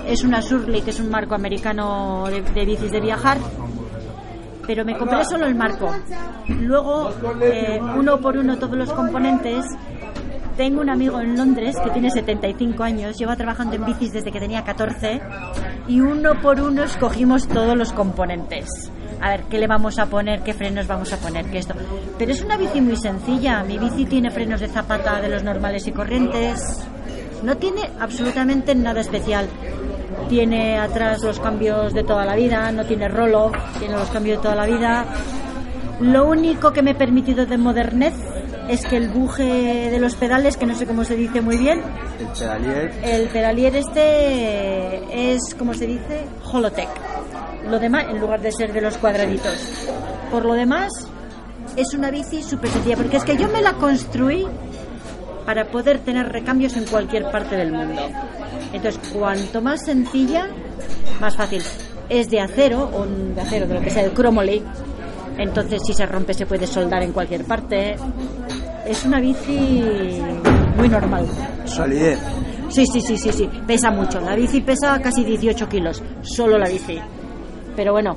es 0.08 0.24
una 0.24 0.42
Surly, 0.42 0.82
que 0.82 0.92
es 0.92 1.00
un 1.00 1.10
marco 1.10 1.36
americano 1.36 2.26
de, 2.30 2.42
de 2.42 2.66
bicis 2.66 2.92
de 2.92 3.00
viajar. 3.00 3.38
Pero 4.66 4.86
me 4.86 4.98
compré 4.98 5.26
solo 5.26 5.48
el 5.48 5.56
marco. 5.56 5.90
Luego, 6.48 7.12
eh, 7.42 7.80
uno 7.98 8.20
por 8.20 8.38
uno, 8.38 8.58
todos 8.58 8.78
los 8.78 8.94
componentes. 8.94 9.66
Tengo 10.56 10.82
un 10.82 10.90
amigo 10.90 11.20
en 11.22 11.38
Londres 11.38 11.76
que 11.84 11.90
tiene 11.90 12.12
75 12.12 12.84
años, 12.84 13.18
lleva 13.18 13.36
trabajando 13.36 13.78
en 13.78 13.86
bicis 13.86 14.12
desde 14.12 14.30
que 14.30 14.40
tenía 14.40 14.64
14 14.64 15.22
y 15.88 16.02
uno 16.02 16.34
por 16.42 16.60
uno 16.60 16.84
escogimos 16.84 17.48
todos 17.48 17.78
los 17.78 17.94
componentes. 17.94 18.68
A 19.22 19.30
ver, 19.30 19.44
¿qué 19.50 19.58
le 19.58 19.68
vamos 19.68 19.98
a 20.00 20.06
poner? 20.06 20.42
¿Qué 20.42 20.54
frenos 20.54 20.86
vamos 20.86 21.12
a 21.14 21.18
poner? 21.18 21.50
¿Qué 21.50 21.60
esto? 21.60 21.74
Pero 22.18 22.32
es 22.32 22.42
una 22.42 22.58
bici 22.58 22.82
muy 22.82 22.98
sencilla. 22.98 23.64
Mi 23.64 23.78
bici 23.78 24.06
tiene 24.06 24.30
frenos 24.32 24.60
de 24.60 24.68
zapata 24.68 25.20
de 25.22 25.30
los 25.30 25.44
normales 25.44 25.88
y 25.88 25.92
corrientes. 25.92 26.88
No 27.44 27.58
tiene 27.58 27.90
absolutamente 28.00 28.76
nada 28.76 29.02
especial. 29.02 29.48
Tiene 30.28 30.78
atrás 30.78 31.24
los 31.24 31.40
cambios 31.40 31.94
de 31.94 32.04
toda 32.04 32.26
la 32.26 32.36
vida, 32.36 32.72
no 32.72 32.86
tiene 32.86 33.08
rolo, 33.08 33.52
tiene 33.80 33.96
los 33.96 34.10
cambios 34.10 34.38
de 34.38 34.44
toda 34.44 34.56
la 34.56 34.66
vida. 34.66 35.06
Lo 36.02 36.28
único 36.28 36.72
que 36.72 36.82
me 36.82 36.92
he 36.92 36.96
permitido 36.96 37.46
de 37.46 37.58
modernez 37.58 38.14
es 38.68 38.86
que 38.86 38.98
el 38.98 39.10
buje 39.10 39.90
de 39.90 40.00
los 40.00 40.16
pedales, 40.16 40.56
que 40.56 40.66
no 40.66 40.76
sé 40.76 40.86
cómo 40.86 41.04
se 41.04 41.16
dice 41.16 41.42
muy 41.42 41.58
bien, 41.58 41.82
El 42.20 42.28
pedalier. 42.28 42.92
el 43.04 43.28
pedalier 43.30 43.76
este 43.76 45.34
es, 45.34 45.56
como 45.56 45.74
se 45.74 45.88
dice, 45.88 46.26
Holotech. 46.52 46.90
Lo 47.68 47.80
demás, 47.80 48.06
en 48.10 48.20
lugar 48.20 48.42
de 48.42 48.52
ser 48.52 48.72
de 48.72 48.82
los 48.82 48.98
cuadraditos. 48.98 49.88
Por 50.32 50.46
lo 50.46 50.54
demás, 50.54 50.92
es 51.76 51.94
una 51.94 52.12
bici 52.12 52.44
súper 52.44 52.70
sencilla, 52.70 52.96
porque 52.96 53.18
es 53.18 53.24
que 53.24 53.38
yo 53.38 53.48
me 53.50 53.62
la 53.62 53.74
construí 53.74 54.48
para 55.50 55.66
poder 55.66 55.98
tener 56.02 56.32
recambios 56.32 56.78
en 56.78 56.86
cualquier 56.86 57.24
parte 57.32 57.58
del 57.58 57.72
mundo. 57.72 58.04
Entonces, 58.72 59.02
cuanto 59.12 59.64
más 59.64 59.84
sencilla, 59.84 60.48
más 61.20 61.36
fácil. 61.36 61.64
Es 62.08 62.30
de 62.30 62.40
acero, 62.40 62.88
o 62.94 63.04
de 63.08 63.42
acero, 63.42 63.66
de 63.66 63.74
lo 63.74 63.82
que 63.82 63.90
sea, 63.90 64.04
de 64.04 64.12
cromoly. 64.12 64.62
Entonces, 65.40 65.82
si 65.84 65.96
se 65.96 66.06
rompe, 66.06 66.36
se 66.36 66.46
puede 66.46 66.68
soldar 66.68 67.02
en 67.02 67.14
cualquier 67.14 67.46
parte. 67.46 67.96
Es 68.86 69.04
una 69.06 69.20
bici 69.20 70.22
muy 70.78 70.88
normal. 70.88 71.26
Solidez. 71.66 72.20
Sí, 72.70 72.86
sí, 72.86 73.02
sí, 73.02 73.18
sí, 73.18 73.32
sí. 73.32 73.50
Pesa 73.66 73.90
mucho. 73.90 74.22
La 74.22 74.36
bici 74.36 74.62
pesa 74.62 75.02
casi 75.02 75.24
18 75.24 75.68
kilos. 75.68 76.04
Solo 76.22 76.60
la 76.60 76.70
bici. 76.70 77.00
Pero 77.76 77.94
bueno, 77.94 78.16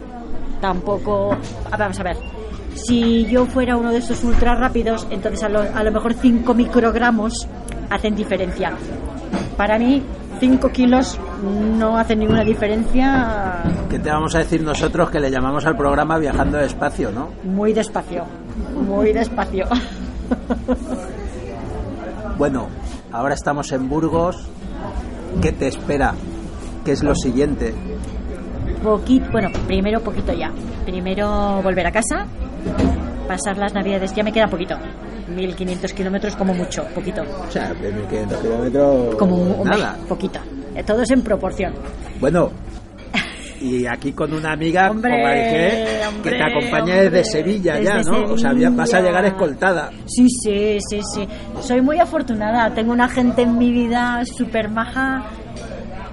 tampoco. 0.61 1.35
Vamos 1.79 1.99
a 1.99 2.03
ver. 2.03 2.42
Si 2.87 3.27
yo 3.27 3.47
fuera 3.47 3.77
uno 3.77 3.93
de 3.93 3.99
esos 3.99 4.23
ultra 4.25 4.55
rápidos, 4.55 5.07
entonces 5.11 5.43
a 5.45 5.49
lo, 5.49 5.61
a 5.61 5.83
lo 5.83 5.93
mejor 5.93 6.15
5 6.15 6.55
microgramos 6.55 7.47
hacen 7.91 8.15
diferencia. 8.15 8.73
Para 9.57 9.79
mí, 9.79 10.03
5 10.41 10.69
kilos 10.71 11.19
no 11.79 11.97
hacen 11.97 12.19
ninguna 12.19 12.43
diferencia. 12.43 13.63
¿Qué 13.89 13.99
te 13.99 14.11
vamos 14.11 14.35
a 14.35 14.39
decir 14.39 14.63
nosotros 14.63 15.11
que 15.11 15.21
le 15.21 15.31
llamamos 15.31 15.65
al 15.67 15.77
programa 15.77 16.19
Viajando 16.19 16.59
Despacio, 16.59 17.13
no? 17.13 17.29
Muy 17.45 17.73
despacio. 17.73 18.25
Muy 18.75 19.13
despacio. 19.13 19.67
Bueno, 22.39 22.67
ahora 23.13 23.35
estamos 23.35 23.71
en 23.73 23.89
Burgos. 23.89 24.49
¿Qué 25.41 25.53
te 25.53 25.69
espera? 25.69 26.15
¿Qué 26.85 26.93
es 26.93 27.05
lo 27.05 27.15
siguiente? 27.15 27.73
Poquito, 28.83 29.31
bueno, 29.31 29.49
primero 29.67 30.01
poquito 30.01 30.33
ya. 30.33 30.51
Primero 30.85 31.63
volver 31.63 31.87
a 31.87 31.93
casa, 31.93 32.27
pasar 33.27 33.57
las 33.59 33.73
navidades, 33.75 34.15
ya 34.15 34.23
me 34.23 34.33
queda 34.33 34.47
poquito. 34.49 34.77
1500 35.29 35.93
kilómetros 35.93 36.37
como 36.37 36.53
mucho, 36.55 36.85
poquito. 36.95 37.23
O 37.23 37.51
sea, 37.51 37.73
de 37.73 37.93
1500 37.93 38.41
kilómetros. 38.41 39.15
Como 39.17 39.37
un 39.37 39.53
hombre, 39.61 39.79
Nada. 39.79 39.97
poquito. 40.09 40.41
Eh, 40.75 40.83
Todo 40.83 41.03
es 41.03 41.11
en 41.11 41.23
proporción. 41.23 41.73
Bueno, 42.21 42.51
y 43.61 43.87
aquí 43.87 44.13
con 44.13 44.33
una 44.33 44.53
amiga, 44.53 44.91
Hombre, 44.91 45.13
hombre, 45.15 46.21
que 46.23 46.31
te 46.31 46.43
acompaña 46.43 46.95
hombre, 46.95 47.11
desde 47.11 47.25
Sevilla 47.25 47.81
ya, 47.81 48.03
¿no? 48.03 48.33
O 48.33 48.37
sea, 48.39 48.53
vas 48.73 48.93
a 48.93 49.01
llegar 49.01 49.25
escoltada. 49.25 49.91
Sí, 50.07 50.27
sí, 50.29 50.79
sí, 50.91 51.01
sí. 51.15 51.29
Soy 51.61 51.81
muy 51.81 51.99
afortunada. 51.99 52.75
Tengo 52.75 52.93
una 52.93 53.09
gente 53.09 53.43
en 53.43 53.57
mi 53.57 53.71
vida 53.71 54.23
súper 54.25 54.69
maja 54.69 55.25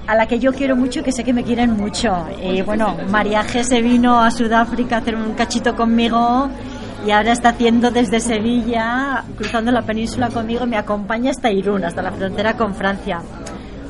a 0.10 0.16
la 0.16 0.26
que 0.26 0.39
yo 0.39 0.51
quiero 0.53 0.76
mucho 0.76 1.01
y 1.01 1.03
que 1.03 1.12
sé 1.12 1.24
que 1.24 1.34
me 1.34 1.43
quieren 1.43 1.78
mucho. 1.78 2.26
Y 2.41 2.64
bueno, 2.64 2.97
María 3.10 3.43
G 3.43 3.62
se 3.62 3.80
vino 3.80 4.20
a 4.20 4.32
Sudáfrica 4.32 4.95
a 4.95 4.99
hacer 5.01 5.16
un 5.16 5.36
cachito 5.36 5.76
conmigo 5.76 6.49
y 7.05 7.12
ahora 7.12 7.32
está 7.32 7.49
haciendo 7.49 7.91
desde 7.91 8.20
Sevilla, 8.20 9.24
cruzando 9.38 9.72
la 9.72 9.84
península 9.84 10.30
conmigo, 10.30 10.66
me 10.66 10.78
acompaña 10.78 11.30
hasta 11.30 11.51
Irún, 11.51 11.86
hasta 11.86 12.01
la 12.01 12.12
frontera 12.12 12.57
con 12.57 12.74
Francia. 12.74 13.22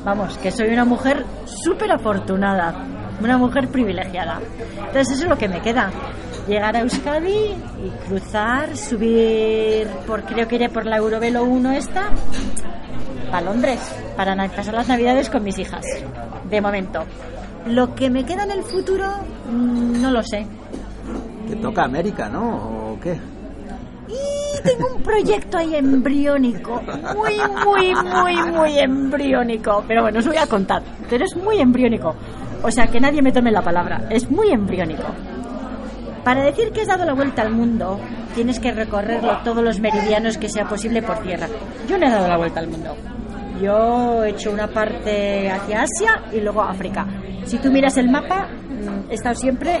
Vamos, 0.04 0.36
que 0.36 0.50
soy 0.50 0.68
una 0.68 0.84
mujer 0.84 1.24
súper 1.46 1.90
afortunada, 1.90 2.84
una 3.22 3.38
mujer 3.38 3.68
privilegiada. 3.68 4.40
Entonces 4.76 5.14
eso 5.14 5.22
es 5.22 5.30
lo 5.30 5.38
que 5.38 5.48
me 5.48 5.62
queda. 5.62 5.90
Llegar 6.48 6.76
a 6.76 6.80
Euskadi 6.80 7.54
y 7.84 8.06
cruzar, 8.06 8.76
subir 8.76 9.86
por, 10.06 10.24
creo 10.24 10.48
que 10.48 10.56
iré 10.56 10.68
por 10.68 10.86
la 10.86 10.96
Eurovelo 10.96 11.44
1 11.44 11.72
esta, 11.72 12.08
a 13.32 13.40
Londres, 13.40 13.78
para 14.16 14.34
pasar 14.48 14.74
las 14.74 14.88
navidades 14.88 15.30
con 15.30 15.44
mis 15.44 15.58
hijas, 15.58 15.84
de 16.48 16.60
momento. 16.60 17.04
Lo 17.66 17.94
que 17.94 18.10
me 18.10 18.24
queda 18.24 18.44
en 18.44 18.52
el 18.52 18.62
futuro, 18.64 19.06
mm, 19.50 20.00
no 20.00 20.10
lo 20.10 20.22
sé. 20.22 20.46
Que 21.46 21.56
toca 21.56 21.84
América, 21.84 22.28
¿no? 22.28 22.92
¿O 22.92 23.00
qué? 23.00 23.18
Y 24.08 24.62
tengo 24.62 24.94
un 24.96 25.02
proyecto 25.02 25.58
ahí 25.58 25.76
embriónico, 25.76 26.82
muy, 27.14 27.38
muy, 27.64 27.94
muy, 27.94 28.52
muy 28.52 28.78
embriónico. 28.78 29.84
Pero 29.86 30.02
bueno, 30.02 30.18
os 30.18 30.26
voy 30.26 30.36
a 30.36 30.46
contar, 30.46 30.82
pero 31.08 31.24
es 31.24 31.36
muy 31.36 31.60
embriónico. 31.60 32.14
O 32.62 32.70
sea, 32.70 32.86
que 32.86 33.00
nadie 33.00 33.22
me 33.22 33.32
tome 33.32 33.50
la 33.50 33.62
palabra, 33.62 34.06
es 34.10 34.30
muy 34.30 34.50
embriónico. 34.50 35.04
Para 36.24 36.42
decir 36.42 36.70
que 36.72 36.82
has 36.82 36.88
dado 36.88 37.04
la 37.04 37.14
vuelta 37.14 37.42
al 37.42 37.50
mundo, 37.50 37.98
tienes 38.34 38.60
que 38.60 38.72
recorrerlo 38.72 39.38
todos 39.38 39.64
los 39.64 39.80
meridianos 39.80 40.36
que 40.38 40.48
sea 40.48 40.68
posible 40.68 41.02
por 41.02 41.22
tierra. 41.22 41.48
Yo 41.88 41.98
no 41.98 42.06
he 42.06 42.10
dado 42.10 42.28
la 42.28 42.36
vuelta 42.36 42.60
al 42.60 42.68
mundo. 42.68 42.96
Yo 43.60 44.24
he 44.24 44.30
hecho 44.30 44.50
una 44.50 44.68
parte 44.68 45.50
hacia 45.50 45.82
Asia 45.82 46.22
y 46.32 46.40
luego 46.40 46.62
África. 46.62 47.06
Si 47.44 47.58
tú 47.58 47.70
miras 47.70 47.96
el 47.96 48.10
mapa, 48.10 48.48
mm, 48.48 49.10
he 49.10 49.14
estado 49.14 49.34
siempre 49.34 49.80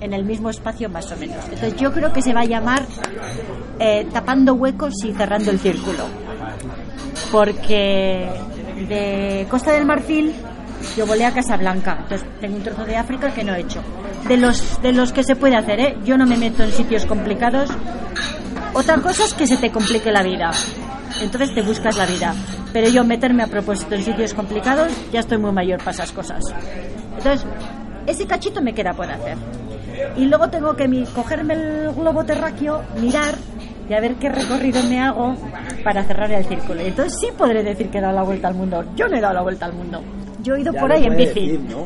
en 0.00 0.12
el 0.12 0.24
mismo 0.24 0.50
espacio 0.50 0.88
más 0.88 1.10
o 1.12 1.16
menos. 1.16 1.44
Entonces 1.44 1.76
yo 1.76 1.92
creo 1.92 2.12
que 2.12 2.22
se 2.22 2.32
va 2.32 2.40
a 2.40 2.44
llamar 2.44 2.82
eh, 3.78 4.06
tapando 4.12 4.54
huecos 4.54 4.94
y 5.04 5.12
cerrando 5.12 5.50
el 5.50 5.58
círculo. 5.58 6.04
Porque 7.32 8.28
de 8.88 9.46
Costa 9.50 9.72
del 9.72 9.84
Marfil 9.84 10.34
yo 10.96 11.06
volé 11.06 11.24
a 11.26 11.32
Casablanca. 11.32 11.96
Entonces 12.02 12.26
tengo 12.40 12.56
un 12.56 12.62
trozo 12.62 12.84
de 12.84 12.96
África 12.96 13.30
que 13.32 13.44
no 13.44 13.54
he 13.54 13.60
hecho. 13.60 13.80
De 14.26 14.36
los, 14.36 14.80
de 14.82 14.92
los 14.92 15.12
que 15.12 15.22
se 15.24 15.36
puede 15.36 15.56
hacer, 15.56 15.80
¿eh? 15.80 15.96
Yo 16.04 16.16
no 16.18 16.26
me 16.26 16.36
meto 16.36 16.62
en 16.62 16.72
sitios 16.72 17.06
complicados. 17.06 17.70
Otra 18.74 18.96
cosa 18.96 19.24
es 19.24 19.34
que 19.34 19.46
se 19.46 19.56
te 19.56 19.70
complique 19.70 20.10
la 20.12 20.22
vida. 20.22 20.50
Entonces 21.22 21.54
te 21.54 21.62
buscas 21.62 21.96
la 21.96 22.06
vida. 22.06 22.34
Pero 22.72 22.88
yo 22.88 23.02
meterme 23.04 23.42
a 23.42 23.46
propósito 23.46 23.94
en 23.94 24.02
sitios 24.02 24.34
complicados, 24.34 24.92
ya 25.12 25.20
estoy 25.20 25.38
muy 25.38 25.52
mayor 25.52 25.78
para 25.78 25.92
esas 25.92 26.12
cosas. 26.12 26.44
Entonces, 27.16 27.46
ese 28.06 28.26
cachito 28.26 28.60
me 28.60 28.74
queda 28.74 28.92
por 28.92 29.10
hacer. 29.10 29.36
Y 30.16 30.26
luego 30.26 30.48
tengo 30.48 30.76
que 30.76 30.86
mi- 30.86 31.04
cogerme 31.06 31.54
el 31.54 31.92
globo 31.92 32.24
terráqueo, 32.24 32.82
mirar 33.00 33.34
y 33.88 33.94
a 33.94 34.00
ver 34.00 34.16
qué 34.16 34.28
recorrido 34.28 34.82
me 34.84 35.00
hago 35.00 35.34
para 35.82 36.04
cerrar 36.04 36.30
el 36.30 36.44
círculo. 36.44 36.82
Entonces 36.82 37.18
sí 37.18 37.28
podré 37.36 37.62
decir 37.62 37.88
que 37.88 37.98
he 37.98 38.00
dado 38.02 38.14
la 38.14 38.22
vuelta 38.22 38.48
al 38.48 38.54
mundo. 38.54 38.84
Yo 38.94 39.08
no 39.08 39.16
he 39.16 39.20
dado 39.20 39.34
la 39.34 39.42
vuelta 39.42 39.64
al 39.66 39.72
mundo. 39.72 40.02
Yo 40.48 40.54
he 40.56 40.60
ido 40.62 40.72
Ya 40.72 40.80
por 40.80 40.90
ahí 40.92 41.04
en 41.04 41.14
bici. 41.16 41.34
decir, 41.34 41.60
¿no? 41.68 41.84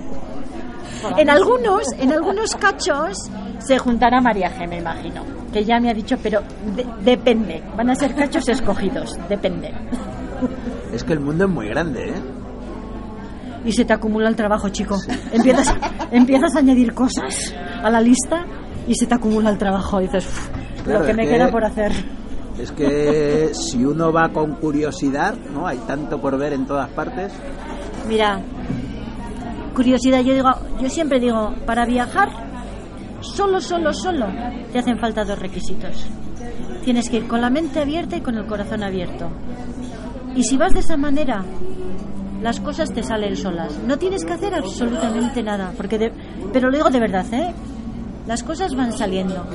En 1.19 1.29
algunos, 1.31 1.83
en 1.99 2.13
algunos 2.13 2.55
cachos 2.55 3.29
se 3.59 3.77
juntará 3.79 4.21
María 4.21 4.51
G, 4.57 4.69
me 4.69 4.79
imagino. 4.79 5.25
Que 5.53 5.65
ya 5.65 5.81
me 5.81 5.91
ha 5.91 5.95
dicho, 5.95 6.17
pero 6.23 6.41
de- 6.77 6.87
depende. 7.05 7.61
Van 7.77 7.91
a 7.91 7.95
ser 7.97 8.15
cachos 8.15 8.49
escogidos, 8.49 9.19
depende. 9.29 9.73
Es 10.93 11.03
que 11.03 11.13
el 11.15 11.21
mundo 11.21 11.45
es 11.47 11.51
muy 11.51 11.67
grande, 11.69 12.11
¿eh? 12.11 12.15
Y 13.65 13.73
se 13.73 13.85
te 13.85 13.93
acumula 13.93 14.29
el 14.29 14.37
trabajo, 14.37 14.69
chico. 14.69 14.97
Empiezas, 15.33 15.75
empiezas 16.13 16.55
a 16.55 16.61
añadir 16.61 16.95
cosas 16.95 17.53
a 17.83 17.91
la 17.91 18.01
lista 18.01 18.45
y 18.87 18.95
se 18.95 19.07
te 19.07 19.15
acumula 19.15 19.51
el 19.51 19.59
trabajo. 19.59 20.01
Y 20.01 20.05
dices, 20.05 20.25
"Uf, 20.27 20.49
Claro, 20.85 21.01
lo 21.01 21.07
que 21.07 21.15
me 21.15 21.25
que- 21.25 21.31
queda 21.31 21.51
por 21.51 21.65
hacer. 21.65 21.93
Es 22.61 22.71
que 22.73 23.51
si 23.55 23.85
uno 23.85 24.13
va 24.13 24.29
con 24.33 24.55
curiosidad, 24.57 25.35
¿no? 25.53 25.67
Hay 25.67 25.79
tanto 25.79 26.21
por 26.21 26.37
ver 26.39 26.53
en 26.53 26.67
todas 26.67 26.89
partes. 26.91 27.33
Mira, 28.09 28.41
curiosidad, 29.75 30.21
yo 30.21 30.35
digo, 30.35 30.51
yo 30.81 30.89
siempre 30.91 31.21
digo, 31.21 31.55
para 31.67 31.85
viajar, 31.87 32.29
solo, 33.21 33.61
solo, 33.61 33.93
solo, 33.95 34.27
te 34.73 34.79
hacen 34.79 34.99
falta 34.99 35.25
dos 35.25 35.39
requisitos. 35.39 36.07
Tienes 36.85 37.09
que 37.09 37.19
ir 37.19 37.29
con 37.29 37.41
la 37.41 37.49
mente 37.51 37.81
abierta 37.81 38.17
y 38.17 38.21
con 38.21 38.37
el 38.37 38.47
corazón 38.47 38.83
abierto. 38.83 39.29
Y 40.35 40.43
si 40.45 40.57
vas 40.57 40.73
de 40.73 40.81
esa 40.81 40.97
manera, 40.97 41.45
las 42.43 42.59
cosas 42.61 42.93
te 42.93 43.03
salen 43.03 43.37
solas. 43.37 43.79
No 43.87 43.99
tienes 43.99 44.25
que 44.25 44.33
hacer 44.33 44.55
absolutamente 44.55 45.43
nada, 45.43 45.73
porque 45.77 45.99
de- 45.99 46.13
pero 46.53 46.71
lo 46.71 46.77
digo 46.77 46.91
de 46.91 47.01
verdad, 47.01 47.27
¿eh? 47.33 47.53
las 48.27 48.43
cosas 48.43 48.75
van 48.75 48.93
saliendo. 48.93 49.47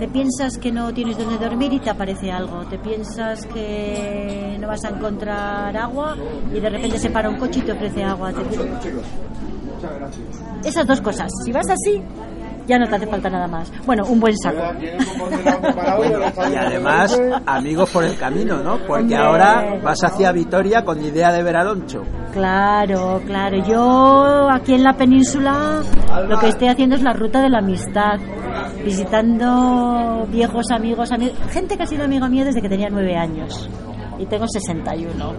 Te 0.00 0.08
piensas 0.08 0.56
que 0.56 0.72
no 0.72 0.94
tienes 0.94 1.18
donde 1.18 1.36
dormir 1.36 1.74
y 1.74 1.78
te 1.78 1.90
aparece 1.90 2.32
algo. 2.32 2.64
Te 2.64 2.78
piensas 2.78 3.44
que 3.44 4.56
no 4.58 4.66
vas 4.66 4.82
a 4.86 4.88
encontrar 4.88 5.76
agua 5.76 6.16
y 6.50 6.58
de 6.58 6.70
repente 6.70 6.98
se 6.98 7.10
para 7.10 7.28
un 7.28 7.36
coche 7.36 7.60
y 7.60 7.62
te 7.64 7.72
ofrece 7.72 8.02
agua. 8.02 8.32
Esas 10.64 10.86
dos 10.86 11.02
cosas. 11.02 11.30
Si 11.44 11.52
vas 11.52 11.68
así, 11.68 12.02
ya 12.66 12.78
no 12.78 12.86
te 12.86 12.96
hace 12.96 13.06
falta 13.06 13.28
nada 13.28 13.46
más. 13.46 13.72
Bueno, 13.86 14.04
un 14.06 14.20
buen 14.20 14.36
saco. 14.36 14.58
Y 16.50 16.56
además, 16.56 17.20
amigos 17.46 17.90
por 17.90 18.04
el 18.04 18.16
camino, 18.16 18.62
¿no? 18.62 18.78
Porque 18.86 19.14
Hombre. 19.14 19.18
ahora 19.18 19.80
vas 19.82 20.02
hacia 20.02 20.32
Vitoria 20.32 20.84
con 20.84 21.02
idea 21.04 21.32
de 21.32 21.42
ver 21.42 21.56
a 21.56 21.64
Loncho. 21.64 22.02
Claro, 22.32 23.20
claro. 23.26 23.56
Yo 23.66 24.48
aquí 24.50 24.74
en 24.74 24.84
la 24.84 24.92
península 24.92 25.82
lo 26.28 26.38
que 26.38 26.48
estoy 26.48 26.68
haciendo 26.68 26.96
es 26.96 27.02
la 27.02 27.12
ruta 27.12 27.40
de 27.40 27.50
la 27.50 27.58
amistad, 27.58 28.18
visitando 28.84 30.26
viejos 30.28 30.70
amigos, 30.70 31.12
amigos 31.12 31.38
gente 31.50 31.76
que 31.76 31.82
ha 31.82 31.86
sido 31.86 32.04
amiga 32.04 32.28
mía 32.28 32.44
desde 32.44 32.60
que 32.60 32.68
tenía 32.68 32.88
nueve 32.90 33.16
años 33.16 33.68
y 34.18 34.26
tengo 34.26 34.46
61 34.46 35.32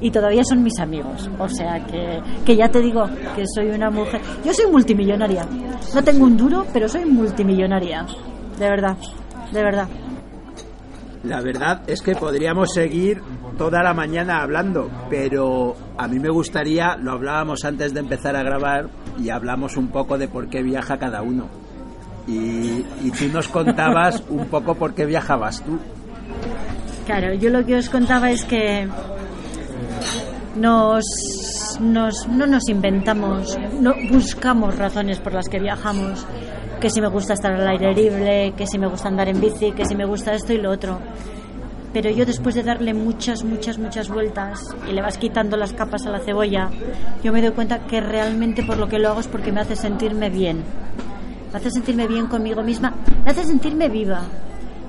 y 0.00 0.10
todavía 0.10 0.42
son 0.44 0.62
mis 0.62 0.78
amigos. 0.78 1.30
O 1.38 1.48
sea 1.48 1.84
que, 1.84 2.20
que 2.44 2.56
ya 2.56 2.68
te 2.68 2.80
digo 2.80 3.04
que 3.34 3.44
soy 3.46 3.70
una 3.70 3.90
mujer. 3.90 4.20
Yo 4.44 4.52
soy 4.52 4.70
multimillonaria. 4.70 5.46
No 5.94 6.02
tengo 6.02 6.24
un 6.24 6.36
duro, 6.36 6.66
pero 6.72 6.88
soy 6.88 7.04
multimillonaria. 7.04 8.06
De 8.58 8.68
verdad, 8.68 8.96
de 9.52 9.62
verdad. 9.62 9.88
La 11.24 11.40
verdad 11.40 11.82
es 11.86 12.02
que 12.02 12.14
podríamos 12.14 12.74
seguir 12.74 13.22
toda 13.56 13.82
la 13.82 13.94
mañana 13.94 14.42
hablando, 14.42 14.90
pero 15.08 15.74
a 15.96 16.06
mí 16.06 16.18
me 16.18 16.28
gustaría, 16.28 16.96
lo 16.96 17.12
hablábamos 17.12 17.64
antes 17.64 17.94
de 17.94 18.00
empezar 18.00 18.36
a 18.36 18.42
grabar 18.42 18.90
y 19.18 19.30
hablamos 19.30 19.76
un 19.76 19.88
poco 19.88 20.18
de 20.18 20.28
por 20.28 20.48
qué 20.48 20.62
viaja 20.62 20.98
cada 20.98 21.22
uno. 21.22 21.48
Y, 22.26 22.84
y 23.02 23.10
tú 23.18 23.28
nos 23.32 23.48
contabas 23.48 24.22
un 24.28 24.46
poco 24.46 24.74
por 24.74 24.94
qué 24.94 25.06
viajabas 25.06 25.62
tú. 25.64 25.78
Claro, 27.06 27.34
yo 27.34 27.50
lo 27.50 27.64
que 27.64 27.76
os 27.76 27.88
contaba 27.88 28.30
es 28.30 28.44
que 28.44 28.88
nos, 30.56 31.04
nos- 31.80 32.28
no 32.28 32.46
nos 32.46 32.68
inventamos, 32.68 33.58
no 33.80 33.94
buscamos 34.10 34.76
razones 34.76 35.18
por 35.20 35.32
las 35.32 35.48
que 35.48 35.58
viajamos, 35.58 36.26
que 36.80 36.90
si 36.90 37.00
me 37.00 37.08
gusta 37.08 37.34
estar 37.34 37.52
al 37.52 37.66
aire 37.66 37.94
libre, 37.94 38.52
que 38.56 38.66
si 38.66 38.78
me 38.78 38.86
gusta 38.86 39.08
andar 39.08 39.28
en 39.28 39.40
bici, 39.40 39.72
que 39.72 39.84
si 39.84 39.94
me 39.94 40.04
gusta 40.04 40.34
esto 40.34 40.52
y 40.52 40.58
lo 40.58 40.70
otro. 40.70 40.98
Pero 41.92 42.10
yo 42.10 42.26
después 42.26 42.56
de 42.56 42.64
darle 42.64 42.92
muchas, 42.92 43.44
muchas, 43.44 43.78
muchas 43.78 44.08
vueltas 44.08 44.60
y 44.88 44.92
le 44.92 45.00
vas 45.00 45.16
quitando 45.16 45.56
las 45.56 45.72
capas 45.72 46.04
a 46.06 46.10
la 46.10 46.18
cebolla, 46.18 46.68
yo 47.22 47.32
me 47.32 47.40
doy 47.40 47.52
cuenta 47.52 47.80
que 47.86 48.00
realmente 48.00 48.64
por 48.64 48.78
lo 48.78 48.88
que 48.88 48.98
lo 48.98 49.10
hago 49.10 49.20
es 49.20 49.28
porque 49.28 49.52
me 49.52 49.60
hace 49.60 49.76
sentirme 49.76 50.28
bien. 50.28 50.62
Me 51.52 51.58
hace 51.58 51.70
sentirme 51.70 52.08
bien 52.08 52.26
conmigo 52.26 52.62
misma, 52.64 52.94
me 53.24 53.30
hace 53.30 53.44
sentirme 53.44 53.88
viva. 53.88 54.22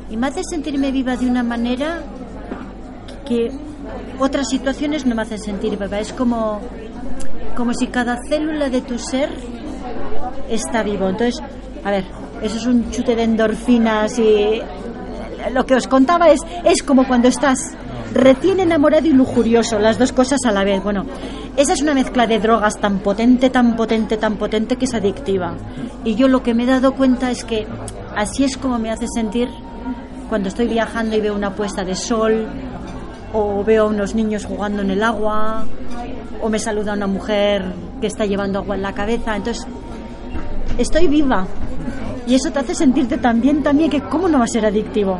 Y 0.09 0.17
me 0.17 0.27
hace 0.27 0.41
sentirme 0.43 0.91
viva 0.91 1.15
de 1.15 1.29
una 1.29 1.43
manera 1.43 1.99
que 3.27 3.51
otras 4.19 4.47
situaciones 4.49 5.05
no 5.05 5.15
me 5.15 5.21
hacen 5.21 5.39
sentir 5.39 5.77
viva. 5.77 5.99
Es 5.99 6.13
como, 6.13 6.61
como 7.55 7.73
si 7.73 7.87
cada 7.87 8.17
célula 8.27 8.69
de 8.69 8.81
tu 8.81 8.97
ser 8.97 9.29
está 10.49 10.83
vivo. 10.83 11.09
Entonces, 11.09 11.41
a 11.83 11.91
ver, 11.91 12.05
eso 12.41 12.57
es 12.57 12.65
un 12.65 12.91
chute 12.91 13.15
de 13.15 13.23
endorfinas 13.23 14.17
y 14.19 14.61
lo 15.51 15.65
que 15.65 15.75
os 15.75 15.87
contaba 15.87 16.29
es, 16.29 16.41
es 16.63 16.81
como 16.83 17.07
cuando 17.07 17.27
estás 17.27 17.75
recién 18.13 18.59
enamorado 18.59 19.07
y 19.07 19.11
lujurioso, 19.11 19.77
las 19.77 19.99
dos 19.99 20.11
cosas 20.11 20.39
a 20.45 20.51
la 20.51 20.63
vez. 20.63 20.81
Bueno, 20.83 21.05
esa 21.57 21.73
es 21.73 21.81
una 21.81 21.93
mezcla 21.93 22.25
de 22.27 22.39
drogas 22.39 22.79
tan 22.79 22.99
potente, 22.99 23.49
tan 23.49 23.75
potente, 23.75 24.17
tan 24.17 24.37
potente 24.37 24.77
que 24.77 24.85
es 24.85 24.93
adictiva. 24.93 25.55
Y 26.03 26.15
yo 26.15 26.27
lo 26.27 26.41
que 26.41 26.53
me 26.53 26.63
he 26.63 26.67
dado 26.67 26.93
cuenta 26.95 27.31
es 27.31 27.43
que 27.43 27.67
así 28.15 28.43
es 28.43 28.57
como 28.57 28.79
me 28.79 28.91
hace 28.91 29.05
sentir 29.07 29.49
cuando 30.29 30.49
estoy 30.49 30.67
viajando 30.67 31.15
y 31.15 31.21
veo 31.21 31.35
una 31.35 31.53
puesta 31.53 31.83
de 31.83 31.95
sol, 31.95 32.47
o 33.35 33.63
veo 33.65 33.83
a 33.83 33.87
unos 33.87 34.15
niños 34.15 34.45
jugando 34.45 34.81
en 34.81 34.91
el 34.91 35.03
agua, 35.03 35.65
o 36.41 36.49
me 36.49 36.57
saluda 36.57 36.93
una 36.93 37.07
mujer 37.07 37.65
que 37.99 38.07
está 38.07 38.25
llevando 38.25 38.59
agua 38.59 38.75
en 38.75 38.81
la 38.81 38.93
cabeza. 38.93 39.35
Entonces, 39.35 39.67
estoy 40.77 41.07
viva. 41.07 41.45
Y 42.25 42.35
eso 42.35 42.49
te 42.51 42.59
hace 42.59 42.73
sentirte 42.73 43.17
tan 43.17 43.41
bien 43.41 43.61
también 43.61 43.89
que 43.89 44.01
cómo 44.01 44.29
no 44.29 44.39
va 44.39 44.45
a 44.45 44.47
ser 44.47 44.65
adictivo. 44.65 45.19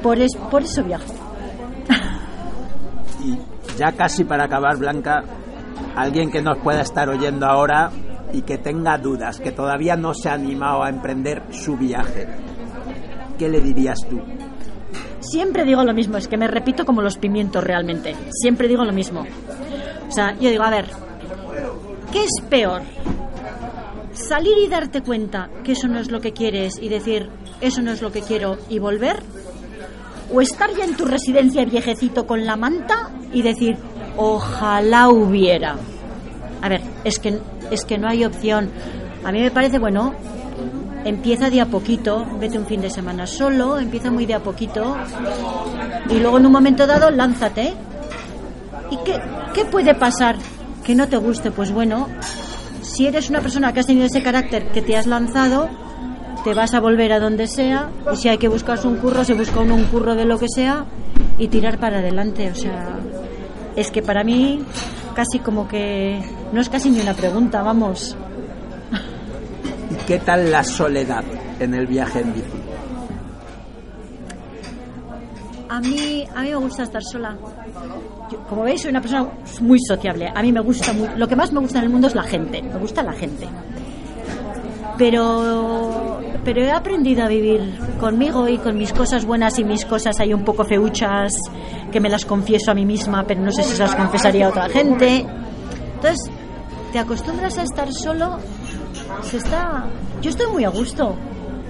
Por, 0.00 0.20
es, 0.20 0.36
por 0.50 0.62
eso 0.62 0.84
viajo. 0.84 1.04
Y 3.24 3.36
ya 3.76 3.90
casi 3.92 4.22
para 4.22 4.44
acabar, 4.44 4.76
Blanca, 4.76 5.24
alguien 5.96 6.30
que 6.30 6.40
nos 6.40 6.58
pueda 6.58 6.82
estar 6.82 7.08
oyendo 7.08 7.46
ahora 7.46 7.90
y 8.32 8.42
que 8.42 8.58
tenga 8.58 8.96
dudas, 8.96 9.40
que 9.40 9.50
todavía 9.50 9.96
no 9.96 10.14
se 10.14 10.28
ha 10.28 10.34
animado 10.34 10.84
a 10.84 10.88
emprender 10.88 11.42
su 11.50 11.76
viaje, 11.76 12.28
¿qué 13.38 13.48
le 13.48 13.60
dirías 13.60 13.98
tú? 14.08 14.20
Siempre 15.30 15.64
digo 15.64 15.82
lo 15.84 15.94
mismo, 15.94 16.16
es 16.16 16.28
que 16.28 16.36
me 16.36 16.46
repito 16.46 16.84
como 16.84 17.00
los 17.00 17.16
pimientos 17.16 17.64
realmente. 17.64 18.14
Siempre 18.30 18.68
digo 18.68 18.84
lo 18.84 18.92
mismo. 18.92 19.26
O 20.08 20.12
sea, 20.12 20.34
yo 20.38 20.50
digo, 20.50 20.62
a 20.62 20.70
ver, 20.70 20.86
¿qué 22.12 22.24
es 22.24 22.48
peor? 22.48 22.82
Salir 24.12 24.58
y 24.58 24.68
darte 24.68 25.02
cuenta 25.02 25.48
que 25.64 25.72
eso 25.72 25.88
no 25.88 25.98
es 25.98 26.10
lo 26.10 26.20
que 26.20 26.32
quieres 26.32 26.78
y 26.80 26.88
decir, 26.88 27.30
eso 27.60 27.82
no 27.82 27.90
es 27.90 28.02
lo 28.02 28.12
que 28.12 28.20
quiero 28.20 28.58
y 28.68 28.78
volver. 28.78 29.22
O 30.32 30.40
estar 30.40 30.70
ya 30.76 30.84
en 30.84 30.96
tu 30.96 31.04
residencia 31.04 31.64
viejecito 31.64 32.26
con 32.26 32.44
la 32.44 32.56
manta 32.56 33.10
y 33.32 33.42
decir, 33.42 33.76
ojalá 34.16 35.08
hubiera. 35.08 35.76
A 36.60 36.68
ver, 36.68 36.82
es 37.04 37.18
que, 37.18 37.38
es 37.70 37.84
que 37.84 37.98
no 37.98 38.08
hay 38.08 38.24
opción. 38.24 38.70
A 39.24 39.32
mí 39.32 39.40
me 39.40 39.50
parece, 39.50 39.78
bueno, 39.78 40.14
empieza 41.04 41.50
de 41.50 41.60
a 41.60 41.66
poquito, 41.66 42.26
vete 42.38 42.58
un 42.58 42.66
fin 42.66 42.80
de 42.80 42.90
semana 42.90 43.26
solo, 43.26 43.78
empieza 43.78 44.10
muy 44.10 44.26
de 44.26 44.34
a 44.34 44.40
poquito 44.40 44.96
y 46.08 46.18
luego 46.18 46.38
en 46.38 46.46
un 46.46 46.52
momento 46.52 46.86
dado 46.86 47.10
lánzate. 47.10 47.74
¿Y 48.90 48.96
qué, 49.04 49.20
qué 49.54 49.64
puede 49.64 49.94
pasar? 49.94 50.36
Que 50.84 50.94
no 50.94 51.08
te 51.08 51.16
guste, 51.16 51.50
pues 51.50 51.72
bueno, 51.72 52.08
si 52.82 53.06
eres 53.06 53.30
una 53.30 53.40
persona 53.40 53.72
que 53.72 53.80
has 53.80 53.86
tenido 53.86 54.06
ese 54.06 54.22
carácter 54.22 54.68
que 54.68 54.82
te 54.82 54.96
has 54.96 55.06
lanzado, 55.06 55.68
te 56.44 56.52
vas 56.52 56.74
a 56.74 56.80
volver 56.80 57.12
a 57.12 57.20
donde 57.20 57.46
sea 57.46 57.90
y 58.12 58.16
si 58.16 58.28
hay 58.28 58.38
que 58.38 58.48
buscarse 58.48 58.86
un 58.86 58.96
curro, 58.96 59.24
se 59.24 59.34
busca 59.34 59.60
un 59.60 59.84
curro 59.84 60.14
de 60.14 60.26
lo 60.26 60.38
que 60.38 60.48
sea 60.48 60.84
y 61.38 61.48
tirar 61.48 61.78
para 61.78 61.98
adelante. 61.98 62.50
O 62.50 62.54
sea, 62.54 62.98
es 63.76 63.90
que 63.90 64.02
para 64.02 64.22
mí 64.22 64.62
casi 65.14 65.38
como 65.38 65.66
que 65.66 66.20
no 66.52 66.60
es 66.60 66.68
casi 66.68 66.90
ni 66.90 67.00
una 67.00 67.14
pregunta, 67.14 67.62
vamos. 67.62 68.16
¿Y 70.04 70.06
qué 70.06 70.18
tal 70.18 70.50
la 70.50 70.62
soledad 70.62 71.24
en 71.58 71.72
el 71.72 71.86
viaje 71.86 72.20
en 72.20 72.34
bici? 72.34 72.46
A 75.68 75.80
mí, 75.80 76.24
a 76.34 76.42
mí 76.42 76.50
me 76.50 76.56
gusta 76.56 76.82
estar 76.82 77.02
sola. 77.02 77.36
Yo, 78.30 78.38
como 78.44 78.64
veis, 78.64 78.82
soy 78.82 78.90
una 78.90 79.00
persona 79.00 79.28
muy 79.62 79.78
sociable. 79.80 80.30
A 80.34 80.42
mí 80.42 80.52
me 80.52 80.60
gusta 80.60 80.92
muy, 80.92 81.08
lo 81.16 81.26
que 81.26 81.36
más 81.36 81.52
me 81.52 81.60
gusta 81.60 81.78
en 81.78 81.84
el 81.84 81.90
mundo 81.90 82.08
es 82.08 82.14
la 82.14 82.22
gente. 82.22 82.62
Me 82.62 82.78
gusta 82.78 83.02
la 83.02 83.12
gente. 83.12 83.48
Pero, 84.98 86.20
pero 86.44 86.60
he 86.60 86.70
aprendido 86.70 87.24
a 87.24 87.28
vivir 87.28 87.78
conmigo 87.98 88.46
y 88.48 88.58
con 88.58 88.76
mis 88.76 88.92
cosas 88.92 89.24
buenas 89.24 89.58
y 89.58 89.64
mis 89.64 89.86
cosas 89.86 90.20
hay 90.20 90.34
un 90.34 90.44
poco 90.44 90.64
feuchas 90.64 91.32
que 91.90 91.98
me 91.98 92.10
las 92.10 92.26
confieso 92.26 92.70
a 92.70 92.74
mí 92.74 92.84
misma, 92.84 93.24
pero 93.26 93.40
no 93.40 93.50
sé 93.50 93.62
si 93.62 93.74
se 93.74 93.82
las 93.82 93.96
confesaría 93.96 94.46
a 94.46 94.48
otra 94.50 94.68
gente. 94.68 95.24
Entonces, 95.94 96.30
te 96.92 96.98
acostumbras 96.98 97.56
a 97.58 97.62
estar 97.62 97.92
solo. 97.92 98.38
Se 99.22 99.36
está. 99.36 99.86
Yo 100.20 100.30
estoy 100.30 100.46
muy 100.52 100.64
a 100.64 100.70
gusto 100.70 101.16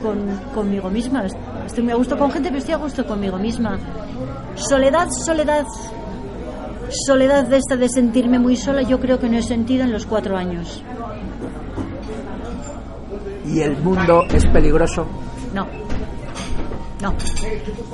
con, 0.02 0.40
conmigo 0.54 0.90
misma. 0.90 1.24
Estoy 1.66 1.84
muy 1.84 1.92
a 1.92 1.96
gusto 1.96 2.16
con 2.16 2.30
gente, 2.30 2.48
pero 2.48 2.58
estoy 2.58 2.74
a 2.74 2.78
gusto 2.78 3.06
conmigo 3.06 3.38
misma. 3.38 3.78
Soledad, 4.54 5.08
soledad, 5.24 5.64
soledad 6.90 7.46
de 7.46 7.56
esta 7.56 7.76
de 7.76 7.88
sentirme 7.88 8.38
muy 8.38 8.56
sola, 8.56 8.82
yo 8.82 9.00
creo 9.00 9.18
que 9.18 9.28
no 9.28 9.38
he 9.38 9.42
sentido 9.42 9.84
en 9.84 9.92
los 9.92 10.06
cuatro 10.06 10.36
años. 10.36 10.82
¿Y 13.46 13.60
el 13.60 13.76
mundo 13.78 14.24
es 14.32 14.46
peligroso? 14.46 15.06
No. 15.52 15.66
No. 17.02 17.14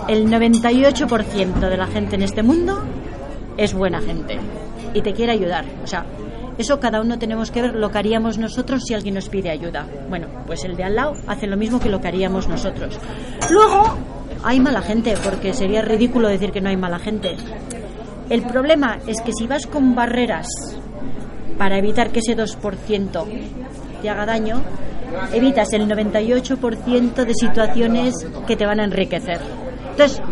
El 0.09 0.31
98% 0.31 1.69
de 1.69 1.77
la 1.77 1.87
gente 1.87 2.17
en 2.17 2.23
este 2.23 2.43
mundo 2.43 2.83
es 3.57 3.75
buena 3.75 4.01
gente 4.01 4.39
y 4.95 5.03
te 5.03 5.13
quiere 5.13 5.33
ayudar. 5.33 5.65
O 5.83 5.87
sea, 5.87 6.05
eso 6.61 6.81
cada 6.81 7.01
uno 7.01 7.19
tenemos 7.19 7.51
que 7.51 7.63
ver 7.63 7.75
lo 7.75 7.91
que 7.91 7.99
haríamos 7.99 8.39
nosotros 8.39 8.83
si 8.87 8.95
alguien 8.95 9.15
nos 9.15 9.29
pide 9.29 9.51
ayuda. 9.51 9.87
Bueno, 10.09 10.29
pues 10.47 10.65
el 10.65 10.77
de 10.77 10.85
al 10.85 10.97
lado 10.97 11.15
hace 11.27 11.47
lo 11.47 11.57
mismo 11.57 11.81
que 11.81 11.89
lo 11.89 12.01
que 12.01 12.09
haríamos 12.09 12.49
nosotros. 12.49 12.99
Luego, 13.51 13.97
hay 14.43 14.61
mala 14.61 14.83
gente, 14.83 15.15
porque 15.23 15.53
sería 15.53 15.83
ridículo 15.83 16.29
decir 16.29 16.53
que 16.53 16.61
no 16.61 16.69
hay 16.69 16.77
mala 16.77 16.99
gente. 16.99 17.37
El 18.29 18.43
problema 18.43 18.99
es 19.07 19.21
que 19.23 19.33
si 19.33 19.47
vas 19.47 19.67
con 19.67 19.95
barreras 19.95 20.47
para 21.59 21.79
evitar 21.79 22.11
que 22.11 22.21
ese 22.21 22.37
2% 22.37 23.25
te 24.01 24.09
haga 24.09 24.25
daño, 24.25 24.63
evitas 25.33 25.73
el 25.73 25.89
98% 25.89 27.25
de 27.25 27.35
situaciones 27.35 28.27
que 28.47 28.57
te 28.57 28.67
van 28.67 28.81
a 28.81 28.85
enriquecer. 28.85 29.41
Entonces, 29.91 30.23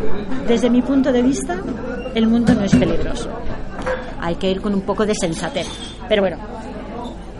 desde 0.46 0.70
mi 0.70 0.82
punto 0.82 1.12
de 1.12 1.22
vista, 1.22 1.60
el 2.14 2.26
mundo 2.26 2.54
no 2.54 2.64
es 2.64 2.74
peligroso. 2.74 3.28
Hay 4.20 4.36
que 4.36 4.50
ir 4.50 4.60
con 4.60 4.74
un 4.74 4.82
poco 4.82 5.06
de 5.06 5.14
sensatez. 5.14 5.66
Pero 6.08 6.22
bueno, 6.22 6.38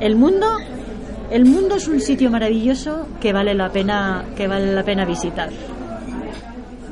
el 0.01 0.16
mundo 0.16 0.47
El 1.31 1.45
mundo 1.45 1.74
es 1.74 1.87
un 1.89 2.01
sitio 2.01 2.31
maravilloso 2.31 3.07
que 3.20 3.35
vale 3.35 3.53
la 3.55 3.68
pena, 3.68 4.24
que 4.35 4.49
vale 4.49 4.72
la 4.72 4.83
pena 4.83 5.05
visitar. 5.05 5.51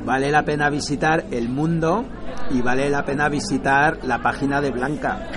Vale 0.05 0.29
la 0.29 0.43
pena 0.43 0.69
visitar 0.69 1.25
el 1.31 1.49
mundo 1.49 2.05
y 2.51 2.61
vale 2.61 2.87
la 2.87 3.03
pena 3.03 3.29
visitar 3.29 3.97
la 4.03 4.21
página 4.21 4.61
de 4.61 4.69
Blanca. 4.69 5.27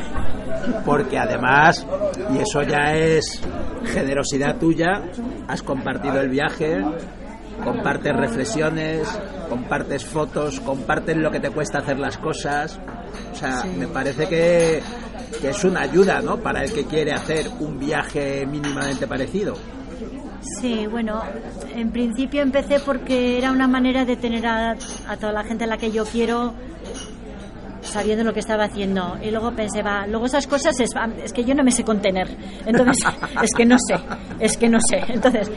Porque 0.84 1.18
además, 1.18 1.86
y 2.30 2.38
eso 2.38 2.62
ya 2.62 2.94
es 2.94 3.40
generosidad 3.86 4.58
tuya, 4.58 5.02
has 5.48 5.62
compartido 5.62 6.20
el 6.20 6.28
viaje, 6.28 6.84
compartes 7.60 8.14
reflexiones, 8.14 9.08
compartes 9.48 10.04
fotos, 10.04 10.60
compartes 10.60 11.16
lo 11.16 11.30
que 11.30 11.40
te 11.40 11.50
cuesta 11.50 11.78
hacer 11.78 11.98
las 11.98 12.18
cosas. 12.18 12.78
O 13.32 13.34
sea, 13.34 13.64
me 13.64 13.88
parece 13.88 14.28
que, 14.28 14.82
que 15.40 15.48
es 15.48 15.64
una 15.64 15.82
ayuda, 15.82 16.20
¿no? 16.20 16.38
Para 16.38 16.64
el 16.64 16.72
que 16.72 16.84
quiere 16.84 17.12
hacer 17.12 17.46
un 17.60 17.78
viaje 17.78 18.46
mínimamente 18.46 19.06
parecido. 19.06 19.56
Sí, 20.60 20.86
bueno, 20.86 21.22
en 21.74 21.90
principio 21.90 22.40
empecé 22.40 22.80
porque 22.80 23.36
era 23.36 23.52
una 23.52 23.68
manera 23.68 24.04
de 24.04 24.16
tener 24.16 24.46
a, 24.46 24.70
a 25.06 25.16
toda 25.18 25.32
la 25.32 25.44
gente 25.44 25.64
a 25.64 25.66
la 25.66 25.76
que 25.76 25.90
yo 25.90 26.04
quiero 26.04 26.54
sabiendo 27.82 28.24
lo 28.24 28.32
que 28.32 28.40
estaba 28.40 28.64
haciendo. 28.64 29.16
Y 29.22 29.30
luego 29.30 29.52
pensé, 29.52 29.82
va, 29.82 30.06
luego 30.06 30.26
esas 30.26 30.46
cosas 30.46 30.78
es, 30.80 30.90
es 31.22 31.32
que 31.32 31.44
yo 31.44 31.54
no 31.54 31.64
me 31.64 31.70
sé 31.70 31.84
contener. 31.84 32.28
Entonces, 32.66 32.96
es 33.42 33.50
que 33.56 33.64
no 33.64 33.76
sé, 33.78 33.96
es 34.38 34.56
que 34.56 34.68
no 34.68 34.78
sé. 34.80 35.02
Entonces, 35.08 35.50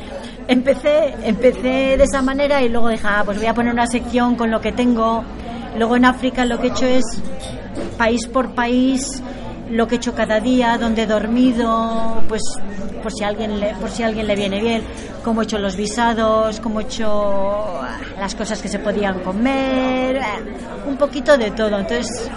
empecé, 0.48 1.16
empecé 1.24 1.98
de 1.98 2.04
esa 2.04 2.22
manera 2.22 2.62
y 2.62 2.70
luego 2.70 2.90
dije, 2.90 3.08
ah, 3.08 3.24
pues 3.26 3.38
voy 3.38 3.48
a 3.48 3.54
poner 3.54 3.74
una 3.74 3.88
sección 3.88 4.36
con 4.36 4.52
lo 4.52 4.62
que 4.62 4.72
tengo. 4.72 5.24
Luego 5.78 5.96
en 5.96 6.06
África 6.06 6.46
lo 6.46 6.60
que 6.60 6.68
he 6.68 6.70
hecho 6.70 6.86
es 6.86 7.04
país 7.98 8.28
por 8.28 8.54
país 8.54 9.24
lo 9.74 9.88
que 9.88 9.96
he 9.96 9.98
hecho 9.98 10.14
cada 10.14 10.40
día, 10.40 10.78
dónde 10.78 11.04
he 11.04 11.08
dormido, 11.08 12.22
pues 12.28 12.42
por 13.02 13.12
si 13.12 13.24
alguien 13.24 13.60
le, 13.60 13.74
por 13.76 13.90
si 13.90 14.04
alguien 14.04 14.28
le 14.28 14.36
viene 14.36 14.62
bien, 14.62 14.84
cómo 15.24 15.42
he 15.42 15.44
hecho 15.46 15.58
los 15.58 15.76
visados, 15.76 16.60
cómo 16.60 16.80
he 16.80 16.84
hecho 16.84 17.82
las 18.18 18.36
cosas 18.36 18.62
que 18.62 18.68
se 18.68 18.80
podían 18.80 19.20
comer, 19.20 20.18
eh, 20.18 20.24
un 20.88 20.96
poquito 20.96 21.38
de 21.38 21.52
todo. 21.52 21.80
Entonces, 21.80 22.30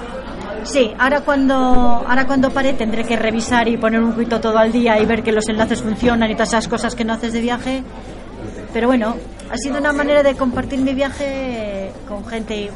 sí, 0.64 0.92
ahora 0.98 1.20
cuando 1.20 1.54
ahora 1.54 2.26
cuando 2.26 2.50
pare 2.50 2.72
tendré 2.72 3.04
que 3.04 3.16
revisar 3.16 3.68
y 3.68 3.76
poner 3.76 4.02
un 4.02 4.12
poquito 4.12 4.40
todo 4.40 4.58
al 4.58 4.72
día 4.72 4.98
y 4.98 5.04
ver 5.04 5.22
que 5.22 5.32
los 5.32 5.48
enlaces 5.48 5.82
funcionan 5.82 6.30
y 6.30 6.34
todas 6.34 6.48
esas 6.48 6.68
cosas 6.68 6.94
que 6.94 7.04
no 7.04 7.12
haces 7.12 7.34
de 7.34 7.40
viaje. 7.40 7.82
Pero 8.72 8.88
bueno, 8.88 9.16
ha 9.50 9.56
sido 9.56 9.78
una 9.78 9.92
manera 9.92 10.22
de 10.22 10.34
compartir 10.34 10.80
mi 10.80 10.94
viaje 10.94 11.92
con 12.08 12.24
gente 12.26 12.56
y 12.56 12.70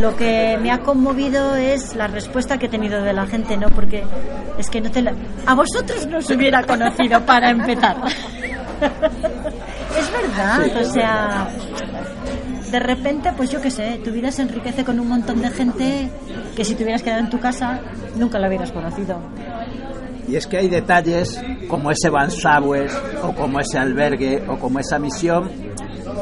lo 0.00 0.16
que 0.16 0.58
me 0.60 0.70
ha 0.70 0.78
conmovido 0.80 1.54
es 1.56 1.94
la 1.94 2.06
respuesta 2.06 2.58
que 2.58 2.66
he 2.66 2.68
tenido 2.68 3.02
de 3.02 3.12
la 3.12 3.26
gente, 3.26 3.56
¿no? 3.56 3.68
Porque 3.68 4.04
es 4.58 4.68
que 4.70 4.80
no 4.80 4.90
te 4.90 5.02
la... 5.02 5.14
A 5.46 5.54
vosotros 5.54 6.06
no 6.06 6.18
os 6.18 6.30
hubiera 6.30 6.62
conocido 6.64 7.20
para 7.24 7.50
empezar. 7.50 7.96
es 9.98 10.12
verdad, 10.12 10.76
o 10.76 10.84
sea, 10.92 11.48
de 12.70 12.80
repente, 12.80 13.32
pues 13.36 13.50
yo 13.50 13.60
qué 13.60 13.70
sé, 13.70 14.00
tu 14.04 14.10
vida 14.10 14.30
se 14.30 14.42
enriquece 14.42 14.84
con 14.84 14.98
un 14.98 15.08
montón 15.08 15.40
de 15.40 15.50
gente 15.50 16.10
que 16.56 16.64
si 16.64 16.74
te 16.74 16.82
hubieras 16.82 17.02
quedado 17.02 17.20
en 17.20 17.30
tu 17.30 17.38
casa 17.38 17.80
nunca 18.16 18.38
la 18.38 18.48
hubieras 18.48 18.72
conocido. 18.72 19.20
Y 20.28 20.36
es 20.36 20.46
que 20.46 20.58
hay 20.58 20.68
detalles 20.68 21.40
como 21.68 21.90
ese 21.90 22.10
Van 22.10 22.30
Sabes 22.30 22.96
o 23.22 23.32
como 23.32 23.60
ese 23.60 23.78
albergue 23.78 24.42
o 24.48 24.58
como 24.58 24.78
esa 24.78 24.98
misión 24.98 25.50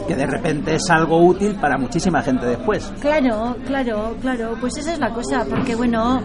que 0.07 0.16
de 0.16 0.26
repente 0.26 0.74
es 0.74 0.90
algo 0.90 1.24
útil 1.24 1.55
para 1.61 1.78
muchísima 1.78 2.22
gente 2.22 2.46
después. 2.46 2.92
Claro, 3.01 3.57
claro, 3.66 4.16
claro, 4.20 4.57
pues 4.61 4.76
esa 4.78 4.92
es 4.92 4.98
la 4.98 5.11
cosa, 5.11 5.44
porque 5.48 5.74
bueno, 5.76 6.20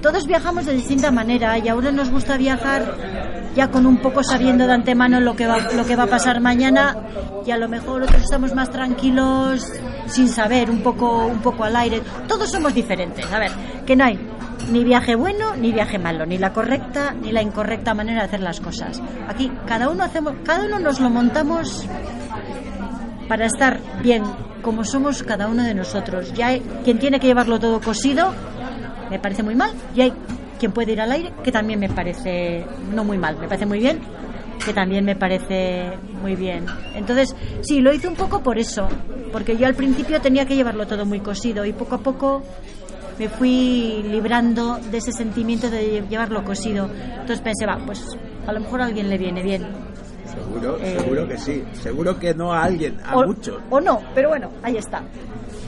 todos 0.00 0.26
viajamos 0.26 0.66
de 0.66 0.74
distinta 0.74 1.10
manera 1.10 1.58
y 1.58 1.68
a 1.68 1.74
uno 1.74 1.90
nos 1.90 2.10
gusta 2.10 2.36
viajar 2.36 2.94
ya 3.56 3.70
con 3.72 3.86
un 3.86 3.96
poco 3.96 4.22
sabiendo 4.22 4.66
de 4.66 4.72
antemano 4.72 5.20
lo 5.20 5.34
que 5.34 5.46
va, 5.46 5.58
lo 5.72 5.84
que 5.84 5.96
va 5.96 6.04
a 6.04 6.06
pasar 6.06 6.40
mañana 6.40 6.96
y 7.44 7.50
a 7.50 7.56
lo 7.56 7.68
mejor 7.68 8.02
otros 8.02 8.22
estamos 8.22 8.54
más 8.54 8.70
tranquilos 8.70 9.64
sin 10.06 10.28
saber, 10.28 10.70
un 10.70 10.82
poco, 10.82 11.26
un 11.26 11.40
poco 11.40 11.64
al 11.64 11.74
aire. 11.74 12.00
Todos 12.28 12.50
somos 12.50 12.72
diferentes, 12.72 13.26
a 13.32 13.38
ver, 13.38 13.50
que 13.84 13.96
no 13.96 14.04
hay 14.04 14.18
ni 14.70 14.84
viaje 14.84 15.14
bueno 15.14 15.56
ni 15.56 15.72
viaje 15.72 15.98
malo, 15.98 16.26
ni 16.26 16.38
la 16.38 16.52
correcta 16.52 17.14
ni 17.20 17.32
la 17.32 17.42
incorrecta 17.42 17.94
manera 17.94 18.20
de 18.20 18.26
hacer 18.26 18.40
las 18.40 18.60
cosas. 18.60 19.00
Aquí 19.28 19.50
cada 19.66 19.88
uno 19.88 20.04
hacemos, 20.04 20.34
cada 20.44 20.64
uno 20.66 20.78
nos 20.78 21.00
lo 21.00 21.10
montamos 21.10 21.86
para 23.28 23.46
estar 23.46 23.78
bien 24.02 24.22
como 24.62 24.84
somos 24.84 25.22
cada 25.22 25.48
uno 25.48 25.62
de 25.62 25.74
nosotros. 25.74 26.32
Ya 26.34 26.48
hay 26.48 26.60
quien 26.84 26.98
tiene 26.98 27.20
que 27.20 27.26
llevarlo 27.26 27.58
todo 27.58 27.80
cosido, 27.80 28.32
me 29.10 29.18
parece 29.18 29.42
muy 29.42 29.54
mal, 29.54 29.72
y 29.94 30.02
hay 30.02 30.12
quien 30.58 30.72
puede 30.72 30.92
ir 30.92 31.00
al 31.00 31.12
aire, 31.12 31.32
que 31.42 31.52
también 31.52 31.78
me 31.78 31.88
parece 31.88 32.64
no 32.94 33.04
muy 33.04 33.18
mal, 33.18 33.38
me 33.38 33.46
parece 33.46 33.66
muy 33.66 33.78
bien, 33.78 34.00
que 34.64 34.72
también 34.72 35.04
me 35.04 35.14
parece 35.14 35.92
muy 36.20 36.34
bien. 36.34 36.66
Entonces, 36.94 37.34
sí, 37.62 37.80
lo 37.80 37.92
hice 37.92 38.08
un 38.08 38.16
poco 38.16 38.42
por 38.42 38.58
eso, 38.58 38.88
porque 39.32 39.56
yo 39.56 39.66
al 39.66 39.74
principio 39.74 40.20
tenía 40.20 40.46
que 40.46 40.56
llevarlo 40.56 40.86
todo 40.86 41.06
muy 41.06 41.20
cosido 41.20 41.64
y 41.64 41.72
poco 41.72 41.94
a 41.94 41.98
poco 41.98 42.42
me 43.18 43.28
fui 43.28 44.02
librando 44.08 44.78
de 44.90 44.98
ese 44.98 45.12
sentimiento 45.12 45.70
de 45.70 46.04
llevarlo 46.08 46.44
cosido. 46.44 46.88
Entonces 47.10 47.40
pensé, 47.40 47.66
va, 47.66 47.78
pues 47.84 48.04
a 48.46 48.52
lo 48.52 48.60
mejor 48.60 48.80
a 48.82 48.86
alguien 48.86 49.08
le 49.08 49.18
viene 49.18 49.42
bien. 49.42 49.66
Seguro, 50.32 50.78
Eh, 50.80 50.96
seguro 50.98 51.26
que 51.28 51.38
sí. 51.38 51.64
Seguro 51.72 52.18
que 52.18 52.34
no 52.34 52.52
a 52.52 52.62
alguien, 52.62 52.98
a 53.04 53.16
o, 53.16 53.26
muchos. 53.26 53.60
o 53.70 53.80
no, 53.80 54.00
pero 54.14 54.28
bueno, 54.28 54.50
ahí 54.62 54.76
está. 54.76 55.02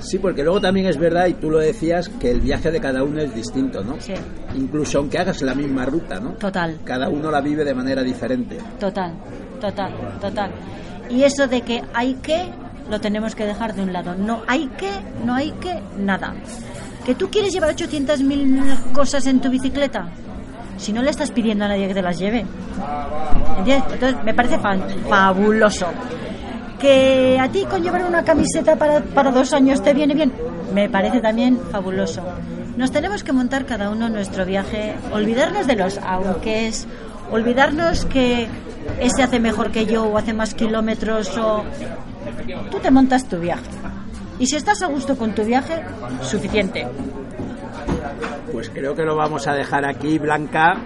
Sí, 0.01 0.18
porque 0.18 0.42
luego 0.42 0.61
también 0.61 0.86
es 0.86 0.96
verdad, 0.96 1.26
y 1.26 1.34
tú 1.34 1.51
lo 1.51 1.59
decías, 1.59 2.09
que 2.09 2.30
el 2.30 2.40
viaje 2.40 2.70
de 2.70 2.80
cada 2.80 3.03
uno 3.03 3.20
es 3.20 3.34
distinto, 3.34 3.82
¿no? 3.84 4.01
Sí. 4.01 4.14
Incluso 4.57 4.98
aunque 4.98 5.18
hagas 5.18 5.42
la 5.42 5.55
misma 5.55 5.84
ruta, 5.84 6.18
¿no? 6.20 6.30
Total. 6.32 6.78
Cada 6.84 7.09
uno 7.11 7.30
la 7.30 7.40
vive 7.42 7.64
de 7.64 7.74
manera 7.74 8.03
diferente. 8.03 8.57
Total, 8.78 9.12
total, 9.61 9.92
total. 10.20 10.53
Y 11.11 11.22
eso 11.24 11.46
de 11.48 11.61
que 11.62 11.82
hay 11.92 12.14
que, 12.14 12.48
lo 12.88 12.98
tenemos 13.01 13.34
que 13.34 13.44
dejar 13.44 13.74
de 13.74 13.82
un 13.82 13.92
lado. 13.92 14.14
No 14.14 14.42
hay 14.46 14.68
que, 14.68 14.90
no 15.24 15.34
hay 15.34 15.51
que, 15.53 15.80
nada. 15.98 16.34
¿Que 17.05 17.14
tú 17.14 17.30
quieres 17.30 17.53
llevar 17.53 17.74
800.000 17.74 18.92
cosas 18.92 19.26
en 19.26 19.40
tu 19.40 19.51
bicicleta? 19.51 20.09
Si 20.76 20.92
no 20.92 21.03
le 21.03 21.11
estás 21.11 21.30
pidiendo 21.30 21.64
a 21.64 21.68
nadie 21.68 21.88
que 21.88 21.94
te 21.94 22.03
las 22.03 22.18
lleve. 22.18 22.44
¿Entiendes? 23.59 23.92
Entonces 23.92 24.24
me 24.24 24.34
parece 24.34 24.59
fabuloso. 25.09 25.86
¿Que 26.78 27.38
a 27.38 27.48
ti 27.48 27.64
con 27.68 27.82
llevar 27.82 28.05
una 28.05 28.24
camiseta 28.24 28.76
para, 28.76 29.01
para 29.01 29.30
dos 29.30 29.53
años 29.53 29.82
te 29.82 29.92
viene 29.92 30.14
bien? 30.14 30.32
Me 30.72 30.88
parece 30.88 31.20
también 31.20 31.59
fabuloso. 31.70 32.22
Nos 32.76 32.92
tenemos 32.92 33.22
que 33.22 33.32
montar 33.32 33.66
cada 33.66 33.90
uno 33.90 34.09
nuestro 34.09 34.46
viaje, 34.46 34.94
olvidarnos 35.12 35.66
de 35.66 35.76
los 35.76 35.98
aunques, 35.98 36.86
olvidarnos 37.30 38.07
que 38.07 38.48
ese 39.01 39.22
hace 39.22 39.40
mejor 39.40 39.70
que 39.70 39.86
yo 39.86 40.05
o 40.05 40.16
hace 40.16 40.32
más 40.32 40.55
kilómetros 40.55 41.36
o... 41.36 41.64
Tú 42.70 42.78
te 42.78 42.90
montas 42.90 43.28
tu 43.28 43.38
viaje. 43.38 43.62
Y 44.41 44.47
si 44.47 44.57
estás 44.57 44.82
a 44.82 44.86
gusto 44.86 45.16
con 45.16 45.34
tu 45.34 45.45
viaje, 45.45 45.82
suficiente. 46.22 46.88
Pues 48.51 48.70
creo 48.70 48.95
que 48.95 49.03
lo 49.03 49.14
vamos 49.14 49.47
a 49.47 49.53
dejar 49.53 49.84
aquí, 49.84 50.18
Blanca. 50.18 50.78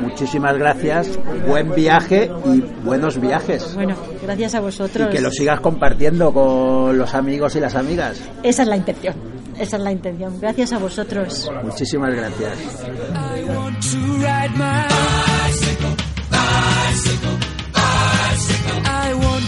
Muchísimas 0.00 0.56
gracias, 0.56 1.10
buen 1.46 1.74
viaje 1.74 2.30
y 2.46 2.60
buenos 2.82 3.20
viajes. 3.20 3.74
Bueno, 3.74 3.94
gracias 4.22 4.54
a 4.54 4.60
vosotros. 4.60 5.08
Y 5.10 5.16
que 5.16 5.20
lo 5.20 5.30
sigas 5.30 5.60
compartiendo 5.60 6.32
con 6.32 6.96
los 6.96 7.14
amigos 7.14 7.54
y 7.56 7.60
las 7.60 7.74
amigas. 7.74 8.22
Esa 8.42 8.62
es 8.62 8.68
la 8.68 8.76
intención. 8.76 9.14
Esa 9.58 9.76
es 9.76 9.82
la 9.82 9.92
intención. 9.92 10.40
Gracias 10.40 10.72
a 10.72 10.78
vosotros. 10.78 11.50
Muchísimas 11.62 12.14
gracias. 12.14 12.56
I 13.14 13.44
want 13.44 13.82
to 13.82 13.98
ride 14.18 14.56
my 14.56 14.86
bicycle, 14.88 15.94
bicycle, 16.30 17.36
bicycle. 17.72 18.80
I 18.86 19.14
want 19.14 19.44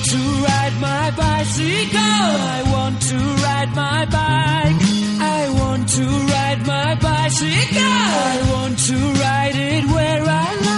to 3.03 3.19
ride 3.19 3.46
my 3.75 4.05
bike. 4.07 4.81
I 5.21 5.49
want 5.59 5.89
to 5.89 6.05
ride 6.05 6.67
my 6.67 6.95
bicycle. 6.97 7.83
I 7.83 8.35
want 8.53 8.79
to 8.79 8.97
ride 9.25 9.57
it 9.57 9.85
where 9.95 10.23
I 10.23 10.55
like. 10.71 10.77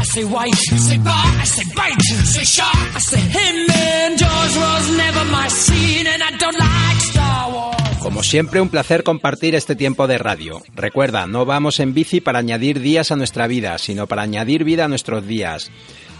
I 0.00 0.04
say 0.04 0.24
white. 0.24 0.58
You 0.70 0.78
say 0.78 0.98
I 1.04 1.44
say 1.44 1.64
bite. 1.74 2.04
You 2.10 2.16
say 2.26 2.44
shark, 2.44 2.96
I 2.96 3.00
say 3.00 3.20
him. 3.20 3.70
And 3.70 4.20
was 4.20 4.96
never 4.96 5.24
my 5.30 5.48
scene, 5.48 6.06
and 6.06 6.22
I 6.22 6.36
don't 6.38 6.58
like 6.58 7.00
Star 7.00 7.52
Wars. 7.52 7.82
Como 8.02 8.22
siempre, 8.22 8.60
un 8.60 8.68
placer 8.68 9.04
compartir 9.04 9.54
este 9.54 9.76
tiempo 9.76 10.06
de 10.06 10.18
radio. 10.18 10.60
Recuerda, 10.74 11.26
no 11.26 11.44
vamos 11.44 11.78
en 11.80 11.94
bici 11.94 12.20
para 12.20 12.40
añadir 12.40 12.80
días 12.80 13.12
a 13.12 13.16
nuestra 13.16 13.46
vida, 13.46 13.78
sino 13.78 14.06
para 14.06 14.22
añadir 14.22 14.64
vida 14.64 14.86
a 14.86 14.88
nuestros 14.88 15.26
días. 15.26 15.70